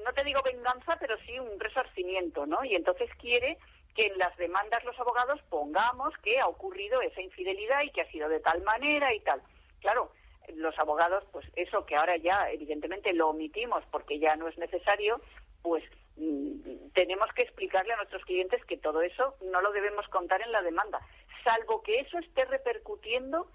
no 0.03 0.13
te 0.13 0.23
digo 0.23 0.41
venganza, 0.43 0.97
pero 0.99 1.17
sí 1.25 1.39
un 1.39 1.59
resarcimiento, 1.59 2.45
¿no? 2.45 2.63
Y 2.63 2.75
entonces 2.75 3.09
quiere 3.19 3.57
que 3.95 4.07
en 4.07 4.17
las 4.17 4.35
demandas 4.37 4.83
los 4.85 4.97
abogados 4.99 5.41
pongamos 5.49 6.15
que 6.19 6.39
ha 6.39 6.47
ocurrido 6.47 7.01
esa 7.01 7.21
infidelidad 7.21 7.81
y 7.83 7.91
que 7.91 8.01
ha 8.01 8.11
sido 8.11 8.29
de 8.29 8.39
tal 8.39 8.61
manera 8.61 9.13
y 9.13 9.19
tal. 9.21 9.41
Claro, 9.81 10.11
los 10.55 10.77
abogados, 10.79 11.23
pues 11.31 11.45
eso 11.55 11.85
que 11.85 11.95
ahora 11.95 12.17
ya 12.17 12.49
evidentemente 12.51 13.13
lo 13.13 13.29
omitimos 13.29 13.83
porque 13.91 14.19
ya 14.19 14.35
no 14.35 14.47
es 14.47 14.57
necesario, 14.57 15.21
pues 15.61 15.83
mm, 16.17 16.91
tenemos 16.93 17.29
que 17.33 17.43
explicarle 17.43 17.93
a 17.93 17.97
nuestros 17.97 18.23
clientes 18.25 18.63
que 18.65 18.77
todo 18.77 19.01
eso 19.01 19.35
no 19.41 19.61
lo 19.61 19.71
debemos 19.71 20.07
contar 20.07 20.41
en 20.41 20.51
la 20.51 20.61
demanda, 20.61 20.99
salvo 21.43 21.81
que 21.83 21.99
eso 21.99 22.17
esté 22.19 22.45
repercutiendo 22.45 23.47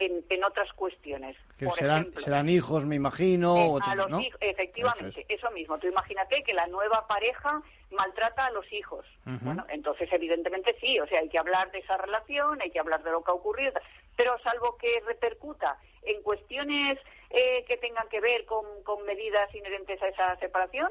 en, 0.00 0.44
otras 0.44 0.72
cuestiones. 0.72 1.36
Que 1.58 1.70
serán, 1.72 2.12
serán 2.14 2.48
hijos, 2.48 2.84
me 2.86 2.96
imagino. 2.96 3.78
Eh, 3.78 3.80
a 3.82 3.94
los 3.94 4.20
hijos, 4.20 4.38
efectivamente, 4.40 5.26
eso, 5.28 5.50
mismo. 5.50 5.78
Tú 5.78 5.86
imagínate 5.88 6.42
que 6.42 6.54
la 6.54 6.66
nueva 6.66 7.06
pareja 7.06 7.62
maltrata 7.90 8.46
a 8.46 8.50
los 8.50 8.70
hijos. 8.72 9.04
Bueno, 9.24 9.64
entonces 9.68 10.08
evidentemente 10.12 10.76
sí, 10.80 10.98
o 10.98 11.06
sea, 11.06 11.20
hay 11.20 11.28
que 11.28 11.38
hablar 11.38 11.70
de 11.72 11.78
esa 11.78 11.96
relación, 11.96 12.60
hay 12.62 12.70
que 12.70 12.80
hablar 12.80 13.02
de 13.02 13.10
lo 13.10 13.22
que 13.22 13.30
ha 13.30 13.34
ocurrido, 13.34 13.72
pero 14.16 14.38
salvo 14.40 14.76
que 14.76 15.00
repercuta 15.06 15.78
en 16.02 16.22
cuestiones 16.22 16.98
eh, 17.30 17.64
que 17.66 17.76
tengan 17.76 18.08
que 18.08 18.20
ver 18.20 18.44
con, 18.46 18.64
con 18.84 19.04
medidas 19.04 19.54
inherentes 19.54 20.00
a 20.02 20.08
esa 20.08 20.36
separación, 20.36 20.90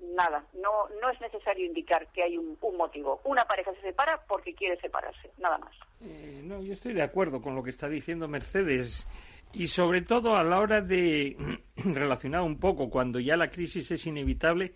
nada, 0.00 0.44
no, 0.54 0.88
no 1.00 1.10
es 1.10 1.20
necesario 1.20 1.66
indicar 1.66 2.06
que 2.12 2.22
hay 2.22 2.36
un, 2.36 2.56
motivo. 2.76 3.20
Una 3.24 3.44
pareja 3.44 3.72
se 3.74 3.82
separa 3.82 4.20
porque 4.26 4.54
quiere 4.54 4.80
separarse, 4.80 5.30
nada 5.38 5.58
más. 5.58 5.72
Eh, 6.00 6.40
no, 6.44 6.62
yo 6.62 6.72
estoy 6.72 6.94
de 6.94 7.02
acuerdo 7.02 7.40
con 7.40 7.54
lo 7.54 7.62
que 7.62 7.70
está 7.70 7.88
diciendo 7.88 8.28
Mercedes. 8.28 9.06
Y 9.52 9.66
sobre 9.66 10.02
todo 10.02 10.36
a 10.36 10.44
la 10.44 10.60
hora 10.60 10.80
de 10.80 11.36
relacionar 11.76 12.42
un 12.42 12.58
poco, 12.58 12.88
cuando 12.88 13.18
ya 13.18 13.36
la 13.36 13.50
crisis 13.50 13.90
es 13.90 14.06
inevitable, 14.06 14.74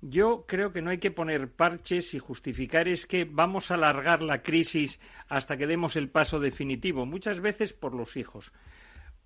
yo 0.00 0.44
creo 0.46 0.72
que 0.72 0.82
no 0.82 0.90
hay 0.90 0.98
que 0.98 1.10
poner 1.10 1.50
parches 1.50 2.14
y 2.14 2.18
justificar 2.18 2.88
es 2.88 3.06
que 3.06 3.24
vamos 3.24 3.70
a 3.70 3.74
alargar 3.74 4.22
la 4.22 4.42
crisis 4.42 5.00
hasta 5.28 5.56
que 5.56 5.66
demos 5.66 5.96
el 5.96 6.10
paso 6.10 6.40
definitivo, 6.40 7.06
muchas 7.06 7.40
veces 7.40 7.72
por 7.72 7.94
los 7.94 8.16
hijos. 8.16 8.52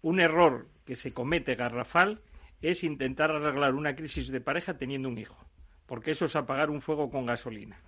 Un 0.01 0.21
error 0.21 0.69
que 0.87 0.95
se 0.95 1.13
comete 1.13 1.57
garrafal 1.57 2.21
es 2.63 2.85
intentar 2.85 3.31
arreglar 3.31 3.75
una 3.75 3.95
crisis 3.95 4.29
de 4.29 4.41
pareja 4.41 4.77
teniendo 4.77 5.09
un 5.09 5.19
hijo, 5.19 5.37
porque 5.87 6.13
eso 6.13 6.25
es 6.25 6.37
apagar 6.37 6.71
un 6.71 6.81
fuego 6.81 7.11
con 7.11 7.27
gasolina. 7.27 7.81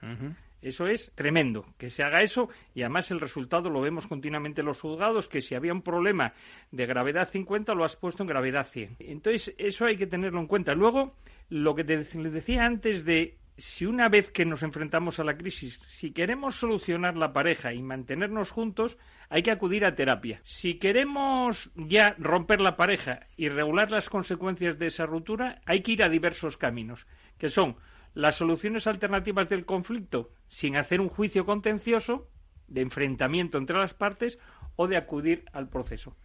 Eso 0.62 0.86
es 0.86 1.10
tremendo, 1.14 1.64
que 1.78 1.88
se 1.88 2.02
haga 2.02 2.22
eso 2.22 2.50
y 2.74 2.82
además 2.82 3.10
el 3.10 3.20
resultado 3.20 3.70
lo 3.70 3.80
vemos 3.80 4.06
continuamente 4.06 4.60
en 4.60 4.66
los 4.66 4.80
juzgados, 4.80 5.26
que 5.26 5.40
si 5.40 5.54
había 5.54 5.72
un 5.72 5.80
problema 5.80 6.34
de 6.70 6.84
gravedad 6.84 7.30
50 7.30 7.74
lo 7.74 7.84
has 7.84 7.96
puesto 7.96 8.22
en 8.22 8.28
gravedad 8.28 8.66
100. 8.66 8.96
Entonces, 8.98 9.54
eso 9.56 9.86
hay 9.86 9.96
que 9.96 10.06
tenerlo 10.06 10.38
en 10.38 10.46
cuenta. 10.46 10.74
Luego, 10.74 11.14
lo 11.48 11.74
que 11.74 11.84
te 11.84 11.96
decía 11.96 12.66
antes 12.66 13.06
de 13.06 13.38
si 13.60 13.86
una 13.86 14.08
vez 14.08 14.30
que 14.30 14.46
nos 14.46 14.62
enfrentamos 14.62 15.20
a 15.20 15.24
la 15.24 15.36
crisis, 15.36 15.78
si 15.86 16.12
queremos 16.12 16.56
solucionar 16.56 17.16
la 17.16 17.32
pareja 17.32 17.72
y 17.72 17.82
mantenernos 17.82 18.50
juntos, 18.50 18.98
hay 19.28 19.42
que 19.42 19.50
acudir 19.50 19.84
a 19.84 19.94
terapia. 19.94 20.40
Si 20.44 20.78
queremos 20.78 21.70
ya 21.74 22.14
romper 22.18 22.60
la 22.60 22.76
pareja 22.76 23.26
y 23.36 23.48
regular 23.48 23.90
las 23.90 24.08
consecuencias 24.08 24.78
de 24.78 24.86
esa 24.86 25.06
ruptura, 25.06 25.60
hay 25.66 25.82
que 25.82 25.92
ir 25.92 26.02
a 26.02 26.08
diversos 26.08 26.56
caminos, 26.56 27.06
que 27.38 27.48
son 27.48 27.76
las 28.14 28.36
soluciones 28.36 28.86
alternativas 28.86 29.48
del 29.48 29.66
conflicto 29.66 30.30
sin 30.48 30.76
hacer 30.76 31.00
un 31.00 31.08
juicio 31.08 31.44
contencioso 31.44 32.28
de 32.66 32.80
enfrentamiento 32.80 33.58
entre 33.58 33.78
las 33.78 33.94
partes 33.94 34.38
o 34.76 34.88
de 34.88 34.96
acudir 34.96 35.44
al 35.52 35.68
proceso. 35.68 36.16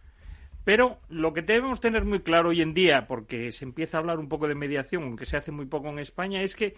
Pero 0.64 0.98
lo 1.08 1.32
que 1.32 1.42
debemos 1.42 1.80
tener 1.80 2.04
muy 2.04 2.20
claro 2.20 2.48
hoy 2.48 2.60
en 2.60 2.74
día, 2.74 3.06
porque 3.06 3.52
se 3.52 3.64
empieza 3.64 3.96
a 3.96 4.00
hablar 4.00 4.18
un 4.18 4.28
poco 4.28 4.48
de 4.48 4.56
mediación, 4.56 5.04
aunque 5.04 5.26
se 5.26 5.36
hace 5.36 5.52
muy 5.52 5.66
poco 5.66 5.90
en 5.90 6.00
España, 6.00 6.42
es 6.42 6.56
que 6.56 6.74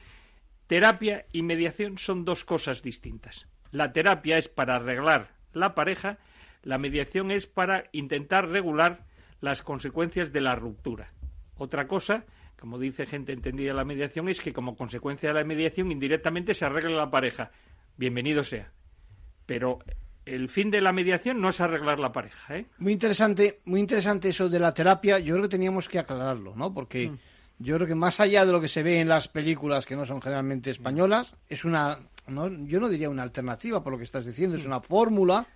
terapia 0.69 1.27
y 1.33 1.43
mediación 1.43 1.99
son 1.99 2.25
dos 2.25 2.45
cosas 2.45 2.83
distintas. 2.83 3.49
La 3.73 3.93
terapia 3.93 4.39
es 4.39 4.49
para 4.49 4.77
arreglar 4.77 5.35
la 5.53 5.75
pareja, 5.75 6.19
la 6.63 6.79
mediación 6.79 7.33
es 7.33 7.47
para 7.47 7.85
intentar 7.91 8.49
regular 8.49 9.05
las 9.41 9.63
consecuencias 9.63 10.33
de 10.33 10.41
la 10.41 10.55
ruptura. 10.55 11.13
Otra 11.57 11.89
cosa 11.89 12.25
como 12.61 12.79
dice 12.79 13.07
gente 13.07 13.33
entendida 13.33 13.73
la 13.73 13.85
mediación, 13.85 14.29
es 14.29 14.41
que 14.41 14.53
como 14.53 14.77
consecuencia 14.77 15.29
de 15.29 15.35
la 15.35 15.45
mediación 15.45 15.93
indirectamente 15.93 16.55
se 16.55 16.65
arregla 16.65 16.91
la 16.91 17.11
pareja. 17.11 17.51
Bienvenido 17.97 18.43
sea. 18.43 18.73
Pero 19.47 19.79
el 20.25 20.49
fin 20.49 20.71
de 20.71 20.81
la 20.81 20.93
mediación 20.93 21.41
no 21.41 21.51
es 21.51 21.61
arreglar 21.61 21.99
la 22.01 22.13
pareja. 22.13 22.57
¿eh? 22.57 22.67
Muy 22.79 22.93
interesante, 22.93 23.61
muy 23.65 23.81
interesante 23.81 24.29
eso 24.31 24.49
de 24.49 24.59
la 24.59 24.75
terapia. 24.75 25.19
Yo 25.19 25.35
creo 25.35 25.45
que 25.45 25.57
teníamos 25.57 25.89
que 25.89 25.99
aclararlo, 25.99 26.55
¿no? 26.57 26.75
Porque 26.75 27.11
mm. 27.11 27.19
Yo 27.59 27.77
creo 27.77 27.87
que 27.87 27.95
más 27.95 28.21
allá 28.21 28.47
de 28.47 28.53
lo 28.53 28.61
que 28.61 28.69
se 28.69 28.83
ve 28.83 29.01
en 29.01 29.09
las 29.09 29.29
películas 29.29 29.87
que 29.87 29.97
no 29.97 30.07
son 30.07 30.23
generalmente 30.23 30.71
españolas, 30.71 31.35
es 31.49 31.65
una, 31.65 31.99
no, 32.27 32.49
yo 32.67 32.81
no 32.81 32.89
diría 32.89 33.11
una 33.11 33.23
alternativa 33.23 33.83
por 33.83 33.93
lo 33.93 33.99
que 33.99 34.05
estás 34.05 34.25
diciendo, 34.25 34.57
es 34.57 34.65
mm. 34.65 34.69
una 34.69 34.81
fórmula 34.81 35.47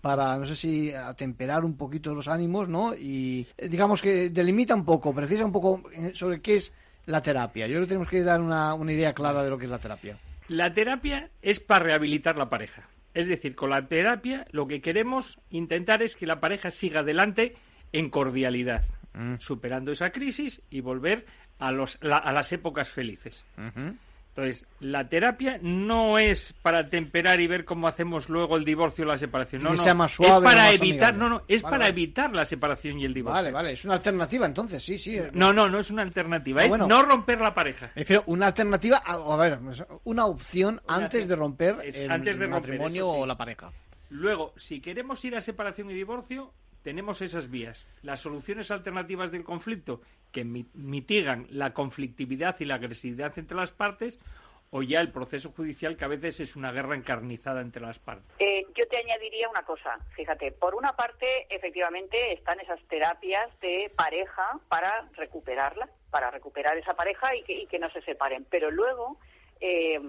para, 0.00 0.38
no 0.38 0.46
sé 0.46 0.56
si, 0.56 0.92
atemperar 0.92 1.64
un 1.64 1.76
poquito 1.76 2.14
los 2.14 2.28
ánimos, 2.28 2.68
¿no? 2.68 2.94
Y 2.94 3.46
eh, 3.58 3.68
digamos 3.68 4.00
que 4.00 4.30
delimita 4.30 4.74
un 4.74 4.84
poco, 4.84 5.14
precisa 5.14 5.44
un 5.44 5.52
poco 5.52 5.82
eh, 5.92 6.12
sobre 6.14 6.40
qué 6.40 6.56
es 6.56 6.72
la 7.06 7.20
terapia. 7.20 7.66
Yo 7.66 7.74
creo 7.74 7.82
que 7.82 7.88
tenemos 7.88 8.08
que 8.08 8.22
dar 8.22 8.40
una, 8.40 8.74
una 8.74 8.92
idea 8.92 9.12
clara 9.12 9.42
de 9.42 9.50
lo 9.50 9.58
que 9.58 9.66
es 9.66 9.70
la 9.70 9.78
terapia. 9.78 10.18
La 10.48 10.72
terapia 10.72 11.30
es 11.42 11.60
para 11.60 11.84
rehabilitar 11.84 12.36
la 12.36 12.48
pareja. 12.48 12.88
Es 13.12 13.28
decir, 13.28 13.54
con 13.54 13.70
la 13.70 13.86
terapia 13.86 14.46
lo 14.52 14.66
que 14.66 14.80
queremos 14.80 15.38
intentar 15.50 16.02
es 16.02 16.16
que 16.16 16.26
la 16.26 16.40
pareja 16.40 16.70
siga 16.70 17.00
adelante 17.00 17.56
en 17.92 18.08
cordialidad, 18.08 18.82
mm. 19.14 19.34
superando 19.38 19.92
esa 19.92 20.10
crisis 20.10 20.62
y 20.70 20.80
volver 20.80 21.26
a, 21.60 21.70
los, 21.70 21.98
a 22.02 22.32
las 22.32 22.52
épocas 22.52 22.88
felices. 22.88 23.44
Entonces, 23.56 24.66
la 24.78 25.08
terapia 25.08 25.58
no 25.60 26.18
es 26.18 26.54
para 26.62 26.88
temperar 26.88 27.40
y 27.40 27.48
ver 27.48 27.64
cómo 27.64 27.88
hacemos 27.88 28.28
luego 28.28 28.56
el 28.56 28.64
divorcio 28.64 29.04
o 29.04 29.08
la 29.08 29.18
separación. 29.18 29.62
No, 29.62 29.74
no. 29.74 30.04
es 30.06 30.30
para 30.40 30.72
evitar, 30.72 31.14
no, 31.14 31.28
no, 31.28 31.42
es 31.48 31.62
para 31.62 31.88
evitar 31.88 32.32
la 32.32 32.44
separación 32.44 32.98
y 32.98 33.04
el 33.04 33.12
divorcio. 33.12 33.34
Vale, 33.34 33.50
vale, 33.50 33.72
es 33.72 33.84
una 33.84 33.94
alternativa 33.94 34.46
entonces, 34.46 34.82
sí, 34.82 34.98
sí. 34.98 35.20
No, 35.32 35.52
no, 35.52 35.68
no 35.68 35.80
es 35.80 35.90
una 35.90 36.02
alternativa, 36.02 36.62
ah, 36.62 36.66
es 36.66 36.78
no 36.78 37.02
romper 37.02 37.40
la 37.40 37.52
pareja. 37.52 37.90
Prefiero 37.92 38.22
una 38.26 38.46
alternativa, 38.46 38.98
a, 38.98 39.36
ver, 39.36 39.58
una 40.04 40.26
opción 40.26 40.80
antes 40.86 41.26
de 41.26 41.36
romper 41.36 41.76
el 41.82 42.48
matrimonio 42.48 43.08
o 43.08 43.26
la 43.26 43.36
pareja. 43.36 43.72
Luego, 44.10 44.54
si 44.56 44.80
queremos 44.80 45.24
ir 45.24 45.36
a 45.36 45.40
separación 45.40 45.90
y 45.90 45.94
divorcio, 45.94 46.52
tenemos 46.82 47.22
esas 47.22 47.50
vías. 47.50 47.88
Las 48.02 48.20
soluciones 48.20 48.70
alternativas 48.70 49.30
del 49.30 49.44
conflicto 49.44 50.00
que 50.32 50.44
mitigan 50.44 51.46
la 51.50 51.72
conflictividad 51.72 52.56
y 52.60 52.64
la 52.64 52.76
agresividad 52.76 53.38
entre 53.38 53.56
las 53.56 53.72
partes 53.72 54.20
o 54.70 54.82
ya 54.82 55.00
el 55.00 55.10
proceso 55.10 55.50
judicial 55.50 55.96
que 55.96 56.04
a 56.04 56.08
veces 56.08 56.40
es 56.40 56.56
una 56.56 56.70
guerra 56.72 56.94
encarnizada 56.94 57.60
entre 57.60 57.82
las 57.82 57.98
partes. 57.98 58.36
Eh, 58.38 58.64
yo 58.74 58.86
te 58.86 58.96
añadiría 58.96 59.48
una 59.48 59.64
cosa, 59.64 59.98
fíjate, 60.14 60.52
por 60.52 60.74
una 60.74 60.94
parte 60.94 61.46
efectivamente 61.50 62.32
están 62.32 62.60
esas 62.60 62.80
terapias 62.84 63.50
de 63.60 63.90
pareja 63.96 64.60
para 64.68 65.08
recuperarla, 65.16 65.88
para 66.10 66.30
recuperar 66.30 66.78
esa 66.78 66.94
pareja 66.94 67.34
y 67.34 67.66
que, 67.66 67.78
no 67.78 67.90
se 67.90 68.00
separen, 68.02 68.46
pero 68.48 68.70
luego 68.70 69.18
eh, 69.60 70.00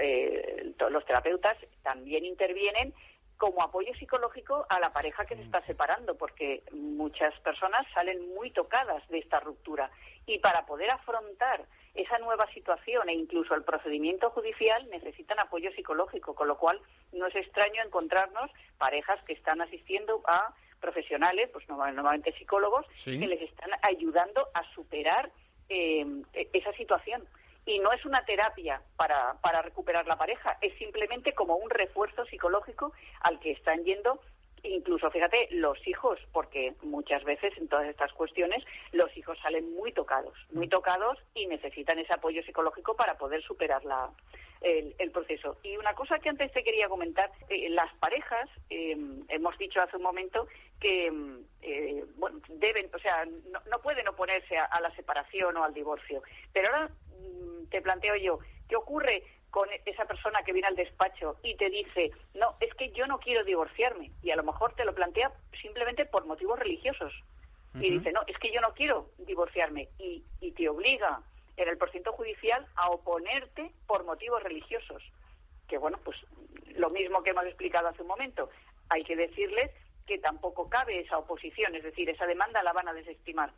eh, 0.00 0.74
los 0.90 1.04
terapeutas 1.06 1.56
también 1.82 2.24
intervienen 2.24 2.92
como 3.38 3.62
apoyo 3.62 3.94
psicológico 3.94 4.66
a 4.68 4.80
la 4.80 4.92
pareja 4.92 5.24
que 5.24 5.36
se 5.36 5.42
está 5.42 5.64
separando, 5.64 6.16
porque 6.16 6.62
muchas 6.72 7.32
personas 7.40 7.86
salen 7.94 8.34
muy 8.34 8.50
tocadas 8.50 9.06
de 9.08 9.18
esta 9.18 9.40
ruptura. 9.40 9.90
Y 10.26 10.40
para 10.40 10.66
poder 10.66 10.90
afrontar 10.90 11.64
esa 11.94 12.18
nueva 12.18 12.46
situación 12.52 13.08
e 13.08 13.14
incluso 13.14 13.54
el 13.54 13.62
procedimiento 13.62 14.30
judicial 14.30 14.88
necesitan 14.90 15.38
apoyo 15.38 15.70
psicológico, 15.72 16.34
con 16.34 16.48
lo 16.48 16.58
cual 16.58 16.80
no 17.12 17.26
es 17.26 17.34
extraño 17.36 17.82
encontrarnos 17.82 18.50
parejas 18.76 19.22
que 19.24 19.32
están 19.32 19.60
asistiendo 19.60 20.20
a 20.26 20.52
profesionales, 20.80 21.48
pues 21.52 21.68
normalmente 21.68 22.32
psicólogos, 22.38 22.86
que 23.04 23.12
les 23.12 23.42
están 23.42 23.70
ayudando 23.82 24.48
a 24.54 24.62
superar 24.74 25.30
eh, 25.68 26.04
e-, 26.34 26.48
esa 26.52 26.72
situación 26.72 27.26
y 27.68 27.78
no 27.80 27.92
es 27.92 28.04
una 28.06 28.24
terapia 28.24 28.80
para, 28.96 29.34
para 29.42 29.60
recuperar 29.60 30.06
la 30.06 30.16
pareja, 30.16 30.56
es 30.62 30.76
simplemente 30.78 31.34
como 31.34 31.56
un 31.56 31.68
refuerzo 31.68 32.24
psicológico 32.24 32.92
al 33.20 33.38
que 33.40 33.52
están 33.52 33.84
yendo 33.84 34.20
incluso, 34.62 35.10
fíjate, 35.10 35.48
los 35.52 35.78
hijos, 35.86 36.18
porque 36.32 36.74
muchas 36.82 37.22
veces 37.22 37.56
en 37.58 37.68
todas 37.68 37.86
estas 37.86 38.12
cuestiones 38.12 38.64
los 38.90 39.16
hijos 39.16 39.38
salen 39.40 39.72
muy 39.74 39.92
tocados, 39.92 40.34
muy 40.52 40.68
tocados 40.68 41.16
y 41.34 41.46
necesitan 41.46 41.98
ese 41.98 42.12
apoyo 42.12 42.42
psicológico 42.42 42.96
para 42.96 43.16
poder 43.16 43.40
superar 43.42 43.84
la, 43.84 44.10
el, 44.60 45.10
proceso. 45.10 45.58
Y 45.62 45.76
una 45.76 45.94
cosa 45.94 46.18
que 46.18 46.28
antes 46.28 46.52
te 46.52 46.62
quería 46.62 46.88
comentar, 46.88 47.30
eh, 47.48 47.68
las 47.70 47.92
parejas, 47.94 48.48
em, 48.70 49.24
hemos 49.28 49.56
dicho 49.58 49.80
hace 49.80 49.96
un 49.96 50.02
momento 50.02 50.48
que 50.80 51.06
em, 51.06 51.44
eh, 51.62 52.04
bueno, 52.16 52.40
deben, 52.48 52.90
o 52.94 52.98
sea, 52.98 53.24
no, 53.24 53.78
pueden 53.80 54.06
oponerse 54.08 54.58
a, 54.58 54.80
la 54.80 54.94
separación 54.94 55.56
o 55.56 55.64
al 55.64 55.74
divorcio, 55.74 56.22
pero 56.52 56.68
ahora 56.68 56.88
mm, 56.88 57.07
te 57.70 57.82
planteo 57.82 58.16
yo, 58.16 58.38
¿qué 58.68 58.76
ocurre 58.76 59.22
con 59.50 59.68
esa 59.86 60.04
persona 60.04 60.42
que 60.42 60.52
viene 60.52 60.68
al 60.68 60.76
despacho 60.76 61.36
y 61.42 61.56
te 61.56 61.70
dice, 61.70 62.10
no, 62.34 62.56
es 62.60 62.72
que 62.74 62.90
yo 62.92 63.06
no 63.06 63.18
quiero 63.18 63.44
divorciarme, 63.44 64.10
y 64.22 64.30
a 64.30 64.36
lo 64.36 64.42
mejor 64.42 64.74
te 64.74 64.84
lo 64.84 64.94
plantea 64.94 65.32
simplemente 65.60 66.04
por 66.04 66.26
motivos 66.26 66.58
religiosos. 66.58 67.12
Y 67.74 67.90
dice, 67.90 68.12
no, 68.12 68.22
es 68.26 68.36
que 68.38 68.52
yo 68.52 68.60
no 68.60 68.72
quiero 68.74 69.10
divorciarme, 69.18 69.88
y, 69.98 70.24
y 70.40 70.52
te 70.52 70.68
obliga 70.68 71.20
en 71.56 71.68
el 71.68 71.76
procedimiento 71.76 72.12
judicial 72.12 72.66
a 72.76 72.90
oponerte 72.90 73.70
por 73.86 74.04
motivos 74.04 74.42
religiosos. 74.42 75.02
Que 75.68 75.78
bueno, 75.78 75.98
pues 76.04 76.16
lo 76.76 76.90
mismo 76.90 77.22
que 77.22 77.30
hemos 77.30 77.44
explicado 77.44 77.88
hace 77.88 78.02
un 78.02 78.08
momento. 78.08 78.48
Hay 78.88 79.04
que 79.04 79.16
decirles 79.16 79.70
que 80.06 80.18
tampoco 80.18 80.68
cabe 80.68 81.00
esa 81.00 81.18
oposición, 81.18 81.74
es 81.74 81.82
decir, 81.82 82.08
esa 82.08 82.26
demanda 82.26 82.62
la 82.62 82.72
van 82.72 82.88
a 82.88 82.94
desestimar. 82.94 83.52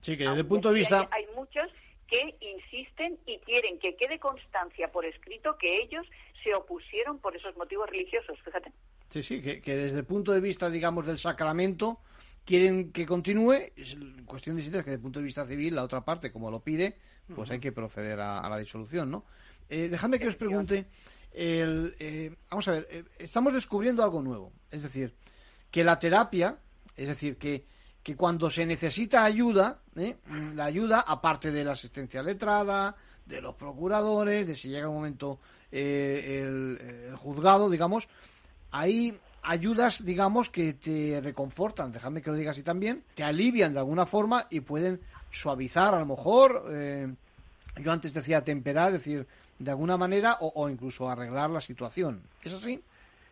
Sí, 0.00 0.16
que 0.16 0.24
desde 0.24 0.40
el 0.40 0.46
punto 0.46 0.68
de 0.68 0.76
vista. 0.76 1.08
Hay, 1.10 1.26
muchos 1.34 1.68
que 2.08 2.36
insisten 2.40 3.18
y 3.26 3.38
quieren 3.40 3.78
que 3.78 3.96
quede 3.96 4.18
constancia 4.18 4.90
por 4.90 5.04
escrito 5.04 5.56
que 5.58 5.82
ellos 5.82 6.06
se 6.42 6.54
opusieron 6.54 7.18
por 7.18 7.36
esos 7.36 7.56
motivos 7.56 7.88
religiosos, 7.88 8.38
fíjate. 8.42 8.72
Sí, 9.10 9.22
sí, 9.22 9.42
que, 9.42 9.60
que 9.60 9.76
desde 9.76 9.98
el 9.98 10.06
punto 10.06 10.32
de 10.32 10.40
vista, 10.40 10.70
digamos, 10.70 11.06
del 11.06 11.18
sacramento, 11.18 12.00
quieren 12.48 12.92
que 12.92 13.04
continúe. 13.04 13.72
Es 13.76 13.94
cuestión 14.24 14.56
de 14.56 14.62
que 14.62 14.70
desde 14.70 14.94
el 14.94 15.00
punto 15.00 15.18
de 15.18 15.26
vista 15.26 15.46
civil, 15.46 15.74
la 15.74 15.84
otra 15.84 16.02
parte, 16.02 16.32
como 16.32 16.50
lo 16.50 16.60
pide, 16.60 16.96
pues 17.34 17.50
hay 17.50 17.60
que 17.60 17.72
proceder 17.72 18.20
a, 18.20 18.48
la 18.48 18.56
disolución, 18.56 19.10
¿no? 19.10 19.26
Eh, 19.68 19.88
dejadme 19.88 20.18
que 20.18 20.28
os 20.28 20.36
pregunte, 20.36 20.86
el, 21.32 21.94
eh, 21.98 22.34
vamos 22.48 22.66
a 22.68 22.72
ver, 22.72 22.88
eh, 22.90 23.04
estamos 23.18 23.52
descubriendo 23.52 24.02
algo 24.02 24.22
nuevo, 24.22 24.50
es 24.70 24.82
decir, 24.82 25.14
que 25.70 25.84
la 25.84 25.98
terapia, 25.98 26.58
es 26.96 27.06
decir, 27.06 27.36
que, 27.36 27.66
que 28.08 28.16
cuando 28.16 28.48
se 28.48 28.64
necesita 28.64 29.22
ayuda, 29.22 29.80
¿eh? 29.94 30.16
la 30.54 30.64
ayuda, 30.64 31.00
aparte 31.06 31.52
de 31.52 31.62
la 31.62 31.72
asistencia 31.72 32.22
letrada, 32.22 32.96
de 33.26 33.42
los 33.42 33.54
procuradores, 33.54 34.46
de 34.46 34.54
si 34.54 34.70
llega 34.70 34.88
un 34.88 34.94
momento 34.94 35.40
el, 35.70 36.78
el, 37.10 37.16
juzgado, 37.16 37.68
digamos, 37.68 38.08
hay 38.70 39.14
ayudas, 39.42 40.06
digamos, 40.06 40.48
que 40.48 40.72
te 40.72 41.20
reconfortan, 41.20 41.92
déjame 41.92 42.22
que 42.22 42.30
lo 42.30 42.36
diga 42.36 42.52
así 42.52 42.62
también, 42.62 43.04
te 43.14 43.24
alivian 43.24 43.74
de 43.74 43.80
alguna 43.80 44.06
forma 44.06 44.46
y 44.48 44.60
pueden 44.60 45.02
suavizar 45.30 45.92
a 45.92 45.98
lo 45.98 46.06
mejor, 46.06 46.64
eh, 46.70 47.12
yo 47.76 47.92
antes 47.92 48.14
decía 48.14 48.42
temperar, 48.42 48.94
es 48.94 49.04
decir, 49.04 49.26
de 49.58 49.70
alguna 49.70 49.98
manera 49.98 50.38
o, 50.40 50.66
incluso 50.70 51.10
arreglar 51.10 51.50
la 51.50 51.60
situación. 51.60 52.22
¿Es 52.42 52.54
así? 52.54 52.80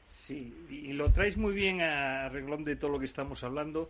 Sí, 0.06 0.54
y 0.68 0.92
lo 0.92 1.10
traes 1.14 1.38
muy 1.38 1.54
bien 1.54 1.80
a 1.80 2.28
reglón 2.28 2.62
de 2.62 2.76
todo 2.76 2.90
lo 2.90 2.98
que 2.98 3.06
estamos 3.06 3.42
hablando, 3.42 3.88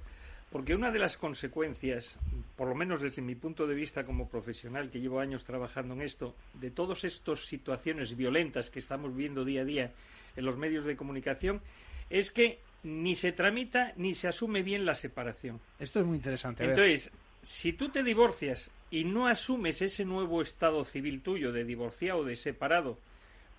porque 0.57 0.75
una 0.75 0.91
de 0.91 0.99
las 0.99 1.19
consecuencias 1.19 2.19
por 2.57 2.67
lo 2.67 2.75
menos 2.75 3.03
desde 3.03 3.21
mi 3.21 3.35
punto 3.35 3.67
de 3.67 3.75
vista 3.75 4.07
como 4.07 4.27
profesional 4.27 4.89
que 4.89 5.01
llevo 5.01 5.21
años 5.21 5.45
trabajando 5.45 5.93
en 5.93 6.01
esto, 6.01 6.35
de 6.55 6.71
todas 6.71 7.05
estas 7.05 7.41
situaciones 7.41 8.17
violentas 8.17 8.71
que 8.71 8.79
estamos 8.79 9.15
viendo 9.15 9.45
día 9.45 9.61
a 9.61 9.65
día 9.67 9.93
en 10.35 10.47
los 10.47 10.57
medios 10.57 10.87
de 10.87 10.97
comunicación, 10.97 11.61
es 12.09 12.31
que 12.31 12.61
ni 12.85 13.17
se 13.17 13.33
tramita 13.33 13.93
ni 13.97 14.15
se 14.15 14.29
asume 14.29 14.63
bien 14.63 14.87
la 14.87 14.95
separación. 14.95 15.61
Esto 15.79 16.01
es 16.01 16.07
muy 16.07 16.17
interesante. 16.17 16.65
Entonces, 16.65 17.11
si 17.43 17.75
tú 17.75 17.91
te 17.91 18.03
divorcias 18.03 18.71
y 18.91 19.05
no 19.05 19.27
asumes 19.27 19.83
ese 19.83 20.07
nuevo 20.07 20.41
estado 20.41 20.87
civil 20.87 21.21
tuyo 21.21 21.53
de 21.53 21.67
divorciado 21.67 22.21
o 22.21 22.25
de 22.25 22.35
separado, 22.35 22.99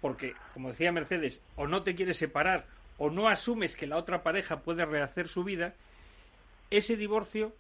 porque, 0.02 0.34
como 0.56 0.70
decía 0.70 0.92
Mercedes, 0.92 1.44
o 1.58 1.68
no 1.68 1.84
te 1.84 1.94
quieres 1.94 2.18
separar 2.18 2.66
o 2.98 3.12
no 3.12 3.30
asumes 3.30 3.76
que 3.76 3.86
la 3.86 3.98
otra 3.98 4.24
pareja 4.24 4.62
puede 4.62 4.84
rehacer 4.84 5.28
su 5.28 5.44
vida, 5.44 5.76
ese 6.70 6.98
divorcio 6.98 7.54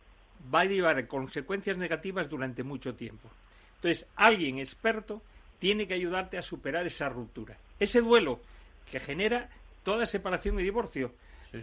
va 0.53 0.61
a 0.61 0.65
llevar 0.65 1.07
consecuencias 1.07 1.77
negativas 1.77 2.29
durante 2.29 2.63
mucho 2.63 2.95
tiempo. 2.95 3.29
Entonces, 3.75 4.07
alguien 4.15 4.59
experto 4.59 5.21
tiene 5.59 5.87
que 5.87 5.93
ayudarte 5.93 6.37
a 6.37 6.41
superar 6.41 6.85
esa 6.85 7.09
ruptura. 7.09 7.57
Ese 7.79 8.01
duelo 8.01 8.39
que 8.91 8.99
genera 8.99 9.49
toda 9.83 10.05
separación 10.05 10.59
y 10.59 10.63
divorcio. 10.63 11.13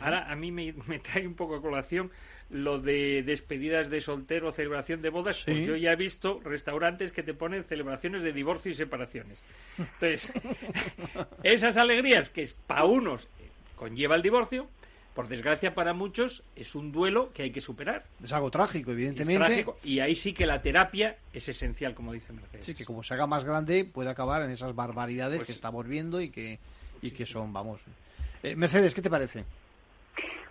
Ahora, 0.01 0.31
a 0.31 0.35
mí 0.35 0.51
me, 0.51 0.73
trae 1.01 1.27
un 1.27 1.35
poco 1.35 1.57
a 1.57 1.63
colación 1.63 2.11
lo 2.51 2.79
de 2.79 3.23
despedidas 3.23 3.91
de 3.91 4.01
soltero, 4.01 4.53
celebración 4.53 5.03
de 5.03 5.11
bodas, 5.11 5.43
pues 5.45 5.67
yo 5.67 5.77
ya 5.77 5.93
he 5.93 5.97
visto 5.97 6.41
restaurantes 6.45 7.11
que 7.11 7.23
te 7.23 7.35
ponen 7.35 7.65
celebraciones 7.65 8.23
de 8.23 8.33
divorcio 8.33 8.71
y 8.71 8.75
separaciones. 8.75 9.39
Entonces, 9.79 10.33
esas 11.43 11.77
alegrías 11.77 12.31
que 12.31 12.49
para 12.67 12.85
unos 12.85 13.27
conlleva 13.77 14.15
el 14.15 14.23
divorcio, 14.23 14.69
por 15.15 15.29
desgracia 15.29 15.75
para 15.75 15.95
muchos 15.95 16.43
es 16.57 16.75
un 16.75 16.91
duelo 16.91 17.33
que 17.33 17.45
hay 17.45 17.53
que 17.53 17.61
superar. 17.61 18.05
Es 18.23 18.33
algo 18.33 18.51
trágico, 18.51 18.91
evidentemente. 18.91 19.65
y 19.85 20.01
ahí 20.01 20.15
sí 20.15 20.35
que 20.35 20.45
la 20.45 20.61
terapia 20.61 21.17
es 21.33 21.49
esencial, 21.49 21.95
como 21.95 22.12
dice 22.12 22.33
Mercedes. 22.33 22.67
Sí, 22.67 22.75
que 22.75 22.85
como 22.85 23.03
se 23.03 23.15
haga 23.15 23.27
más 23.27 23.45
grande 23.45 23.85
puede 23.85 24.11
acabar 24.11 24.43
en 24.43 24.51
esas 24.51 24.75
barbaridades 24.75 25.39
pues 25.39 25.47
que 25.47 25.53
estamos 25.53 25.87
viendo 25.87 26.21
y 26.21 26.31
que, 26.31 26.59
y 27.01 27.12
que 27.12 27.27
son, 27.27 27.53
vamos. 27.53 27.81
Eh, 28.43 28.57
Mercedes, 28.57 28.93
¿qué 28.93 29.03
te 29.03 29.11
parece? 29.11 29.45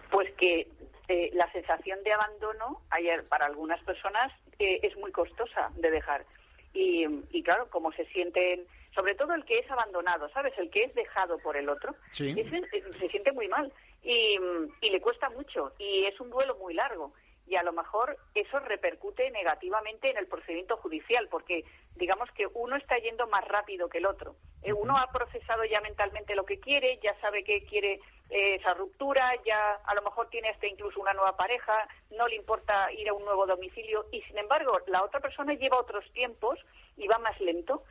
Pues 0.10 0.32
que 0.36 0.68
eh, 1.10 1.30
la 1.34 1.52
sensación 1.52 2.02
de 2.04 2.14
abandono 2.14 2.82
ayer 2.90 3.26
para 3.26 3.46
algunas 3.46 3.84
personas 3.84 4.32
eh, 4.60 4.80
es 4.82 4.96
muy 4.98 5.12
costosa 5.12 5.72
de 5.76 5.92
dejar. 5.92 6.26
Y, 6.74 7.06
y, 7.32 7.44
claro, 7.44 7.68
como 7.70 7.92
se 7.92 8.06
sienten, 8.06 8.62
sobre 8.96 9.16
todo 9.16 9.34
el 9.34 9.46
que 9.46 9.60
es 9.60 9.70
abandonado, 9.72 10.30
¿sabes? 10.30 10.54
El 10.58 10.70
que 10.70 10.84
es 10.84 10.94
dejado 10.96 11.38
por 11.40 11.58
el 11.58 11.70
otro, 11.70 11.96
se 12.12 13.10
siente 13.10 13.32
muy 13.32 13.48
mal 13.48 13.72
y, 14.04 14.38
y 14.82 14.90
le 14.90 15.02
cuesta 15.02 15.30
mucho 15.30 15.74
y 15.80 16.06
es 16.06 16.20
un 16.20 16.30
duelo 16.30 16.56
muy 16.56 16.74
largo 16.74 17.14
y 17.46 17.56
a 17.56 17.64
lo 17.64 17.74
mejor 17.74 18.18
eso 18.34 18.60
repercute 18.60 19.30
negativamente 19.32 20.10
en 20.10 20.18
el 20.18 20.28
procedimiento 20.28 20.78
judicial, 20.78 21.28
porque 21.30 21.66
digamos 21.96 22.32
que 22.32 22.48
uno 22.54 22.76
está 22.76 22.98
yendo 22.98 23.28
más 23.28 23.46
rápido 23.48 23.90
que 23.90 23.98
el 23.98 24.06
otro. 24.06 24.36
Eh, 24.62 24.72
uno 24.72 24.98
ha 24.98 25.12
procesado 25.12 25.66
ya 25.66 25.82
mentalmente 25.82 26.36
lo 26.36 26.46
que 26.46 26.60
quiere, 26.60 27.00
ya 27.04 27.20
sabe 27.20 27.44
que 27.44 27.66
quiere 27.66 28.00
eh, 28.30 28.56
esa 28.56 28.74
ruptura, 28.74 29.34
ya 29.46 29.76
a 29.86 29.94
lo 29.94 30.02
mejor 30.02 30.30
tiene 30.30 30.50
hasta 30.50 30.68
incluso 30.68 31.02
una 31.02 31.14
nueva 31.14 31.36
pareja, 31.36 31.88
no 32.12 32.28
le 32.28 32.38
importa 32.38 32.92
ir 32.94 33.10
a 33.10 33.14
un 33.14 33.26
nuevo 33.26 33.46
domicilio 33.46 34.06
y 34.12 34.22
sin 34.22 34.38
embargo 34.38 34.80
la 34.88 35.04
otra 35.04 35.20
persona 35.20 35.54
lleva 35.54 35.80
otros 35.80 36.10
tiempos 36.14 36.58
y 36.96 37.08
va 37.08 37.18
más 37.20 37.40
lento. 37.42 37.84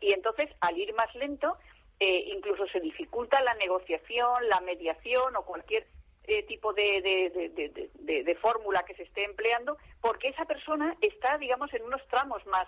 Y 0.00 0.12
entonces 0.12 0.50
al 0.60 0.76
ir 0.78 0.94
más 0.94 1.14
lento 1.14 1.56
eh, 2.00 2.32
incluso 2.34 2.66
se 2.66 2.80
dificulta 2.80 3.40
la 3.42 3.54
negociación, 3.54 4.48
la 4.48 4.60
mediación 4.60 5.36
o 5.36 5.42
cualquier 5.42 5.86
eh, 6.24 6.42
tipo 6.44 6.72
de, 6.72 7.00
de, 7.00 8.22
de, 8.24 8.34
fórmula 8.36 8.84
que 8.84 8.94
se 8.94 9.04
esté 9.04 9.24
empleando, 9.24 9.76
porque 10.00 10.28
esa 10.28 10.44
persona 10.44 10.96
está, 11.00 11.38
digamos, 11.38 11.72
en 11.74 11.84
unos 11.84 12.04
tramos 12.08 12.44
más, 12.46 12.66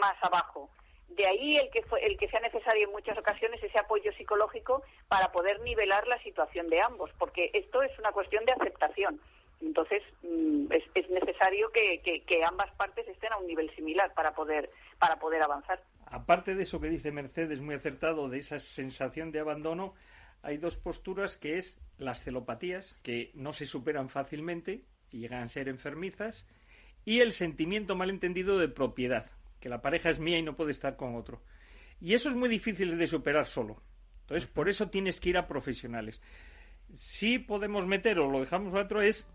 más 0.00 0.16
abajo. 0.22 0.70
De 1.08 1.26
ahí 1.26 1.56
el 1.56 1.70
que, 1.70 1.82
fue, 1.82 2.04
el 2.04 2.16
que 2.18 2.28
sea 2.28 2.40
necesario 2.40 2.86
en 2.86 2.92
muchas 2.92 3.18
ocasiones 3.18 3.62
ese 3.62 3.78
apoyo 3.78 4.12
psicológico 4.12 4.82
para 5.08 5.32
poder 5.32 5.60
nivelar 5.60 6.06
la 6.06 6.22
situación 6.22 6.68
de 6.68 6.80
ambos, 6.80 7.10
porque 7.18 7.50
esto 7.54 7.82
es 7.82 7.98
una 7.98 8.12
cuestión 8.12 8.44
de 8.44 8.52
aceptación. 8.52 9.20
Entonces, 9.60 10.02
mm, 10.22 10.72
es, 10.72 10.84
es 10.94 11.10
necesario 11.10 11.70
que, 11.70 12.00
que, 12.02 12.22
que, 12.22 12.44
ambas 12.44 12.70
partes 12.76 13.08
estén 13.08 13.32
a 13.32 13.38
un 13.38 13.46
nivel 13.46 13.74
similar 13.74 14.14
para 14.14 14.32
poder, 14.34 14.70
para 14.98 15.18
poder 15.18 15.42
avanzar. 15.42 15.82
Aparte 16.06 16.54
de 16.54 16.62
eso 16.62 16.80
que 16.80 16.88
dice 16.88 17.12
Mercedes, 17.12 17.60
muy 17.60 17.74
acertado, 17.74 18.28
de 18.28 18.38
esa 18.38 18.58
sensación 18.58 19.30
de 19.30 19.40
abandono, 19.40 19.94
hay 20.42 20.56
dos 20.56 20.76
posturas 20.76 21.36
que 21.36 21.56
es 21.56 21.78
las 21.98 22.22
celopatías, 22.22 22.94
que 23.02 23.30
no 23.34 23.52
se 23.52 23.66
superan 23.66 24.08
fácilmente 24.08 24.84
y 25.10 25.18
llegan 25.18 25.42
a 25.42 25.48
ser 25.48 25.68
enfermizas, 25.68 26.46
y 27.04 27.20
el 27.20 27.32
sentimiento 27.32 27.96
malentendido 27.96 28.58
de 28.58 28.68
propiedad, 28.68 29.26
que 29.60 29.68
la 29.68 29.82
pareja 29.82 30.10
es 30.10 30.20
mía 30.20 30.38
y 30.38 30.42
no 30.42 30.56
puede 30.56 30.70
estar 30.70 30.96
con 30.96 31.16
otro. 31.16 31.42
Y 32.00 32.14
eso 32.14 32.28
es 32.28 32.36
muy 32.36 32.48
difícil 32.48 32.96
de 32.96 33.06
superar 33.06 33.46
solo. 33.46 33.82
Entonces, 34.20 34.48
por 34.48 34.68
eso 34.68 34.90
tienes 34.90 35.20
que 35.20 35.30
ir 35.30 35.38
a 35.38 35.48
profesionales. 35.48 36.22
Si 36.94 37.38
podemos 37.38 37.86
meter 37.86 38.18
o 38.18 38.30
lo 38.30 38.40
dejamos 38.40 38.74
otro 38.74 39.02
es 39.02 39.26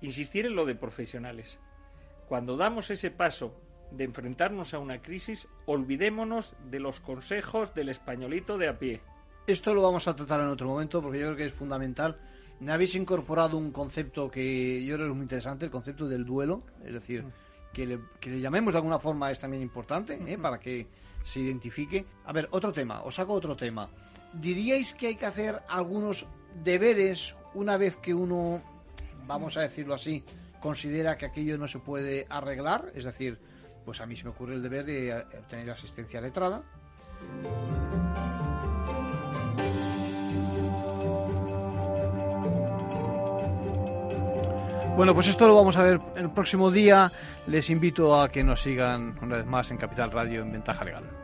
insistir 0.00 0.46
en 0.46 0.54
lo 0.54 0.64
de 0.66 0.74
profesionales. 0.74 1.58
Cuando 2.28 2.56
damos 2.56 2.90
ese 2.90 3.10
paso 3.10 3.60
de 3.96 4.04
enfrentarnos 4.04 4.74
a 4.74 4.78
una 4.78 5.00
crisis, 5.02 5.48
olvidémonos 5.66 6.54
de 6.70 6.80
los 6.80 7.00
consejos 7.00 7.74
del 7.74 7.88
españolito 7.88 8.58
de 8.58 8.68
a 8.68 8.78
pie. 8.78 9.00
Esto 9.46 9.74
lo 9.74 9.82
vamos 9.82 10.08
a 10.08 10.16
tratar 10.16 10.40
en 10.40 10.48
otro 10.48 10.68
momento 10.68 11.02
porque 11.02 11.18
yo 11.18 11.26
creo 11.26 11.36
que 11.36 11.44
es 11.46 11.52
fundamental. 11.52 12.18
Me 12.60 12.72
habéis 12.72 12.94
incorporado 12.94 13.58
un 13.58 13.72
concepto 13.72 14.30
que 14.30 14.82
yo 14.84 14.94
creo 14.94 15.06
que 15.06 15.10
es 15.10 15.16
muy 15.16 15.24
interesante, 15.24 15.66
el 15.66 15.70
concepto 15.70 16.08
del 16.08 16.24
duelo, 16.24 16.62
es 16.84 16.92
decir, 16.94 17.22
mm. 17.22 17.32
que, 17.72 17.86
le, 17.86 18.40
llamemos 18.40 18.72
de 18.72 18.78
alguna 18.78 18.98
forma 18.98 19.30
es 19.30 19.38
también 19.38 19.62
importante 19.62 20.18
¿eh? 20.26 20.38
para 20.38 20.58
que 20.58 20.86
se 21.22 21.40
identifique. 21.40 22.06
A 22.24 22.32
ver, 22.32 22.48
otro 22.52 22.72
tema, 22.72 23.02
os 23.02 23.18
hago 23.18 23.34
otro 23.34 23.56
tema. 23.56 23.88
¿Diríais 24.32 24.94
que 24.94 25.08
hay 25.08 25.16
que 25.16 25.26
hacer 25.26 25.60
algunos 25.68 26.26
deberes 26.62 27.34
una 27.54 27.76
vez 27.76 27.96
que 27.96 28.14
uno, 28.14 28.62
vamos 29.26 29.56
a 29.56 29.60
decirlo 29.60 29.94
así, 29.94 30.24
considera 30.60 31.18
que 31.18 31.26
aquello 31.26 31.58
no 31.58 31.68
se 31.68 31.78
puede 31.80 32.26
arreglar? 32.30 32.92
Es 32.94 33.04
decir, 33.04 33.38
pues 33.84 34.00
a 34.00 34.06
mí 34.06 34.16
se 34.16 34.24
me 34.24 34.30
ocurre 34.30 34.54
el 34.54 34.62
deber 34.62 34.84
de 34.84 35.10
eh, 35.10 35.24
obtener 35.38 35.70
asistencia 35.70 36.20
letrada. 36.20 36.62
Bueno, 44.96 45.12
pues 45.12 45.26
esto 45.26 45.48
lo 45.48 45.56
vamos 45.56 45.76
a 45.76 45.82
ver 45.82 45.98
el 46.16 46.30
próximo 46.30 46.70
día. 46.70 47.10
Les 47.48 47.68
invito 47.68 48.20
a 48.20 48.28
que 48.28 48.44
nos 48.44 48.62
sigan 48.62 49.18
una 49.20 49.36
vez 49.36 49.46
más 49.46 49.70
en 49.72 49.76
Capital 49.76 50.12
Radio 50.12 50.42
en 50.42 50.52
Ventaja 50.52 50.84
Legal. 50.84 51.23